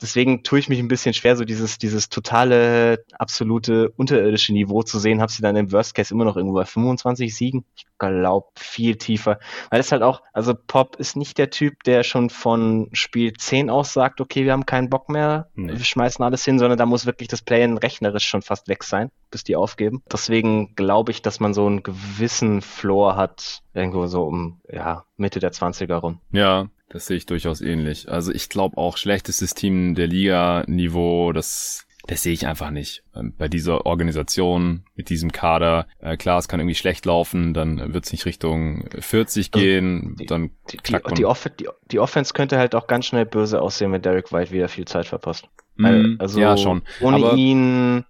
deswegen 0.00 0.42
tue 0.42 0.58
ich 0.58 0.68
mich 0.68 0.78
ein 0.78 0.88
bisschen 0.88 1.14
schwer, 1.14 1.36
so 1.36 1.44
dieses, 1.44 1.78
dieses 1.78 2.08
totale, 2.08 3.04
absolute 3.18 3.90
unterirdische 3.96 4.52
Niveau 4.52 4.82
zu 4.82 4.98
sehen. 4.98 5.20
Hab 5.20 5.30
sie 5.30 5.42
dann 5.42 5.56
im 5.56 5.72
Worst 5.72 5.94
Case 5.94 6.12
immer 6.12 6.24
noch 6.24 6.36
irgendwo 6.36 6.56
bei 6.56 6.64
25 6.64 7.34
Siegen. 7.34 7.64
Ich 7.74 7.86
glaube 7.98 8.48
viel 8.56 8.96
tiefer. 8.96 9.38
Weil 9.70 9.80
es 9.80 9.92
halt 9.92 10.02
auch, 10.02 10.22
also 10.32 10.54
Pop 10.54 10.96
ist 10.96 11.16
nicht 11.16 11.38
der 11.38 11.50
Typ, 11.50 11.82
der 11.84 12.02
schon 12.02 12.30
von 12.30 12.51
Spiel 12.92 13.32
10 13.32 13.70
aus 13.70 13.92
sagt, 13.92 14.20
okay, 14.20 14.44
wir 14.44 14.52
haben 14.52 14.66
keinen 14.66 14.90
Bock 14.90 15.08
mehr, 15.08 15.48
nee. 15.54 15.72
wir 15.72 15.84
schmeißen 15.84 16.24
alles 16.24 16.44
hin, 16.44 16.58
sondern 16.58 16.78
da 16.78 16.86
muss 16.86 17.06
wirklich 17.06 17.28
das 17.28 17.42
Play-in 17.42 17.78
rechnerisch 17.78 18.26
schon 18.26 18.42
fast 18.42 18.68
weg 18.68 18.84
sein, 18.84 19.10
bis 19.30 19.44
die 19.44 19.56
aufgeben. 19.56 20.02
Deswegen 20.10 20.74
glaube 20.74 21.12
ich, 21.12 21.22
dass 21.22 21.40
man 21.40 21.54
so 21.54 21.66
einen 21.66 21.82
gewissen 21.82 22.62
Floor 22.62 23.16
hat, 23.16 23.62
irgendwo 23.74 24.06
so 24.06 24.24
um 24.24 24.60
ja, 24.70 25.04
Mitte 25.16 25.40
der 25.40 25.52
20er 25.52 25.96
rum. 25.96 26.20
Ja, 26.30 26.68
das 26.88 27.06
sehe 27.06 27.16
ich 27.16 27.26
durchaus 27.26 27.60
ähnlich. 27.60 28.10
Also 28.10 28.32
ich 28.32 28.48
glaube 28.48 28.76
auch 28.76 28.96
schlechtestes 28.96 29.54
Team 29.54 29.94
der 29.94 30.06
Liga-Niveau, 30.06 31.32
das 31.32 31.86
Das 32.06 32.22
sehe 32.22 32.32
ich 32.32 32.46
einfach 32.46 32.70
nicht. 32.70 33.04
Ähm, 33.14 33.32
bei 33.36 33.48
dieser 33.48 33.86
Organisation, 33.86 34.84
mit 34.96 35.08
diesem 35.08 35.30
Kader, 35.30 35.86
äh, 36.00 36.16
klar, 36.16 36.38
es 36.38 36.48
kann 36.48 36.58
irgendwie 36.58 36.74
schlecht 36.74 37.06
laufen, 37.06 37.54
dann 37.54 37.94
wird 37.94 38.04
es 38.06 38.12
nicht 38.12 38.26
Richtung 38.26 38.88
40 38.98 39.50
also 39.52 39.62
gehen, 39.62 40.16
die, 40.18 40.26
dann 40.26 40.50
die, 40.70 40.78
die, 40.78 40.96
die, 41.14 41.24
Off 41.24 41.48
die, 41.58 41.68
die 41.90 42.00
Offense 42.00 42.32
könnte 42.34 42.58
halt 42.58 42.74
auch 42.74 42.86
ganz 42.86 43.06
schnell 43.06 43.24
böse 43.24 43.62
aussehen, 43.62 43.92
wenn 43.92 44.02
Derek 44.02 44.32
White 44.32 44.50
wieder 44.50 44.68
viel 44.68 44.84
Zeit 44.84 45.06
verpasst. 45.06 45.48
Mm, 45.76 46.16
also 46.18 46.40
ja, 46.40 46.56
schon. 46.56 46.82
Ohne 47.00 47.16
aber, 47.16 47.34
ihn 47.34 48.04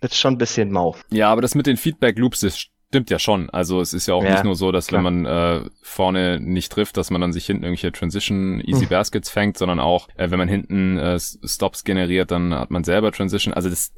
wird 0.00 0.12
es 0.12 0.18
schon 0.18 0.34
ein 0.34 0.38
bisschen 0.38 0.70
mau. 0.70 0.96
Ja, 1.10 1.30
aber 1.30 1.42
das 1.42 1.54
mit 1.54 1.66
den 1.66 1.76
Feedback 1.76 2.18
Loops 2.18 2.42
ist 2.42 2.70
Stimmt 2.88 3.10
ja 3.10 3.18
schon. 3.18 3.50
Also 3.50 3.82
es 3.82 3.92
ist 3.92 4.06
ja 4.06 4.14
auch 4.14 4.24
ja, 4.24 4.30
nicht 4.30 4.44
nur 4.44 4.54
so, 4.54 4.72
dass 4.72 4.86
klar. 4.86 5.04
wenn 5.04 5.22
man 5.22 5.26
äh, 5.26 5.68
vorne 5.82 6.40
nicht 6.40 6.72
trifft, 6.72 6.96
dass 6.96 7.10
man 7.10 7.20
dann 7.20 7.34
sich 7.34 7.44
hinten 7.44 7.64
irgendwelche 7.64 7.92
Transition 7.92 8.60
Easy 8.60 8.84
hm. 8.84 8.88
Baskets 8.88 9.28
fängt, 9.28 9.58
sondern 9.58 9.78
auch, 9.78 10.08
äh, 10.16 10.30
wenn 10.30 10.38
man 10.38 10.48
hinten 10.48 10.96
äh, 10.98 11.18
Stops 11.20 11.84
generiert, 11.84 12.30
dann 12.30 12.54
hat 12.54 12.70
man 12.70 12.84
selber 12.84 13.12
Transition. 13.12 13.52
Also 13.52 13.68
das, 13.68 13.92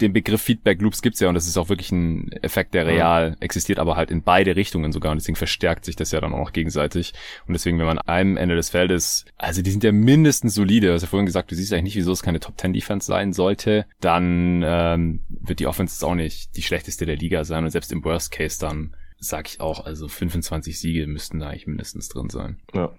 den 0.00 0.12
Begriff 0.12 0.42
Feedback 0.42 0.80
Loops 0.80 1.02
gibt's 1.02 1.20
ja 1.20 1.28
und 1.28 1.34
das 1.34 1.46
ist 1.46 1.56
auch 1.56 1.68
wirklich 1.68 1.92
ein 1.92 2.32
Effekt, 2.42 2.74
der 2.74 2.86
real 2.86 3.36
existiert, 3.40 3.78
aber 3.78 3.96
halt 3.96 4.10
in 4.10 4.22
beide 4.22 4.56
Richtungen 4.56 4.92
sogar 4.92 5.12
und 5.12 5.18
deswegen 5.20 5.36
verstärkt 5.36 5.84
sich 5.84 5.96
das 5.96 6.12
ja 6.12 6.20
dann 6.20 6.32
auch 6.32 6.38
noch 6.38 6.52
gegenseitig 6.52 7.12
und 7.46 7.52
deswegen, 7.52 7.78
wenn 7.78 7.86
man 7.86 7.98
an 7.98 8.08
einem 8.08 8.36
Ende 8.36 8.56
des 8.56 8.70
Feldes, 8.70 9.24
also 9.36 9.62
die 9.62 9.70
sind 9.70 9.84
ja 9.84 9.92
mindestens 9.92 10.54
solide, 10.54 10.88
du 10.88 10.94
hast 10.94 11.02
ja 11.02 11.08
vorhin 11.08 11.26
gesagt, 11.26 11.50
du 11.50 11.54
siehst 11.54 11.72
eigentlich 11.72 11.84
nicht, 11.84 11.96
wieso 11.96 12.12
es 12.12 12.22
keine 12.22 12.40
Top 12.40 12.58
10 12.58 12.72
Defense 12.72 13.06
sein 13.06 13.32
sollte, 13.32 13.86
dann 14.00 14.62
ähm, 14.64 15.20
wird 15.28 15.60
die 15.60 15.66
Offense 15.66 15.94
jetzt 15.94 16.04
auch 16.04 16.14
nicht 16.14 16.56
die 16.56 16.62
schlechteste 16.62 17.06
der 17.06 17.16
Liga 17.16 17.44
sein 17.44 17.64
und 17.64 17.70
selbst 17.70 17.92
im 17.92 18.04
Worst 18.04 18.30
Case 18.30 18.58
dann 18.58 18.94
sag 19.20 19.48
ich 19.48 19.60
auch, 19.60 19.84
also 19.84 20.08
25 20.08 20.80
Siege 20.80 21.06
müssten 21.06 21.40
da 21.40 21.48
eigentlich 21.48 21.66
mindestens 21.66 22.08
drin 22.08 22.30
sein. 22.30 22.56
Ja. 22.74 22.92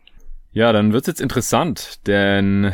Ja, 0.53 0.73
dann 0.73 0.91
wird's 0.91 1.07
jetzt 1.07 1.21
interessant, 1.21 2.05
denn 2.07 2.73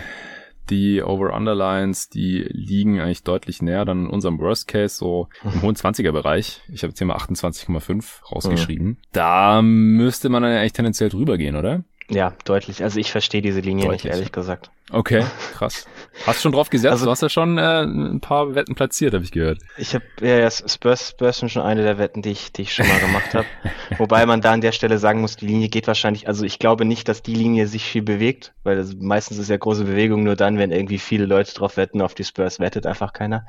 die 0.69 1.01
Over-Underlines, 1.01 2.09
die 2.09 2.45
liegen 2.49 2.99
eigentlich 2.99 3.23
deutlich 3.23 3.61
näher 3.61 3.85
dann 3.85 4.05
in 4.05 4.09
unserem 4.09 4.39
Worst 4.39 4.67
Case, 4.67 4.95
so 4.95 5.29
im 5.43 5.61
hohen 5.61 5.75
20er-Bereich. 5.75 6.61
Ich 6.71 6.83
habe 6.83 6.89
jetzt 6.91 6.97
hier 6.99 7.07
mal 7.07 7.17
28,5 7.17 8.23
rausgeschrieben. 8.31 8.87
Mhm. 8.87 8.97
Da 9.11 9.61
müsste 9.61 10.29
man 10.29 10.43
dann 10.43 10.51
ja 10.51 10.59
eigentlich 10.59 10.73
tendenziell 10.73 11.09
drüber 11.09 11.37
gehen, 11.37 11.55
oder? 11.55 11.83
Ja, 12.09 12.33
deutlich. 12.45 12.83
Also 12.83 12.99
ich 12.99 13.11
verstehe 13.11 13.41
diese 13.41 13.59
Linie 13.59 13.85
deutlich. 13.85 14.03
nicht, 14.05 14.13
ehrlich 14.13 14.31
gesagt. 14.31 14.71
Okay, 14.91 15.25
krass. 15.53 15.85
Hast 16.25 16.39
du 16.39 16.41
schon 16.43 16.51
drauf 16.53 16.69
gesetzt? 16.69 16.91
Also, 16.93 17.05
du 17.05 17.11
hast 17.11 17.21
ja 17.21 17.27
schon 17.27 17.57
äh, 17.57 17.83
ein 17.83 18.21
paar 18.21 18.55
Wetten 18.55 18.73
platziert, 18.73 19.13
habe 19.13 19.23
ich 19.23 19.31
gehört. 19.31 19.59
Ich 19.77 19.93
habe 19.93 20.05
ja, 20.21 20.39
ja 20.39 20.49
Spurs, 20.49 21.09
Spurs 21.09 21.39
sind 21.39 21.49
schon 21.49 21.61
eine 21.61 21.83
der 21.83 21.97
Wetten, 21.97 22.21
die 22.21 22.31
ich, 22.31 22.53
die 22.53 22.61
ich 22.63 22.73
schon 22.73 22.87
mal 22.87 22.99
gemacht 22.99 23.33
habe. 23.33 23.45
Wobei 23.97 24.25
man 24.25 24.39
da 24.39 24.53
an 24.53 24.61
der 24.61 24.71
Stelle 24.71 24.97
sagen 24.97 25.19
muss, 25.19 25.35
die 25.35 25.45
Linie 25.45 25.67
geht 25.67 25.87
wahrscheinlich, 25.87 26.27
also 26.27 26.45
ich 26.45 26.57
glaube 26.57 26.85
nicht, 26.85 27.09
dass 27.09 27.21
die 27.21 27.33
Linie 27.33 27.67
sich 27.67 27.83
viel 27.83 28.01
bewegt, 28.01 28.53
weil 28.63 28.77
das, 28.77 28.95
meistens 28.95 29.37
ist 29.37 29.49
ja 29.49 29.57
große 29.57 29.83
Bewegung 29.83 30.23
nur 30.23 30.37
dann, 30.37 30.57
wenn 30.57 30.71
irgendwie 30.71 30.99
viele 30.99 31.25
Leute 31.25 31.53
drauf 31.53 31.75
wetten, 31.75 32.01
auf 32.01 32.15
die 32.15 32.23
Spurs 32.23 32.59
wettet 32.59 32.85
einfach 32.85 33.11
keiner. 33.11 33.45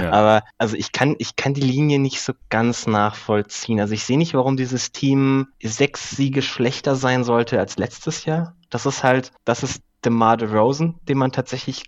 Ja. 0.00 0.10
Aber 0.12 0.42
also 0.58 0.76
ich 0.76 0.92
kann, 0.92 1.16
ich 1.18 1.34
kann 1.34 1.54
die 1.54 1.60
Linie 1.60 1.98
nicht 1.98 2.20
so 2.20 2.34
ganz 2.50 2.86
nachvollziehen. 2.86 3.80
Also 3.80 3.94
ich 3.94 4.04
sehe 4.04 4.18
nicht, 4.18 4.34
warum 4.34 4.56
dieses 4.56 4.92
Team 4.92 5.48
sechs 5.60 6.10
Siege 6.10 6.42
schlechter 6.42 6.94
sein 6.94 7.24
sollte 7.24 7.58
als 7.58 7.78
letztes 7.78 8.24
Jahr. 8.24 8.54
Das 8.70 8.86
ist 8.86 9.02
halt, 9.02 9.32
das 9.44 9.64
ist 9.64 9.82
DeMar 10.04 10.36
DeRozan, 10.36 10.98
den 11.08 11.18
man 11.18 11.32
tatsächlich 11.32 11.84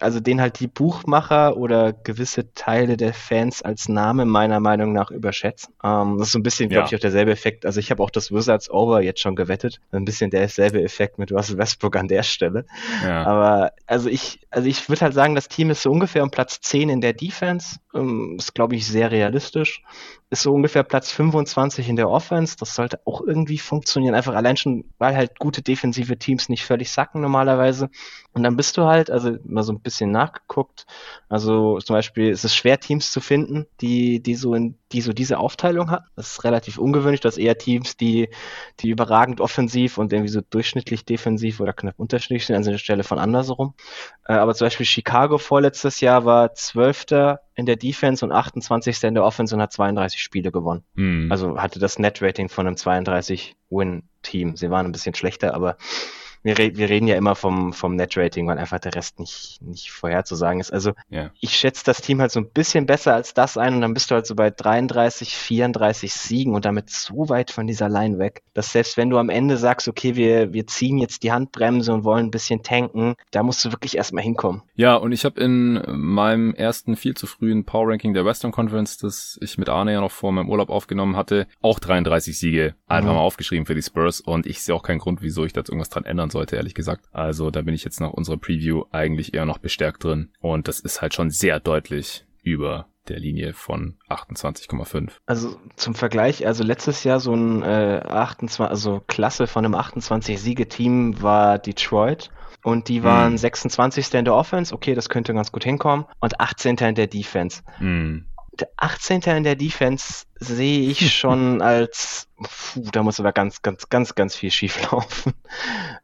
also 0.00 0.20
den 0.20 0.40
halt 0.40 0.60
die 0.60 0.68
Buchmacher 0.68 1.56
oder 1.56 1.92
gewisse 1.92 2.52
Teile 2.54 2.96
der 2.96 3.12
Fans 3.12 3.62
als 3.62 3.88
Name 3.88 4.24
meiner 4.24 4.60
Meinung 4.60 4.92
nach 4.92 5.10
überschätzen. 5.10 5.74
Ähm, 5.84 6.18
das 6.18 6.28
ist 6.28 6.32
so 6.32 6.38
ein 6.38 6.42
bisschen, 6.42 6.68
glaube 6.68 6.84
ja. 6.84 6.86
ich, 6.88 6.96
auch 6.96 7.00
derselbe 7.00 7.32
Effekt. 7.32 7.66
Also 7.66 7.80
ich 7.80 7.90
habe 7.90 8.02
auch 8.02 8.10
das 8.10 8.32
Wizards 8.32 8.70
Over 8.70 9.02
jetzt 9.02 9.20
schon 9.20 9.36
gewettet. 9.36 9.80
Ein 9.90 10.04
bisschen 10.04 10.30
derselbe 10.30 10.82
Effekt 10.82 11.18
mit 11.18 11.32
Russell 11.32 11.58
Westbrook 11.58 11.96
an 11.96 12.08
der 12.08 12.22
Stelle. 12.22 12.64
Ja. 13.04 13.26
Aber 13.26 13.72
also 13.86 14.08
ich, 14.08 14.40
also 14.50 14.68
ich 14.68 14.88
würde 14.88 15.02
halt 15.02 15.14
sagen, 15.14 15.34
das 15.34 15.48
Team 15.48 15.70
ist 15.70 15.82
so 15.82 15.90
ungefähr 15.90 16.22
um 16.22 16.30
Platz 16.30 16.60
10 16.60 16.88
in 16.88 17.00
der 17.00 17.12
Defense. 17.12 17.76
Ähm, 17.94 18.36
ist, 18.38 18.54
glaube 18.54 18.76
ich, 18.76 18.86
sehr 18.86 19.10
realistisch 19.10 19.82
ist 20.32 20.42
so 20.42 20.54
ungefähr 20.54 20.82
Platz 20.82 21.12
25 21.12 21.90
in 21.90 21.96
der 21.96 22.08
Offense. 22.08 22.56
Das 22.58 22.74
sollte 22.74 23.00
auch 23.04 23.20
irgendwie 23.20 23.58
funktionieren. 23.58 24.14
Einfach 24.14 24.34
allein 24.34 24.56
schon, 24.56 24.86
weil 24.96 25.14
halt 25.14 25.38
gute 25.38 25.60
defensive 25.60 26.16
Teams 26.16 26.48
nicht 26.48 26.64
völlig 26.64 26.90
sacken 26.90 27.20
normalerweise. 27.20 27.90
Und 28.32 28.42
dann 28.42 28.56
bist 28.56 28.78
du 28.78 28.84
halt, 28.84 29.10
also 29.10 29.36
mal 29.44 29.62
so 29.62 29.74
ein 29.74 29.81
bisschen 29.82 30.10
nachgeguckt. 30.10 30.86
Also 31.28 31.78
zum 31.78 31.94
Beispiel 31.94 32.30
ist 32.30 32.44
es 32.44 32.54
schwer, 32.54 32.78
Teams 32.78 33.10
zu 33.10 33.20
finden, 33.20 33.66
die, 33.80 34.22
die 34.22 34.34
so 34.34 34.54
in, 34.54 34.76
die 34.92 35.00
so 35.00 35.12
diese 35.12 35.38
Aufteilung 35.38 35.90
hat. 35.90 36.04
Das 36.16 36.32
ist 36.32 36.44
relativ 36.44 36.78
ungewöhnlich, 36.78 37.20
dass 37.20 37.38
eher 37.38 37.58
Teams, 37.58 37.96
die, 37.96 38.28
die 38.80 38.90
überragend 38.90 39.40
offensiv 39.40 39.98
und 39.98 40.12
irgendwie 40.12 40.30
so 40.30 40.40
durchschnittlich 40.40 41.04
defensiv 41.04 41.60
oder 41.60 41.72
knapp 41.72 41.98
unterschiedlich 41.98 42.46
sind, 42.46 42.56
an 42.56 42.62
der 42.62 42.78
Stelle 42.78 43.04
von 43.04 43.18
andersherum. 43.18 43.74
Äh, 44.26 44.34
aber 44.34 44.54
zum 44.54 44.66
Beispiel 44.66 44.86
Chicago 44.86 45.38
vorletztes 45.38 46.00
Jahr 46.00 46.24
war 46.24 46.54
Zwölfter 46.54 47.40
in 47.54 47.66
der 47.66 47.76
Defense 47.76 48.24
und 48.24 48.32
28. 48.32 49.02
in 49.04 49.14
der 49.14 49.24
Offense 49.24 49.54
und 49.54 49.60
hat 49.60 49.72
32 49.72 50.22
Spiele 50.22 50.52
gewonnen. 50.52 50.84
Mhm. 50.94 51.30
Also 51.30 51.58
hatte 51.58 51.78
das 51.78 51.98
Net-Rating 51.98 52.48
von 52.48 52.66
einem 52.66 52.76
32-Win-Team. 52.76 54.56
Sie 54.56 54.70
waren 54.70 54.86
ein 54.86 54.92
bisschen 54.92 55.14
schlechter, 55.14 55.54
aber 55.54 55.76
wir, 56.42 56.58
re 56.58 56.72
wir 56.74 56.88
reden 56.88 57.06
ja 57.06 57.16
immer 57.16 57.34
vom, 57.34 57.72
vom 57.72 57.96
Net-Rating, 57.96 58.46
weil 58.46 58.58
einfach 58.58 58.78
der 58.78 58.94
Rest 58.94 59.18
nicht, 59.18 59.58
nicht 59.62 59.92
vorherzusagen 59.92 60.60
ist. 60.60 60.72
Also 60.72 60.92
ja. 61.08 61.30
ich 61.40 61.56
schätze 61.56 61.84
das 61.84 62.00
Team 62.00 62.20
halt 62.20 62.32
so 62.32 62.40
ein 62.40 62.50
bisschen 62.50 62.86
besser 62.86 63.14
als 63.14 63.34
das 63.34 63.56
ein 63.56 63.74
und 63.74 63.80
dann 63.80 63.94
bist 63.94 64.10
du 64.10 64.14
halt 64.14 64.26
so 64.26 64.34
bei 64.34 64.50
33, 64.50 65.36
34 65.36 66.12
Siegen 66.12 66.54
und 66.54 66.64
damit 66.64 66.90
so 66.90 67.28
weit 67.28 67.50
von 67.50 67.66
dieser 67.66 67.88
Line 67.88 68.18
weg, 68.18 68.42
dass 68.54 68.72
selbst 68.72 68.96
wenn 68.96 69.10
du 69.10 69.18
am 69.18 69.28
Ende 69.28 69.56
sagst, 69.56 69.88
okay, 69.88 70.16
wir, 70.16 70.52
wir 70.52 70.66
ziehen 70.66 70.98
jetzt 70.98 71.22
die 71.22 71.32
Handbremse 71.32 71.92
und 71.92 72.04
wollen 72.04 72.26
ein 72.26 72.30
bisschen 72.30 72.62
tanken, 72.62 73.14
da 73.30 73.42
musst 73.42 73.64
du 73.64 73.72
wirklich 73.72 73.96
erstmal 73.96 74.24
hinkommen. 74.24 74.62
Ja, 74.74 74.96
und 74.96 75.12
ich 75.12 75.24
habe 75.24 75.40
in 75.40 75.82
meinem 75.88 76.54
ersten 76.54 76.96
viel 76.96 77.14
zu 77.14 77.26
frühen 77.26 77.64
Power 77.64 77.88
Ranking 77.88 78.14
der 78.14 78.24
Western 78.24 78.52
Conference, 78.52 78.98
das 78.98 79.38
ich 79.40 79.58
mit 79.58 79.68
Arne 79.68 79.92
ja 79.92 80.00
noch 80.00 80.10
vor 80.10 80.32
meinem 80.32 80.48
Urlaub 80.48 80.70
aufgenommen 80.70 81.16
hatte, 81.16 81.46
auch 81.60 81.78
33 81.78 82.38
Siege 82.38 82.74
einfach 82.86 83.10
mhm. 83.10 83.16
mal 83.16 83.22
aufgeschrieben 83.22 83.66
für 83.66 83.74
die 83.74 83.82
Spurs 83.82 84.20
und 84.20 84.46
ich 84.46 84.62
sehe 84.62 84.74
auch 84.74 84.82
keinen 84.82 84.98
Grund, 84.98 85.22
wieso 85.22 85.44
ich 85.44 85.52
da 85.52 85.60
irgendwas 85.60 85.90
dran 85.90 86.04
ändern 86.04 86.30
sollte, 86.32 86.56
ehrlich 86.56 86.74
gesagt. 86.74 87.06
Also 87.12 87.50
da 87.50 87.62
bin 87.62 87.74
ich 87.74 87.84
jetzt 87.84 88.00
nach 88.00 88.10
unserer 88.10 88.38
Preview 88.38 88.84
eigentlich 88.90 89.34
eher 89.34 89.44
noch 89.44 89.58
bestärkt 89.58 90.04
drin. 90.04 90.30
Und 90.40 90.68
das 90.68 90.80
ist 90.80 91.02
halt 91.02 91.14
schon 91.14 91.30
sehr 91.30 91.60
deutlich 91.60 92.24
über 92.42 92.86
der 93.08 93.18
Linie 93.18 93.52
von 93.52 93.96
28,5. 94.08 95.10
Also 95.26 95.56
zum 95.76 95.94
Vergleich, 95.94 96.46
also 96.46 96.62
letztes 96.62 97.04
Jahr 97.04 97.20
so 97.20 97.34
ein 97.34 97.62
äh, 97.62 98.00
28, 98.06 98.60
also 98.60 99.02
Klasse 99.06 99.46
von 99.46 99.64
einem 99.64 99.74
28-Siege-Team 99.74 101.20
war 101.20 101.58
Detroit 101.58 102.30
und 102.62 102.88
die 102.88 103.02
waren 103.02 103.32
hm. 103.32 103.38
26. 103.38 104.14
in 104.14 104.24
der 104.24 104.34
Offense, 104.34 104.72
okay, 104.72 104.94
das 104.94 105.08
könnte 105.08 105.34
ganz 105.34 105.50
gut 105.50 105.64
hinkommen 105.64 106.06
und 106.20 106.40
18. 106.40 106.76
in 106.76 106.94
der 106.94 107.08
Defense. 107.08 107.62
Hm. 107.78 108.26
Der 108.52 108.68
18. 108.76 109.22
in 109.22 109.44
der 109.44 109.56
Defense 109.56 110.24
sehe 110.38 110.90
ich 110.90 111.12
schon 111.16 111.62
als, 111.62 112.28
puh, 112.42 112.90
da 112.92 113.02
muss 113.02 113.18
aber 113.18 113.32
ganz, 113.32 113.62
ganz, 113.62 113.88
ganz, 113.88 114.14
ganz 114.14 114.36
viel 114.36 114.50
schief 114.50 114.90
laufen. 114.90 115.34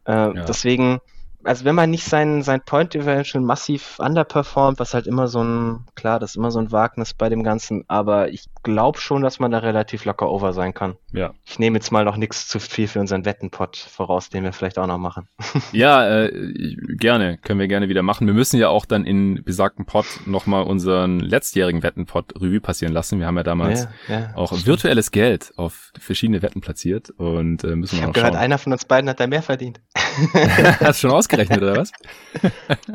Äh, 0.06 0.12
ja. 0.12 0.32
Deswegen, 0.32 1.00
also 1.48 1.64
wenn 1.64 1.74
man 1.74 1.88
nicht 1.88 2.04
sein, 2.04 2.42
sein 2.42 2.60
Point 2.60 2.92
Differential 2.92 3.42
massiv 3.42 3.98
underperformt, 3.98 4.78
was 4.78 4.92
halt 4.92 5.06
immer 5.06 5.28
so 5.28 5.42
ein, 5.42 5.86
klar, 5.94 6.20
das 6.20 6.32
ist 6.32 6.36
immer 6.36 6.50
so 6.50 6.58
ein 6.58 6.72
Wagnis 6.72 7.14
bei 7.14 7.30
dem 7.30 7.42
Ganzen, 7.42 7.84
aber 7.88 8.28
ich 8.28 8.50
glaube 8.62 9.00
schon, 9.00 9.22
dass 9.22 9.38
man 9.38 9.50
da 9.50 9.58
relativ 9.58 10.04
locker 10.04 10.30
over 10.30 10.52
sein 10.52 10.74
kann. 10.74 10.96
Ja. 11.10 11.32
Ich 11.46 11.58
nehme 11.58 11.78
jetzt 11.78 11.90
mal 11.90 12.04
noch 12.04 12.18
nichts 12.18 12.48
zu 12.48 12.60
viel 12.60 12.86
für 12.86 13.00
unseren 13.00 13.24
Wettenpot 13.24 13.78
voraus, 13.78 14.28
den 14.28 14.44
wir 14.44 14.52
vielleicht 14.52 14.78
auch 14.78 14.86
noch 14.86 14.98
machen. 14.98 15.26
ja, 15.72 16.06
äh, 16.06 16.76
gerne, 16.98 17.38
können 17.38 17.60
wir 17.60 17.68
gerne 17.68 17.88
wieder 17.88 18.02
machen. 18.02 18.26
Wir 18.26 18.34
müssen 18.34 18.60
ja 18.60 18.68
auch 18.68 18.84
dann 18.84 19.06
in 19.06 19.42
besagten 19.42 19.86
Pot 19.86 20.04
nochmal 20.26 20.64
unseren 20.64 21.18
letztjährigen 21.18 21.82
Wettenpot 21.82 22.34
Revue 22.36 22.60
passieren 22.60 22.92
lassen. 22.92 23.20
Wir 23.20 23.26
haben 23.26 23.38
ja 23.38 23.42
damals 23.42 23.88
ja, 24.06 24.20
ja, 24.20 24.32
auch 24.34 24.52
virtuelles 24.66 25.12
Geld 25.12 25.54
auf 25.56 25.92
verschiedene 25.98 26.42
Wetten 26.42 26.60
platziert 26.60 27.08
und 27.08 27.64
äh, 27.64 27.74
müssen 27.74 27.92
wir 27.92 28.00
Ich 28.00 28.02
habe 28.02 28.12
gehört, 28.12 28.36
einer 28.36 28.58
von 28.58 28.74
uns 28.74 28.84
beiden 28.84 29.08
hat 29.08 29.18
da 29.18 29.26
mehr 29.26 29.42
verdient. 29.42 29.80
Hast 30.80 31.02
du 31.02 31.08
schon 31.08 31.16
ausgerechnet, 31.16 31.62
oder 31.62 31.76
was? 31.76 31.92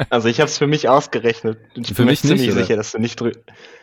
Also 0.10 0.28
ich 0.28 0.40
habe 0.40 0.50
es 0.50 0.58
für 0.58 0.68
mich 0.68 0.90
ausgerechnet. 0.90 1.58
Ich 1.76 1.90
für 1.90 1.96
bin 1.96 2.06
mich 2.06 2.24
mir 2.24 2.30
ziemlich 2.30 2.48
nicht, 2.48 2.66
sicher, 2.66 2.76
dass 2.76 2.92
du 2.92 3.00
nicht 3.00 3.20
drüber. 3.20 3.40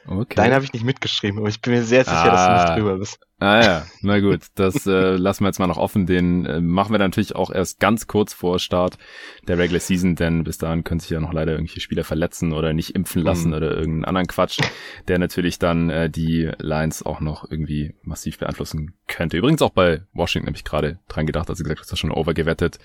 Okay. 0.07 0.35
Deinen 0.35 0.55
habe 0.55 0.65
ich 0.65 0.73
nicht 0.73 0.85
mitgeschrieben, 0.85 1.39
aber 1.39 1.49
ich 1.49 1.61
bin 1.61 1.75
mir 1.75 1.83
sehr 1.83 2.05
sicher, 2.05 2.17
ah. 2.17 2.31
dass 2.31 2.47
du 2.47 2.53
nicht 2.53 2.71
ah. 2.71 2.77
drüber 2.77 2.99
bist. 2.99 3.21
Ah 3.43 3.63
ja, 3.63 3.87
na 4.03 4.21
gut, 4.21 4.43
das 4.55 4.87
äh, 4.87 5.17
lassen 5.17 5.45
wir 5.45 5.49
jetzt 5.49 5.59
mal 5.59 5.67
noch 5.67 5.79
offen. 5.79 6.05
Den 6.05 6.45
äh, 6.45 6.61
machen 6.61 6.93
wir 6.93 6.99
natürlich 6.99 7.35
auch 7.35 7.51
erst 7.51 7.81
ganz 7.81 8.07
kurz 8.07 8.35
vor 8.35 8.59
Start 8.59 8.99
der 9.49 9.57
Regular 9.57 9.81
Season, 9.81 10.15
denn 10.15 10.45
bis 10.45 10.59
dahin 10.59 10.85
können 10.85 11.01
sich 11.01 11.09
ja 11.09 11.21
noch 11.21 11.33
leider 11.33 11.53
irgendwelche 11.53 11.81
Spieler 11.81 12.05
verletzen 12.05 12.53
oder 12.53 12.75
nicht 12.75 12.95
impfen 12.95 13.23
lassen 13.23 13.49
mhm. 13.49 13.55
oder 13.55 13.71
irgendeinen 13.71 14.05
anderen 14.05 14.27
Quatsch, 14.27 14.59
der 15.09 15.19
natürlich 15.19 15.59
dann 15.59 15.89
äh, 15.89 16.11
die 16.11 16.51
Lines 16.59 17.03
auch 17.03 17.21
noch 17.21 17.51
irgendwie 17.51 17.95
massiv 18.03 18.39
beeinflussen 18.39 18.95
könnte. 19.07 19.39
Übrigens 19.39 19.63
auch 19.63 19.71
bei 19.71 20.03
Washington 20.13 20.49
habe 20.49 20.57
ich 20.57 20.65
gerade 20.65 20.99
dran 21.09 21.27
gedacht, 21.27 21.49
als 21.49 21.61
ich 21.61 21.65
gesagt, 21.65 21.81
hast 21.81 21.93
du 21.93 21.97
schon 21.97 22.13
overgewettet. 22.13 22.79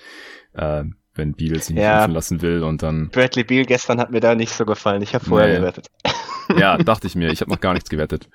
Äh, 0.54 0.86
wenn 1.16 1.34
Beal 1.34 1.62
sich 1.62 1.76
nicht 1.76 1.84
ja, 1.84 2.00
impfen 2.00 2.14
lassen 2.14 2.42
will 2.42 2.64
und 2.64 2.84
dann. 2.84 3.10
Bradley 3.10 3.44
Beal 3.44 3.66
gestern 3.66 4.00
hat 4.00 4.12
mir 4.12 4.20
da 4.20 4.36
nicht 4.36 4.54
so 4.54 4.66
gefallen. 4.66 5.02
Ich 5.02 5.16
habe 5.16 5.26
vorher 5.26 5.48
nee. 5.48 5.60
gewettet. 5.60 5.88
Ja, 6.60 6.78
dachte 6.78 7.08
ich 7.08 7.16
mir. 7.16 7.32
Ich 7.32 7.42
habe 7.42 7.50
noch 7.50 7.60
gar 7.60 7.74
nichts 7.74 7.90
gewettet. 7.90 8.30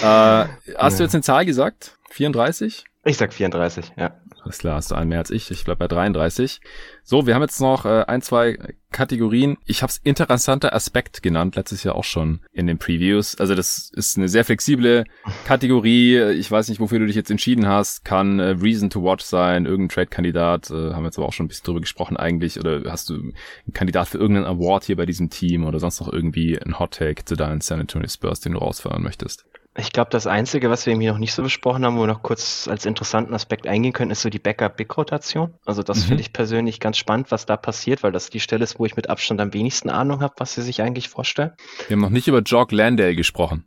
Äh, 0.00 0.04
hast 0.04 0.48
ja. 0.66 0.88
du 0.88 1.02
jetzt 1.02 1.14
eine 1.14 1.20
Zahl 1.20 1.44
gesagt? 1.44 1.98
34? 2.08 2.86
Ich 3.04 3.16
sag 3.16 3.32
34, 3.32 3.92
ja. 3.96 4.14
Alles 4.44 4.58
klar, 4.58 4.76
hast 4.76 4.92
du 4.92 4.94
einen 4.94 5.08
mehr 5.08 5.18
als 5.18 5.30
ich. 5.30 5.50
Ich 5.50 5.64
bleib 5.64 5.78
bei 5.78 5.88
33. 5.88 6.60
So, 7.02 7.26
wir 7.26 7.34
haben 7.34 7.42
jetzt 7.42 7.60
noch 7.60 7.84
äh, 7.84 8.04
ein, 8.06 8.22
zwei 8.22 8.58
Kategorien. 8.92 9.56
Ich 9.66 9.82
habe 9.82 9.90
es 9.90 9.98
interessanter 9.98 10.72
Aspekt 10.72 11.20
genannt, 11.20 11.56
letztes 11.56 11.82
Jahr 11.82 11.96
auch 11.96 12.04
schon 12.04 12.40
in 12.52 12.68
den 12.68 12.78
Previews. 12.78 13.34
Also 13.40 13.56
das 13.56 13.90
ist 13.92 14.16
eine 14.16 14.28
sehr 14.28 14.44
flexible 14.44 15.04
Kategorie. 15.44 16.20
Ich 16.32 16.48
weiß 16.48 16.68
nicht, 16.68 16.80
wofür 16.80 17.00
du 17.00 17.06
dich 17.06 17.16
jetzt 17.16 17.30
entschieden 17.30 17.66
hast. 17.66 18.04
Kann 18.04 18.38
äh, 18.38 18.50
Reason 18.50 18.88
to 18.88 19.02
Watch 19.02 19.24
sein, 19.24 19.66
irgendein 19.66 19.94
Trade-Kandidat. 19.94 20.70
Äh, 20.70 20.92
haben 20.92 21.02
wir 21.02 21.06
jetzt 21.06 21.18
aber 21.18 21.26
auch 21.26 21.32
schon 21.32 21.46
ein 21.46 21.48
bisschen 21.48 21.64
drüber 21.64 21.80
gesprochen 21.80 22.16
eigentlich. 22.16 22.60
Oder 22.60 22.82
hast 22.90 23.08
du 23.10 23.14
einen 23.14 23.34
Kandidat 23.72 24.08
für 24.08 24.18
irgendeinen 24.18 24.46
Award 24.46 24.84
hier 24.84 24.96
bei 24.96 25.06
diesem 25.06 25.28
Team 25.28 25.64
oder 25.64 25.80
sonst 25.80 26.00
noch 26.00 26.12
irgendwie 26.12 26.56
ein 26.56 26.78
Hot-Take 26.78 27.24
zu 27.24 27.34
deinen 27.34 27.62
San 27.62 27.80
Antonio 27.80 28.08
Spurs, 28.08 28.40
den 28.40 28.52
du 28.52 28.58
rausfahren 28.58 29.02
möchtest? 29.02 29.44
Ich 29.74 29.90
glaube, 29.90 30.10
das 30.10 30.26
Einzige, 30.26 30.68
was 30.68 30.84
wir 30.84 30.92
irgendwie 30.92 31.08
noch 31.08 31.16
nicht 31.16 31.32
so 31.32 31.42
besprochen 31.42 31.86
haben, 31.86 31.96
wo 31.96 32.00
wir 32.00 32.06
noch 32.06 32.22
kurz 32.22 32.68
als 32.68 32.84
interessanten 32.84 33.32
Aspekt 33.32 33.66
eingehen 33.66 33.94
können, 33.94 34.10
ist 34.10 34.20
so 34.20 34.28
die 34.28 34.38
Backup-Big-Rotation. 34.38 35.54
Also 35.64 35.82
das 35.82 36.00
mhm. 36.00 36.08
finde 36.08 36.20
ich 36.20 36.34
persönlich 36.34 36.78
ganz 36.78 36.98
spannend, 36.98 37.30
was 37.30 37.46
da 37.46 37.56
passiert, 37.56 38.02
weil 38.02 38.12
das 38.12 38.28
die 38.28 38.40
Stelle 38.40 38.64
ist, 38.64 38.78
wo 38.78 38.84
ich 38.84 38.96
mit 38.96 39.08
Abstand 39.08 39.40
am 39.40 39.54
wenigsten 39.54 39.88
Ahnung 39.88 40.20
habe, 40.20 40.34
was 40.36 40.52
sie 40.54 40.60
sich 40.60 40.82
eigentlich 40.82 41.08
vorstellen. 41.08 41.52
Wir 41.88 41.96
haben 41.96 42.02
noch 42.02 42.10
nicht 42.10 42.28
über 42.28 42.40
Jock 42.40 42.70
Landale 42.70 43.16
gesprochen. 43.16 43.64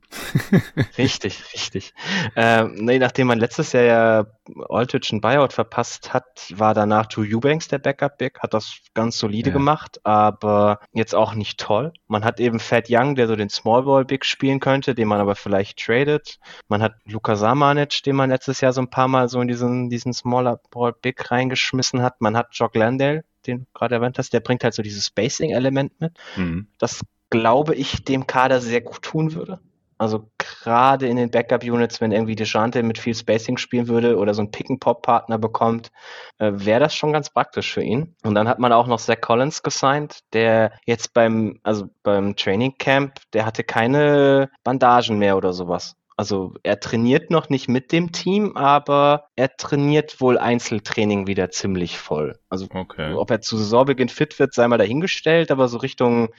richtig, 1.00 1.44
richtig. 1.56 1.96
Ähm, 2.36 2.76
nee, 2.76 3.00
nachdem 3.00 3.26
man 3.26 3.40
letztes 3.40 3.72
Jahr 3.72 3.84
ja 3.84 4.26
Aldridge 4.70 5.10
ein 5.12 5.22
Buyout 5.22 5.54
verpasst 5.54 6.14
hat, 6.14 6.54
war 6.54 6.76
danach 6.76 7.08
Drew 7.08 7.24
Eubanks 7.24 7.68
der 7.68 7.80
Backup-Big, 7.80 8.42
hat 8.42 8.54
das 8.54 8.78
ganz 8.94 9.18
solide 9.18 9.50
ja. 9.50 9.54
gemacht, 9.54 10.02
aber 10.04 10.82
jetzt 10.94 11.16
auch 11.16 11.34
nicht 11.34 11.60
toll. 11.60 11.94
Man 12.08 12.24
hat 12.24 12.40
eben 12.40 12.60
Fat 12.60 12.86
Young, 12.90 13.16
der 13.16 13.28
so 13.28 13.36
den 13.36 13.50
Small-Ball-Big 13.50 14.24
spielen 14.24 14.60
könnte, 14.60 14.94
den 14.94 15.08
man 15.08 15.20
aber 15.20 15.34
vielleicht 15.34 15.84
trade 15.84 15.95
getradet. 15.96 16.40
Man 16.68 16.82
hat 16.82 16.96
Luka 17.06 17.36
Samanic, 17.36 18.04
den 18.04 18.16
man 18.16 18.30
letztes 18.30 18.62
Jahr 18.62 18.74
so 18.74 18.82
ein 18.82 18.90
paar 18.90 19.08
Mal 19.08 19.30
so 19.30 19.40
in 19.42 19.48
diesen, 19.48 19.90
diesen 19.90 20.14
Smaller 20.14 20.60
Ball 20.72 20.94
Big 20.94 21.32
reingeschmissen 21.32 22.02
hat. 22.02 22.22
Man 22.22 22.36
hat 22.36 22.48
Jock 22.52 22.76
Landale, 22.76 23.24
den 23.48 23.60
du 23.60 23.66
gerade 23.74 23.96
erwähnt 23.96 24.18
hast, 24.18 24.34
der 24.34 24.40
bringt 24.40 24.64
halt 24.64 24.74
so 24.74 24.82
dieses 24.82 25.06
Spacing-Element 25.06 26.00
mit. 26.00 26.14
Mhm. 26.36 26.68
Das 26.78 27.02
glaube 27.30 27.76
ich 27.76 28.04
dem 28.04 28.28
Kader 28.28 28.62
sehr 28.62 28.82
gut 28.82 29.02
tun 29.02 29.34
würde. 29.34 29.60
Also 29.98 30.30
gerade 30.38 31.08
in 31.08 31.16
den 31.16 31.32
Backup-Units, 31.32 32.02
wenn 32.02 32.12
irgendwie 32.12 32.36
Dejante 32.36 32.84
mit 32.84 32.98
viel 32.98 33.16
Spacing 33.16 33.58
spielen 33.58 33.88
würde 33.88 34.18
oder 34.18 34.34
so 34.34 34.42
ein 34.42 34.52
Pick-and-Pop-Partner 34.52 35.38
bekommt, 35.38 35.92
äh, 36.38 36.52
wäre 36.54 36.82
das 36.82 36.96
schon 36.96 37.14
ganz 37.14 37.30
praktisch 37.30 37.74
für 37.74 37.82
ihn. 37.82 38.16
Und 38.24 38.36
dann 38.36 38.48
hat 38.48 38.60
man 38.60 38.74
auch 38.74 38.88
noch 38.88 39.00
Zach 39.00 39.22
Collins 39.22 39.64
gesigned, 39.64 40.20
der 40.34 40.72
jetzt 40.86 41.14
beim, 41.14 41.60
also 41.64 41.90
beim 42.04 42.36
Training 42.36 42.78
Camp, 42.78 43.20
der 43.34 43.46
hatte 43.46 43.64
keine 43.64 44.50
Bandagen 44.64 45.18
mehr 45.18 45.38
oder 45.38 45.54
sowas. 45.54 45.96
Also 46.18 46.54
er 46.64 46.80
trainiert 46.80 47.30
noch 47.30 47.50
nicht 47.50 47.68
mit 47.68 47.92
dem 47.92 48.14
Team, 48.14 48.56
aber 48.56 49.28
er 49.36 49.58
trainiert 49.58 50.22
wohl 50.22 50.38
Einzeltraining 50.38 51.28
wieder 51.28 51.50
ziemlich 51.52 51.98
voll. 51.98 52.40
Also 52.48 52.68
okay. 52.74 53.14
ob 53.14 53.32
er 53.32 53.42
zu 53.42 53.58
Saisonbeginn 53.58 54.08
fit 54.08 54.40
wird, 54.40 54.54
sei 54.54 54.68
mal 54.70 54.78
dahingestellt, 54.78 55.52
aber 55.52 55.68
so 55.68 55.78
Richtung, 55.78 56.30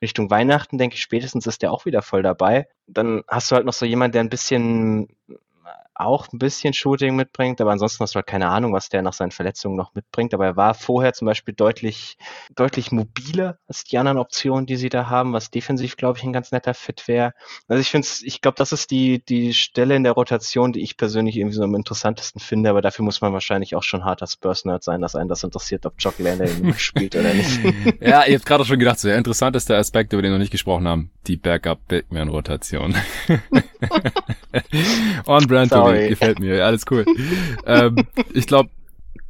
Richtung 0.00 0.30
Weihnachten, 0.30 0.78
denke 0.78 0.94
ich, 0.94 1.02
spätestens 1.02 1.48
ist 1.48 1.64
er 1.64 1.72
auch 1.72 1.84
wieder 1.84 2.02
voll 2.02 2.22
dabei. 2.22 2.68
Dann 2.86 3.24
hast 3.26 3.50
du 3.50 3.56
halt 3.56 3.66
noch 3.66 3.72
so 3.72 3.84
jemand, 3.84 4.14
der 4.14 4.22
ein 4.22 4.30
bisschen 4.30 5.08
auch 5.94 6.32
ein 6.32 6.38
bisschen 6.38 6.74
Shooting 6.74 7.14
mitbringt, 7.14 7.60
aber 7.60 7.72
ansonsten 7.72 8.02
hast 8.02 8.14
du 8.14 8.16
halt 8.16 8.26
keine 8.26 8.48
Ahnung, 8.48 8.72
was 8.72 8.88
der 8.88 9.02
nach 9.02 9.12
seinen 9.12 9.30
Verletzungen 9.30 9.76
noch 9.76 9.94
mitbringt. 9.94 10.34
Aber 10.34 10.46
er 10.46 10.56
war 10.56 10.74
vorher 10.74 11.12
zum 11.12 11.26
Beispiel 11.26 11.54
deutlich, 11.54 12.16
deutlich 12.54 12.92
mobiler 12.92 13.58
als 13.68 13.84
die 13.84 13.98
anderen 13.98 14.18
Optionen, 14.18 14.66
die 14.66 14.76
sie 14.76 14.88
da 14.88 15.08
haben, 15.08 15.32
was 15.32 15.50
defensiv, 15.50 15.96
glaube 15.96 16.18
ich, 16.18 16.24
ein 16.24 16.32
ganz 16.32 16.52
netter 16.52 16.74
Fit 16.74 17.06
wäre. 17.06 17.32
Also 17.68 17.80
ich 17.80 17.90
finde 17.90 18.08
ich 18.22 18.40
glaube, 18.40 18.56
das 18.56 18.72
ist 18.72 18.90
die, 18.90 19.24
die 19.24 19.54
Stelle 19.54 19.94
in 19.96 20.04
der 20.04 20.12
Rotation, 20.12 20.72
die 20.72 20.82
ich 20.82 20.96
persönlich 20.96 21.36
irgendwie 21.36 21.56
so 21.56 21.62
am 21.62 21.74
interessantesten 21.74 22.40
finde, 22.40 22.70
aber 22.70 22.82
dafür 22.82 23.04
muss 23.04 23.20
man 23.20 23.32
wahrscheinlich 23.32 23.76
auch 23.76 23.82
schon 23.82 24.04
harter 24.04 24.26
Spurs-Nerd 24.26 24.82
sein, 24.82 25.00
dass 25.00 25.14
einen 25.14 25.28
das 25.28 25.44
interessiert, 25.44 25.86
ob 25.86 25.94
Jock 25.98 26.18
Landale 26.18 26.74
spielt 26.78 27.14
oder 27.14 27.32
nicht. 27.32 27.60
ja, 28.00 28.24
ihr 28.24 28.36
habt 28.36 28.46
gerade 28.46 28.64
schon 28.64 28.78
gedacht, 28.78 28.98
so 28.98 29.08
der 29.08 29.18
interessanteste 29.18 29.76
Aspekt, 29.76 30.12
über 30.12 30.22
den 30.22 30.30
wir 30.30 30.38
noch 30.38 30.42
nicht 30.42 30.50
gesprochen 30.50 30.88
haben, 30.88 31.10
die 31.26 31.36
Backup-Bigman-Rotation. 31.36 32.94
On 35.26 35.46
brand 35.46 35.70
Sorry. 35.70 36.08
gefällt 36.08 36.38
mir, 36.38 36.64
alles 36.64 36.84
cool. 36.90 37.04
ähm, 37.66 37.96
ich 38.32 38.46
glaube, 38.46 38.70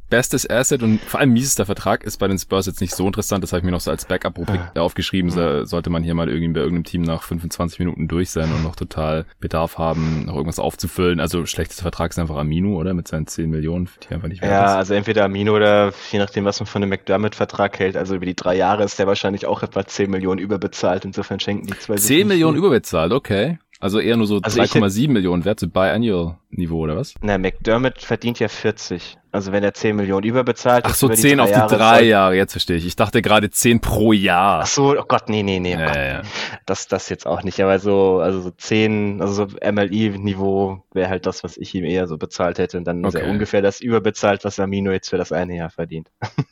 bestes 0.07 0.47
Asset 0.47 0.83
und 0.83 1.01
vor 1.01 1.19
allem 1.19 1.33
miesester 1.33 1.65
Vertrag 1.65 2.03
ist 2.03 2.17
bei 2.17 2.27
den 2.27 2.37
Spurs 2.37 2.67
jetzt 2.67 2.79
nicht 2.79 2.93
so 2.95 3.07
interessant. 3.07 3.43
Das 3.43 3.51
habe 3.51 3.59
ich 3.61 3.65
mir 3.65 3.71
noch 3.71 3.79
so 3.81 3.89
als 3.89 4.05
Backup-Rubrik 4.05 4.61
aufgeschrieben. 4.75 5.31
So, 5.31 5.65
sollte 5.65 5.89
man 5.89 6.03
hier 6.03 6.13
mal 6.13 6.29
irgendwie 6.29 6.53
bei 6.53 6.59
irgendeinem 6.59 6.83
Team 6.83 7.01
nach 7.01 7.23
25 7.23 7.79
Minuten 7.79 8.07
durch 8.07 8.29
sein 8.29 8.51
und 8.53 8.63
noch 8.63 8.75
total 8.75 9.25
Bedarf 9.39 9.79
haben, 9.79 10.25
noch 10.25 10.35
irgendwas 10.35 10.59
aufzufüllen. 10.59 11.19
Also 11.19 11.47
schlechtester 11.47 11.81
Vertrag 11.81 12.11
ist 12.11 12.19
einfach 12.19 12.37
Amino, 12.37 12.77
oder? 12.79 12.93
Mit 12.93 13.07
seinen 13.07 13.25
10 13.25 13.49
Millionen, 13.49 13.89
die 14.07 14.13
einfach 14.13 14.27
nicht 14.27 14.43
Ja, 14.43 14.65
ist. 14.73 14.75
also 14.75 14.93
entweder 14.93 15.25
Amino 15.25 15.55
oder 15.55 15.91
je 16.11 16.19
nachdem, 16.19 16.45
was 16.45 16.59
man 16.59 16.67
von 16.67 16.81
dem 16.81 16.89
McDermott-Vertrag 16.91 17.77
hält. 17.79 17.97
Also 17.97 18.15
über 18.15 18.27
die 18.27 18.35
drei 18.35 18.55
Jahre 18.55 18.83
ist 18.83 18.99
der 18.99 19.07
wahrscheinlich 19.07 19.47
auch 19.47 19.63
etwa 19.63 19.85
10 19.87 20.09
Millionen 20.11 20.39
überbezahlt. 20.39 21.03
Insofern 21.03 21.39
schenken 21.39 21.65
die 21.65 21.77
zwei 21.79 21.95
10 21.95 22.27
Millionen 22.27 22.55
überbezahlt, 22.57 23.11
okay. 23.11 23.57
Also 23.85 23.99
eher 23.99 24.17
nur 24.17 24.25
so 24.25 24.39
also 24.41 24.59
3,7 24.59 25.11
Millionen 25.11 25.45
Wert, 25.45 25.59
so 25.59 25.67
Biannual-Niveau 25.67 26.79
oder 26.79 26.97
was? 26.97 27.13
Na, 27.21 27.37
McDermott 27.37 28.01
verdient 28.01 28.39
ja 28.39 28.47
40. 28.47 29.15
Also 29.35 29.51
wenn 29.51 29.63
er 29.63 29.73
10 29.73 29.97
Millionen 29.97 30.25
überbezahlt. 30.25 30.85
Ach 30.87 30.95
so, 30.95 31.09
10 31.09 31.41
auf 31.41 31.47
die 31.47 31.53
Jahre 31.53 31.75
drei 31.75 32.03
Jahre, 32.03 32.35
jetzt 32.35 32.53
verstehe 32.53 32.77
ich. 32.77 32.85
Ich 32.85 32.95
dachte 32.95 33.21
gerade 33.21 33.49
10 33.49 33.81
pro 33.81 34.13
Jahr. 34.13 34.61
Ach 34.61 34.65
so, 34.65 34.97
oh 34.97 35.03
Gott, 35.05 35.27
nee, 35.27 35.43
nee, 35.43 35.59
nee. 35.59 35.75
Oh 35.75 35.79
ja. 35.79 36.05
Ja. 36.05 36.21
Das, 36.65 36.87
das 36.87 37.09
jetzt 37.09 37.27
auch 37.27 37.43
nicht. 37.43 37.61
Aber 37.61 37.77
so, 37.79 38.19
also 38.19 38.39
so 38.39 38.51
10, 38.51 39.21
also 39.21 39.45
so 39.45 39.71
MLI-Niveau 39.71 40.81
wäre 40.93 41.09
halt 41.09 41.25
das, 41.25 41.43
was 41.43 41.57
ich 41.57 41.75
ihm 41.75 41.83
eher 41.83 42.07
so 42.07 42.17
bezahlt 42.17 42.59
hätte. 42.59 42.77
Und 42.77 42.85
dann 42.85 43.05
okay. 43.05 43.17
ist 43.17 43.23
er 43.23 43.29
ungefähr 43.29 43.61
das 43.61 43.81
überbezahlt, 43.81 44.45
was 44.45 44.57
Amino 44.57 44.91
jetzt 44.91 45.09
für 45.09 45.17
das 45.17 45.33
eine 45.33 45.57
Jahr 45.57 45.69
verdient. 45.69 46.09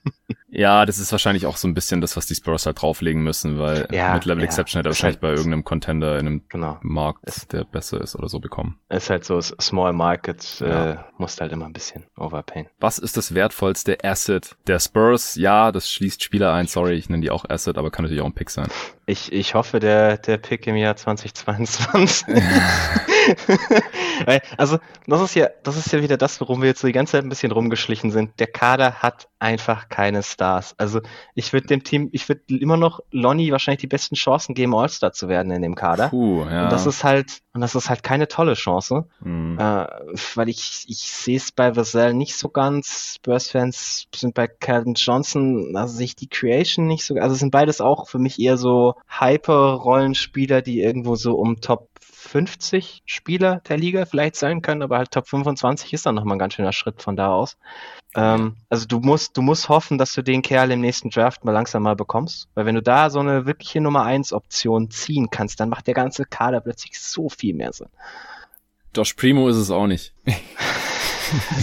Ja, 0.55 0.85
das 0.85 0.99
ist 0.99 1.11
wahrscheinlich 1.11 1.47
auch 1.47 1.57
so 1.57 1.67
ein 1.67 1.73
bisschen 1.73 1.99
das, 1.99 2.15
was 2.15 2.27
die 2.27 2.35
Spurs 2.35 2.67
halt 2.67 2.79
drauflegen 2.81 3.23
müssen, 3.23 3.57
weil 3.57 3.87
ja, 3.91 4.13
mit 4.13 4.25
Level. 4.25 4.43
Exception 4.43 4.79
hätte 4.79 4.89
er 4.89 4.91
wahrscheinlich 4.91 5.15
halt 5.15 5.21
bei 5.21 5.31
irgendeinem 5.31 5.63
Contender 5.63 6.19
in 6.19 6.27
einem 6.27 6.43
genau. 6.47 6.77
Markt, 6.81 7.21
es, 7.23 7.47
der 7.47 7.63
besser 7.63 7.99
ist 8.01 8.15
oder 8.15 8.29
so 8.29 8.39
bekommen. 8.39 8.79
Ist 8.89 9.09
halt 9.09 9.25
so 9.25 9.41
Small 9.41 9.93
Market, 9.93 10.61
äh, 10.61 10.97
musst 11.17 11.41
halt 11.41 11.51
immer 11.51 11.65
ein 11.65 11.73
bisschen 11.73 12.05
overpayen. 12.17 12.67
Was 12.79 12.97
ist 12.97 13.15
das 13.15 13.33
wertvollste 13.33 14.03
Asset 14.03 14.55
der 14.67 14.79
Spurs? 14.79 15.35
Ja, 15.35 15.71
das 15.71 15.89
schließt 15.89 16.21
Spieler 16.21 16.53
ein, 16.53 16.67
sorry, 16.67 16.95
ich 16.95 17.09
nenne 17.09 17.21
die 17.21 17.31
auch 17.31 17.49
Asset, 17.49 17.77
aber 17.77 17.91
kann 17.91 18.03
natürlich 18.03 18.21
auch 18.21 18.27
ein 18.27 18.33
Pick 18.33 18.49
sein. 18.49 18.67
Ich, 19.05 19.31
ich 19.31 19.53
hoffe, 19.53 19.79
der, 19.79 20.17
der 20.17 20.37
Pick 20.37 20.67
im 20.67 20.75
Jahr 20.75 20.95
2022. 20.95 22.25
also, 24.57 24.79
das 25.07 25.21
ist 25.21 25.35
ja, 25.35 25.49
das 25.63 25.77
ist 25.77 25.91
ja 25.91 26.01
wieder 26.01 26.17
das, 26.17 26.39
worum 26.41 26.61
wir 26.61 26.69
jetzt 26.69 26.81
so 26.81 26.87
die 26.87 26.93
ganze 26.93 27.13
Zeit 27.13 27.23
ein 27.23 27.29
bisschen 27.29 27.51
rumgeschlichen 27.51 28.11
sind. 28.11 28.39
Der 28.39 28.47
Kader 28.47 28.95
hat 28.95 29.27
einfach 29.39 29.89
keine 29.89 30.23
Stars. 30.23 30.75
Also, 30.77 31.01
ich 31.35 31.53
würde 31.53 31.67
dem 31.67 31.83
Team, 31.83 32.09
ich 32.11 32.27
würde 32.29 32.41
immer 32.47 32.77
noch 32.77 33.01
Lonnie 33.11 33.51
wahrscheinlich 33.51 33.81
die 33.81 33.87
besten 33.87 34.15
Chancen 34.15 34.55
geben, 34.55 34.75
All-Star 34.75 35.13
zu 35.13 35.27
werden 35.27 35.51
in 35.51 35.61
dem 35.61 35.75
Kader. 35.75 36.09
Puh, 36.09 36.45
ja. 36.45 36.65
Und 36.65 36.71
das 36.71 36.85
ist 36.85 37.03
halt, 37.03 37.41
und 37.53 37.61
das 37.61 37.75
ist 37.75 37.89
halt 37.89 38.03
keine 38.03 38.27
tolle 38.27 38.53
Chance. 38.53 39.05
Mhm. 39.21 39.57
Äh, 39.59 39.85
weil 40.35 40.49
ich, 40.49 40.85
ich 40.87 41.11
sehe 41.11 41.37
es 41.37 41.51
bei 41.51 41.75
Vassell 41.75 42.13
nicht 42.13 42.35
so 42.35 42.49
ganz. 42.49 43.15
Spurs-Fans 43.15 44.07
sind 44.15 44.33
bei 44.33 44.47
Calvin 44.47 44.95
Johnson, 44.95 45.75
also 45.75 45.95
sehe 45.95 46.05
ich 46.05 46.15
die 46.15 46.27
Creation 46.27 46.87
nicht 46.87 47.05
so, 47.05 47.15
also 47.15 47.35
sind 47.35 47.51
beides 47.51 47.81
auch 47.81 48.07
für 48.07 48.19
mich 48.19 48.39
eher 48.39 48.57
so 48.57 48.95
Hyper-Rollenspieler, 49.07 50.61
die 50.61 50.81
irgendwo 50.81 51.15
so 51.15 51.35
um 51.35 51.61
Top 51.61 51.89
50 52.23 53.03
Spieler 53.05 53.61
der 53.67 53.77
Liga 53.77 54.05
vielleicht 54.05 54.35
sein 54.35 54.61
können, 54.61 54.81
aber 54.81 54.97
halt 54.97 55.11
Top 55.11 55.27
25 55.27 55.93
ist 55.93 56.05
dann 56.05 56.15
nochmal 56.15 56.35
ein 56.35 56.39
ganz 56.39 56.53
schöner 56.53 56.71
Schritt 56.71 57.01
von 57.01 57.15
da 57.15 57.29
aus. 57.29 57.57
Ähm, 58.15 58.55
also 58.69 58.85
du 58.87 58.99
musst, 58.99 59.37
du 59.37 59.41
musst 59.41 59.69
hoffen, 59.69 59.97
dass 59.97 60.13
du 60.13 60.21
den 60.21 60.41
Kerl 60.41 60.71
im 60.71 60.81
nächsten 60.81 61.09
Draft 61.09 61.43
mal 61.43 61.51
langsam 61.51 61.83
mal 61.83 61.95
bekommst, 61.95 62.47
weil 62.55 62.65
wenn 62.65 62.75
du 62.75 62.81
da 62.81 63.09
so 63.09 63.19
eine 63.19 63.45
wirkliche 63.45 63.81
Nummer 63.81 64.03
1 64.03 64.33
Option 64.33 64.89
ziehen 64.89 65.29
kannst, 65.29 65.59
dann 65.59 65.69
macht 65.69 65.87
der 65.87 65.93
ganze 65.93 66.25
Kader 66.25 66.61
plötzlich 66.61 66.99
so 66.99 67.29
viel 67.29 67.53
mehr 67.53 67.73
Sinn. 67.73 67.89
Josh 68.95 69.13
Primo 69.13 69.49
ist 69.49 69.57
es 69.57 69.71
auch 69.71 69.87
nicht. 69.87 70.13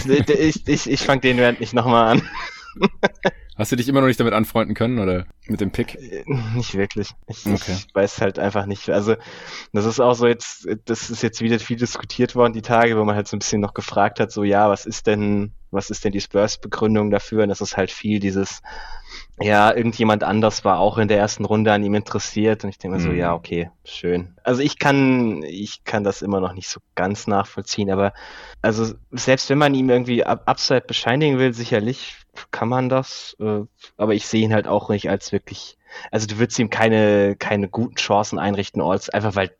ich 0.05 0.67
ich, 0.67 0.89
ich 0.89 1.01
fange 1.01 1.21
den 1.21 1.39
Rand 1.39 1.59
nicht 1.59 1.73
nochmal 1.73 2.07
an. 2.17 2.29
Hast 3.57 3.71
du 3.71 3.75
dich 3.75 3.89
immer 3.89 3.99
noch 3.99 4.07
nicht 4.07 4.19
damit 4.19 4.33
anfreunden 4.33 4.75
können 4.75 4.99
oder 4.99 5.25
mit 5.47 5.59
dem 5.59 5.71
Pick? 5.71 5.95
Äh, 5.95 6.23
nicht 6.55 6.75
wirklich. 6.75 7.11
Ich, 7.27 7.45
okay. 7.45 7.73
ich, 7.73 7.93
weiß 7.93 8.21
halt 8.21 8.39
einfach 8.39 8.65
nicht. 8.65 8.89
Also 8.89 9.15
das 9.73 9.85
ist 9.85 9.99
auch 9.99 10.13
so 10.13 10.25
jetzt, 10.25 10.67
das 10.85 11.09
ist 11.09 11.21
jetzt 11.21 11.41
wieder 11.41 11.59
viel 11.59 11.77
diskutiert 11.77 12.35
worden 12.35 12.53
die 12.53 12.61
Tage, 12.61 12.97
wo 12.97 13.03
man 13.03 13.15
halt 13.15 13.27
so 13.27 13.35
ein 13.35 13.39
bisschen 13.39 13.61
noch 13.61 13.73
gefragt 13.73 14.19
hat, 14.19 14.31
so 14.31 14.43
ja, 14.43 14.69
was 14.69 14.85
ist 14.85 15.05
denn, 15.07 15.51
was 15.71 15.89
ist 15.89 16.03
denn 16.03 16.11
die 16.11 16.21
Spurs-Begründung 16.21 17.09
dafür? 17.09 17.43
Und 17.43 17.49
das 17.49 17.61
ist 17.61 17.77
halt 17.77 17.91
viel 17.91 18.19
dieses, 18.19 18.61
ja, 19.39 19.73
irgendjemand 19.73 20.23
anders 20.23 20.63
war 20.65 20.79
auch 20.79 20.97
in 20.97 21.07
der 21.07 21.17
ersten 21.17 21.45
Runde 21.45 21.71
an 21.73 21.83
ihm 21.83 21.95
interessiert 21.95 22.63
und 22.63 22.69
ich 22.69 22.77
denke 22.77 22.97
mir 22.97 23.03
so, 23.03 23.09
mhm. 23.09 23.17
ja, 23.17 23.33
okay, 23.33 23.71
schön. 23.83 24.35
Also 24.43 24.61
ich 24.61 24.77
kann, 24.77 25.43
ich 25.43 25.83
kann 25.83 26.03
das 26.03 26.21
immer 26.21 26.39
noch 26.39 26.53
nicht 26.53 26.69
so 26.69 26.79
ganz 26.95 27.27
nachvollziehen, 27.27 27.89
aber 27.89 28.13
also 28.61 28.93
selbst 29.11 29.49
wenn 29.49 29.57
man 29.57 29.73
ihm 29.73 29.89
irgendwie 29.89 30.23
Upside 30.23 30.81
bescheinigen 30.81 31.39
will, 31.39 31.53
sicherlich 31.53 32.17
kann 32.51 32.69
man 32.69 32.89
das, 32.89 33.35
äh, 33.39 33.61
aber 33.97 34.13
ich 34.13 34.27
sehe 34.27 34.43
ihn 34.43 34.53
halt 34.53 34.67
auch 34.67 34.89
nicht 34.89 35.09
als 35.09 35.31
wirklich, 35.31 35.77
also 36.11 36.27
du 36.27 36.37
würdest 36.37 36.59
ihm 36.59 36.69
keine, 36.69 37.35
keine 37.35 37.67
guten 37.67 37.95
Chancen 37.95 38.39
einrichten, 38.39 38.81
Alls, 38.81 39.09
einfach 39.09 39.35
weil 39.35 39.55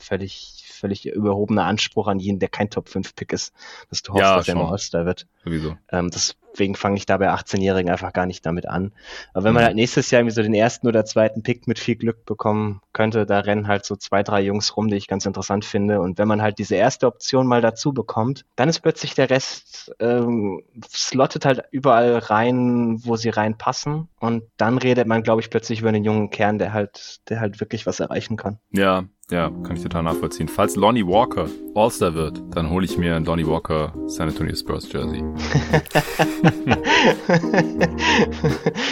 völlig, 0.00 0.64
völlig 0.76 1.06
überhobener 1.06 1.64
Anspruch 1.64 2.06
an 2.08 2.18
jeden, 2.18 2.38
der 2.38 2.48
kein 2.48 2.70
Top-5-Pick 2.70 3.32
ist, 3.32 3.52
dass 3.90 4.02
du 4.02 4.12
hoffst, 4.12 4.20
Ja, 4.22 4.36
dass 4.36 4.48
er 4.48 4.54
mal 4.54 4.70
All-Star 4.70 5.06
wird. 5.06 5.26
Sowieso. 5.44 5.76
Ähm, 5.90 6.10
deswegen 6.10 6.74
fange 6.74 6.96
ich 6.96 7.06
da 7.06 7.16
bei 7.18 7.28
18-Jährigen 7.30 7.90
einfach 7.90 8.12
gar 8.12 8.26
nicht 8.26 8.44
damit 8.46 8.66
an. 8.66 8.92
Aber 9.34 9.44
wenn 9.44 9.54
man 9.54 9.62
Mhm. 9.62 9.66
halt 9.66 9.76
nächstes 9.76 10.10
Jahr 10.10 10.20
irgendwie 10.22 10.34
so 10.34 10.42
den 10.42 10.54
ersten 10.54 10.88
oder 10.88 11.04
zweiten 11.04 11.42
Pick 11.42 11.66
mit 11.68 11.78
viel 11.78 11.96
Glück 11.96 12.24
bekommen 12.24 12.80
könnte, 12.92 13.26
da 13.26 13.40
rennen 13.40 13.68
halt 13.68 13.84
so 13.84 13.94
zwei, 13.94 14.22
drei 14.22 14.40
Jungs 14.42 14.76
rum, 14.76 14.88
die 14.88 14.96
ich 14.96 15.06
ganz 15.06 15.26
interessant 15.26 15.64
finde. 15.64 16.00
Und 16.00 16.18
wenn 16.18 16.26
man 16.28 16.40
halt 16.42 16.58
diese 16.58 16.74
erste 16.74 17.06
Option 17.06 17.46
mal 17.46 17.60
dazu 17.60 17.92
bekommt, 17.92 18.44
dann 18.56 18.68
ist 18.68 18.80
plötzlich 18.80 19.14
der 19.14 19.28
Rest 19.30 19.94
ähm, 20.00 20.62
slottet 20.88 21.44
halt 21.44 21.62
überall 21.70 22.18
rein, 22.18 23.00
wo 23.04 23.16
sie 23.16 23.28
reinpassen. 23.28 24.08
Und 24.18 24.44
dann 24.56 24.78
redet 24.78 25.06
man, 25.06 25.22
glaube 25.22 25.42
ich, 25.42 25.50
plötzlich 25.50 25.80
über 25.80 25.90
einen 25.90 26.04
jungen 26.04 26.30
Kern, 26.30 26.58
der 26.58 26.72
halt, 26.72 27.20
der 27.28 27.40
halt 27.40 27.60
wirklich 27.60 27.86
was 27.86 28.00
erreichen 28.00 28.36
kann. 28.36 28.58
Ja, 28.72 29.04
ja, 29.30 29.50
kann 29.64 29.74
ich 29.76 29.82
total 29.82 30.04
nachvollziehen. 30.04 30.46
Falls 30.48 30.76
Lonnie 30.76 31.04
Walker 31.04 31.48
All-Star 31.74 32.14
wird, 32.14 32.40
dann 32.54 32.70
hole 32.70 32.84
ich 32.84 32.96
mir 32.96 33.16
ein 33.16 33.24
Lonnie 33.24 33.46
Walker 33.46 33.92
San 34.06 34.28
Antonio 34.28 34.54
Spurs 34.54 34.90
Jersey. 34.92 35.24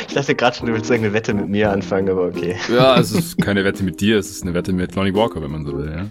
ich 0.09 0.15
dachte 0.15 0.35
gerade 0.35 0.57
schon, 0.57 0.67
du 0.67 0.73
willst 0.73 0.91
irgendeine 0.91 1.15
Wette 1.15 1.35
mit 1.35 1.49
mir 1.49 1.71
anfangen, 1.71 2.11
aber 2.11 2.27
okay. 2.27 2.57
Ja, 2.69 2.99
es 2.99 3.13
ist 3.13 3.41
keine 3.41 3.65
Wette 3.65 3.85
mit 3.85 4.01
dir, 4.01 4.19
es 4.19 4.31
ist 4.31 4.43
eine 4.43 4.55
Wette 4.55 4.73
mit 4.73 4.97
Lonnie 4.97 5.15
Walker, 5.15 5.41
wenn 5.41 5.53
man 5.53 5.65
so 5.65 5.79
will, 5.79 5.93
ja. 5.95 6.07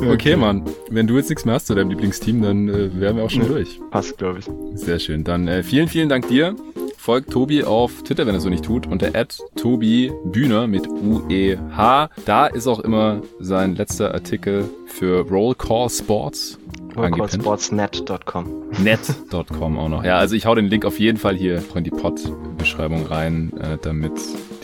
Okay, 0.08 0.36
Mann. 0.36 0.64
Wenn 0.90 1.06
du 1.06 1.16
jetzt 1.16 1.28
nichts 1.28 1.44
mehr 1.44 1.54
hast 1.54 1.66
zu 1.66 1.74
deinem 1.74 1.90
Lieblingsteam, 1.90 2.42
dann 2.42 2.68
äh, 2.68 3.00
wären 3.00 3.16
wir 3.16 3.24
auch 3.24 3.30
schon 3.30 3.46
durch. 3.46 3.80
Passt, 3.90 4.16
glaube 4.18 4.40
ich. 4.40 4.46
Sehr 4.74 4.98
schön. 4.98 5.24
Dann 5.24 5.48
äh, 5.48 5.62
vielen, 5.62 5.88
vielen 5.88 6.08
Dank 6.08 6.28
dir. 6.28 6.56
Folgt 7.06 7.30
Tobi 7.30 7.62
auf 7.62 8.02
Twitter, 8.02 8.26
wenn 8.26 8.34
er 8.34 8.40
so 8.40 8.48
nicht 8.48 8.64
tut, 8.64 8.88
unter 8.88 9.12
Tobi 9.54 10.10
Bühner 10.24 10.66
mit 10.66 10.88
U-E-H. 10.88 12.10
Da 12.24 12.46
ist 12.48 12.66
auch 12.66 12.80
immer 12.80 13.22
sein 13.38 13.76
letzter 13.76 14.12
Artikel 14.12 14.68
für 14.86 15.20
Roll 15.20 15.54
Call 15.54 15.88
Sports 15.88 16.58
angepinnt. 16.96 17.44
Sportsnet.com. 17.44 18.46
Net.com 18.82 19.78
auch 19.78 19.88
noch. 19.88 20.02
Ja, 20.02 20.18
also 20.18 20.34
ich 20.34 20.46
hau 20.46 20.56
den 20.56 20.66
Link 20.66 20.84
auf 20.84 20.98
jeden 20.98 21.16
Fall 21.16 21.36
hier 21.36 21.62
in 21.76 21.84
die 21.84 21.90
Pod-Beschreibung 21.90 23.06
rein, 23.06 23.52
äh, 23.56 23.78
damit 23.80 24.14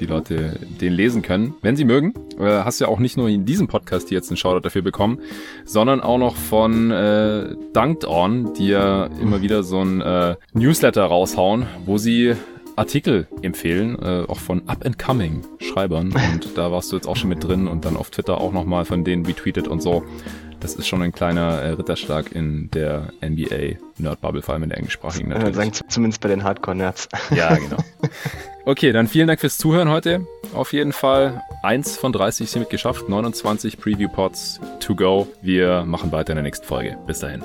die 0.03 0.07
Leute 0.07 0.59
den 0.81 0.93
lesen 0.93 1.23
können. 1.23 1.55
Wenn 1.63 1.77
sie 1.77 1.85
mögen, 1.85 2.13
äh, 2.39 2.45
hast 2.45 2.81
du 2.81 2.85
ja 2.85 2.91
auch 2.91 2.99
nicht 2.99 3.17
nur 3.17 3.29
in 3.29 3.45
diesem 3.45 3.69
Podcast 3.69 4.09
hier 4.09 4.19
jetzt 4.19 4.31
einen 4.31 4.37
Shoutout 4.37 4.61
dafür 4.61 4.83
bekommen, 4.83 5.21
sondern 5.65 6.01
auch 6.01 6.19
noch 6.19 6.37
von 6.37 6.91
äh, 6.91 7.55
Dunked 7.73 8.05
On, 8.07 8.53
die 8.55 8.69
ja 8.69 9.07
immer 9.21 9.43
wieder 9.43 9.63
so 9.63 9.81
ein 9.81 10.01
äh, 10.01 10.37
Newsletter 10.55 11.05
raushauen, 11.05 11.67
wo 11.87 11.99
sie 11.99 12.35
Artikel 12.75 13.29
empfehlen, 13.43 13.99
äh, 14.01 14.25
auch 14.27 14.39
von 14.39 14.67
Up-and-Coming 14.67 15.43
Schreibern. 15.61 16.13
Und 16.33 16.57
da 16.57 16.73
warst 16.73 16.91
du 16.91 16.97
jetzt 16.97 17.07
auch 17.07 17.17
schon 17.17 17.29
mit 17.29 17.45
drin 17.45 17.69
und 17.69 17.85
dann 17.85 17.97
auf 17.97 18.11
Twitter 18.11 18.41
auch 18.41 18.53
nochmal 18.53 18.85
von 18.85 19.05
denen 19.05 19.25
retweetet 19.27 19.69
und 19.69 19.83
so. 19.83 20.03
Das 20.59 20.75
ist 20.77 20.87
schon 20.87 21.03
ein 21.03 21.13
kleiner 21.13 21.61
äh, 21.61 21.71
Ritterschlag 21.71 22.33
in 22.33 22.71
der 22.71 23.13
NBA 23.21 23.79
Nerd 23.99 24.21
Bubble, 24.21 24.43
vor 24.43 24.55
allem 24.55 24.63
in 24.63 24.69
der 24.71 24.79
englischsprachigen 24.79 25.31
Äh, 25.33 25.35
natürlich. 25.35 25.57
sagen 25.57 25.73
zumindest 25.89 26.23
bei 26.23 26.29
den 26.29 26.45
Hardcore-Nerds. 26.45 27.09
Ja, 27.35 27.55
genau. 27.57 27.79
Okay, 28.65 28.93
dann 28.93 29.09
vielen 29.09 29.27
Dank 29.27 29.41
fürs 29.41 29.59
Zuhören 29.59 29.89
heute. 29.89 30.27
Auf 30.55 30.73
jeden 30.73 30.93
Fall 30.93 31.43
eins 31.63 31.97
von 31.97 32.13
30 32.13 32.51
sind 32.51 32.71
geschafft, 32.71 33.09
29 33.09 33.79
Preview 33.79 34.09
Pods 34.09 34.61
to 34.81 34.95
go. 34.95 35.27
Wir 35.41 35.85
machen 35.85 36.13
weiter 36.13 36.33
in 36.33 36.37
der 36.37 36.45
nächsten 36.45 36.67
Folge. 36.67 36.97
Bis 37.07 37.19
dahin. 37.21 37.43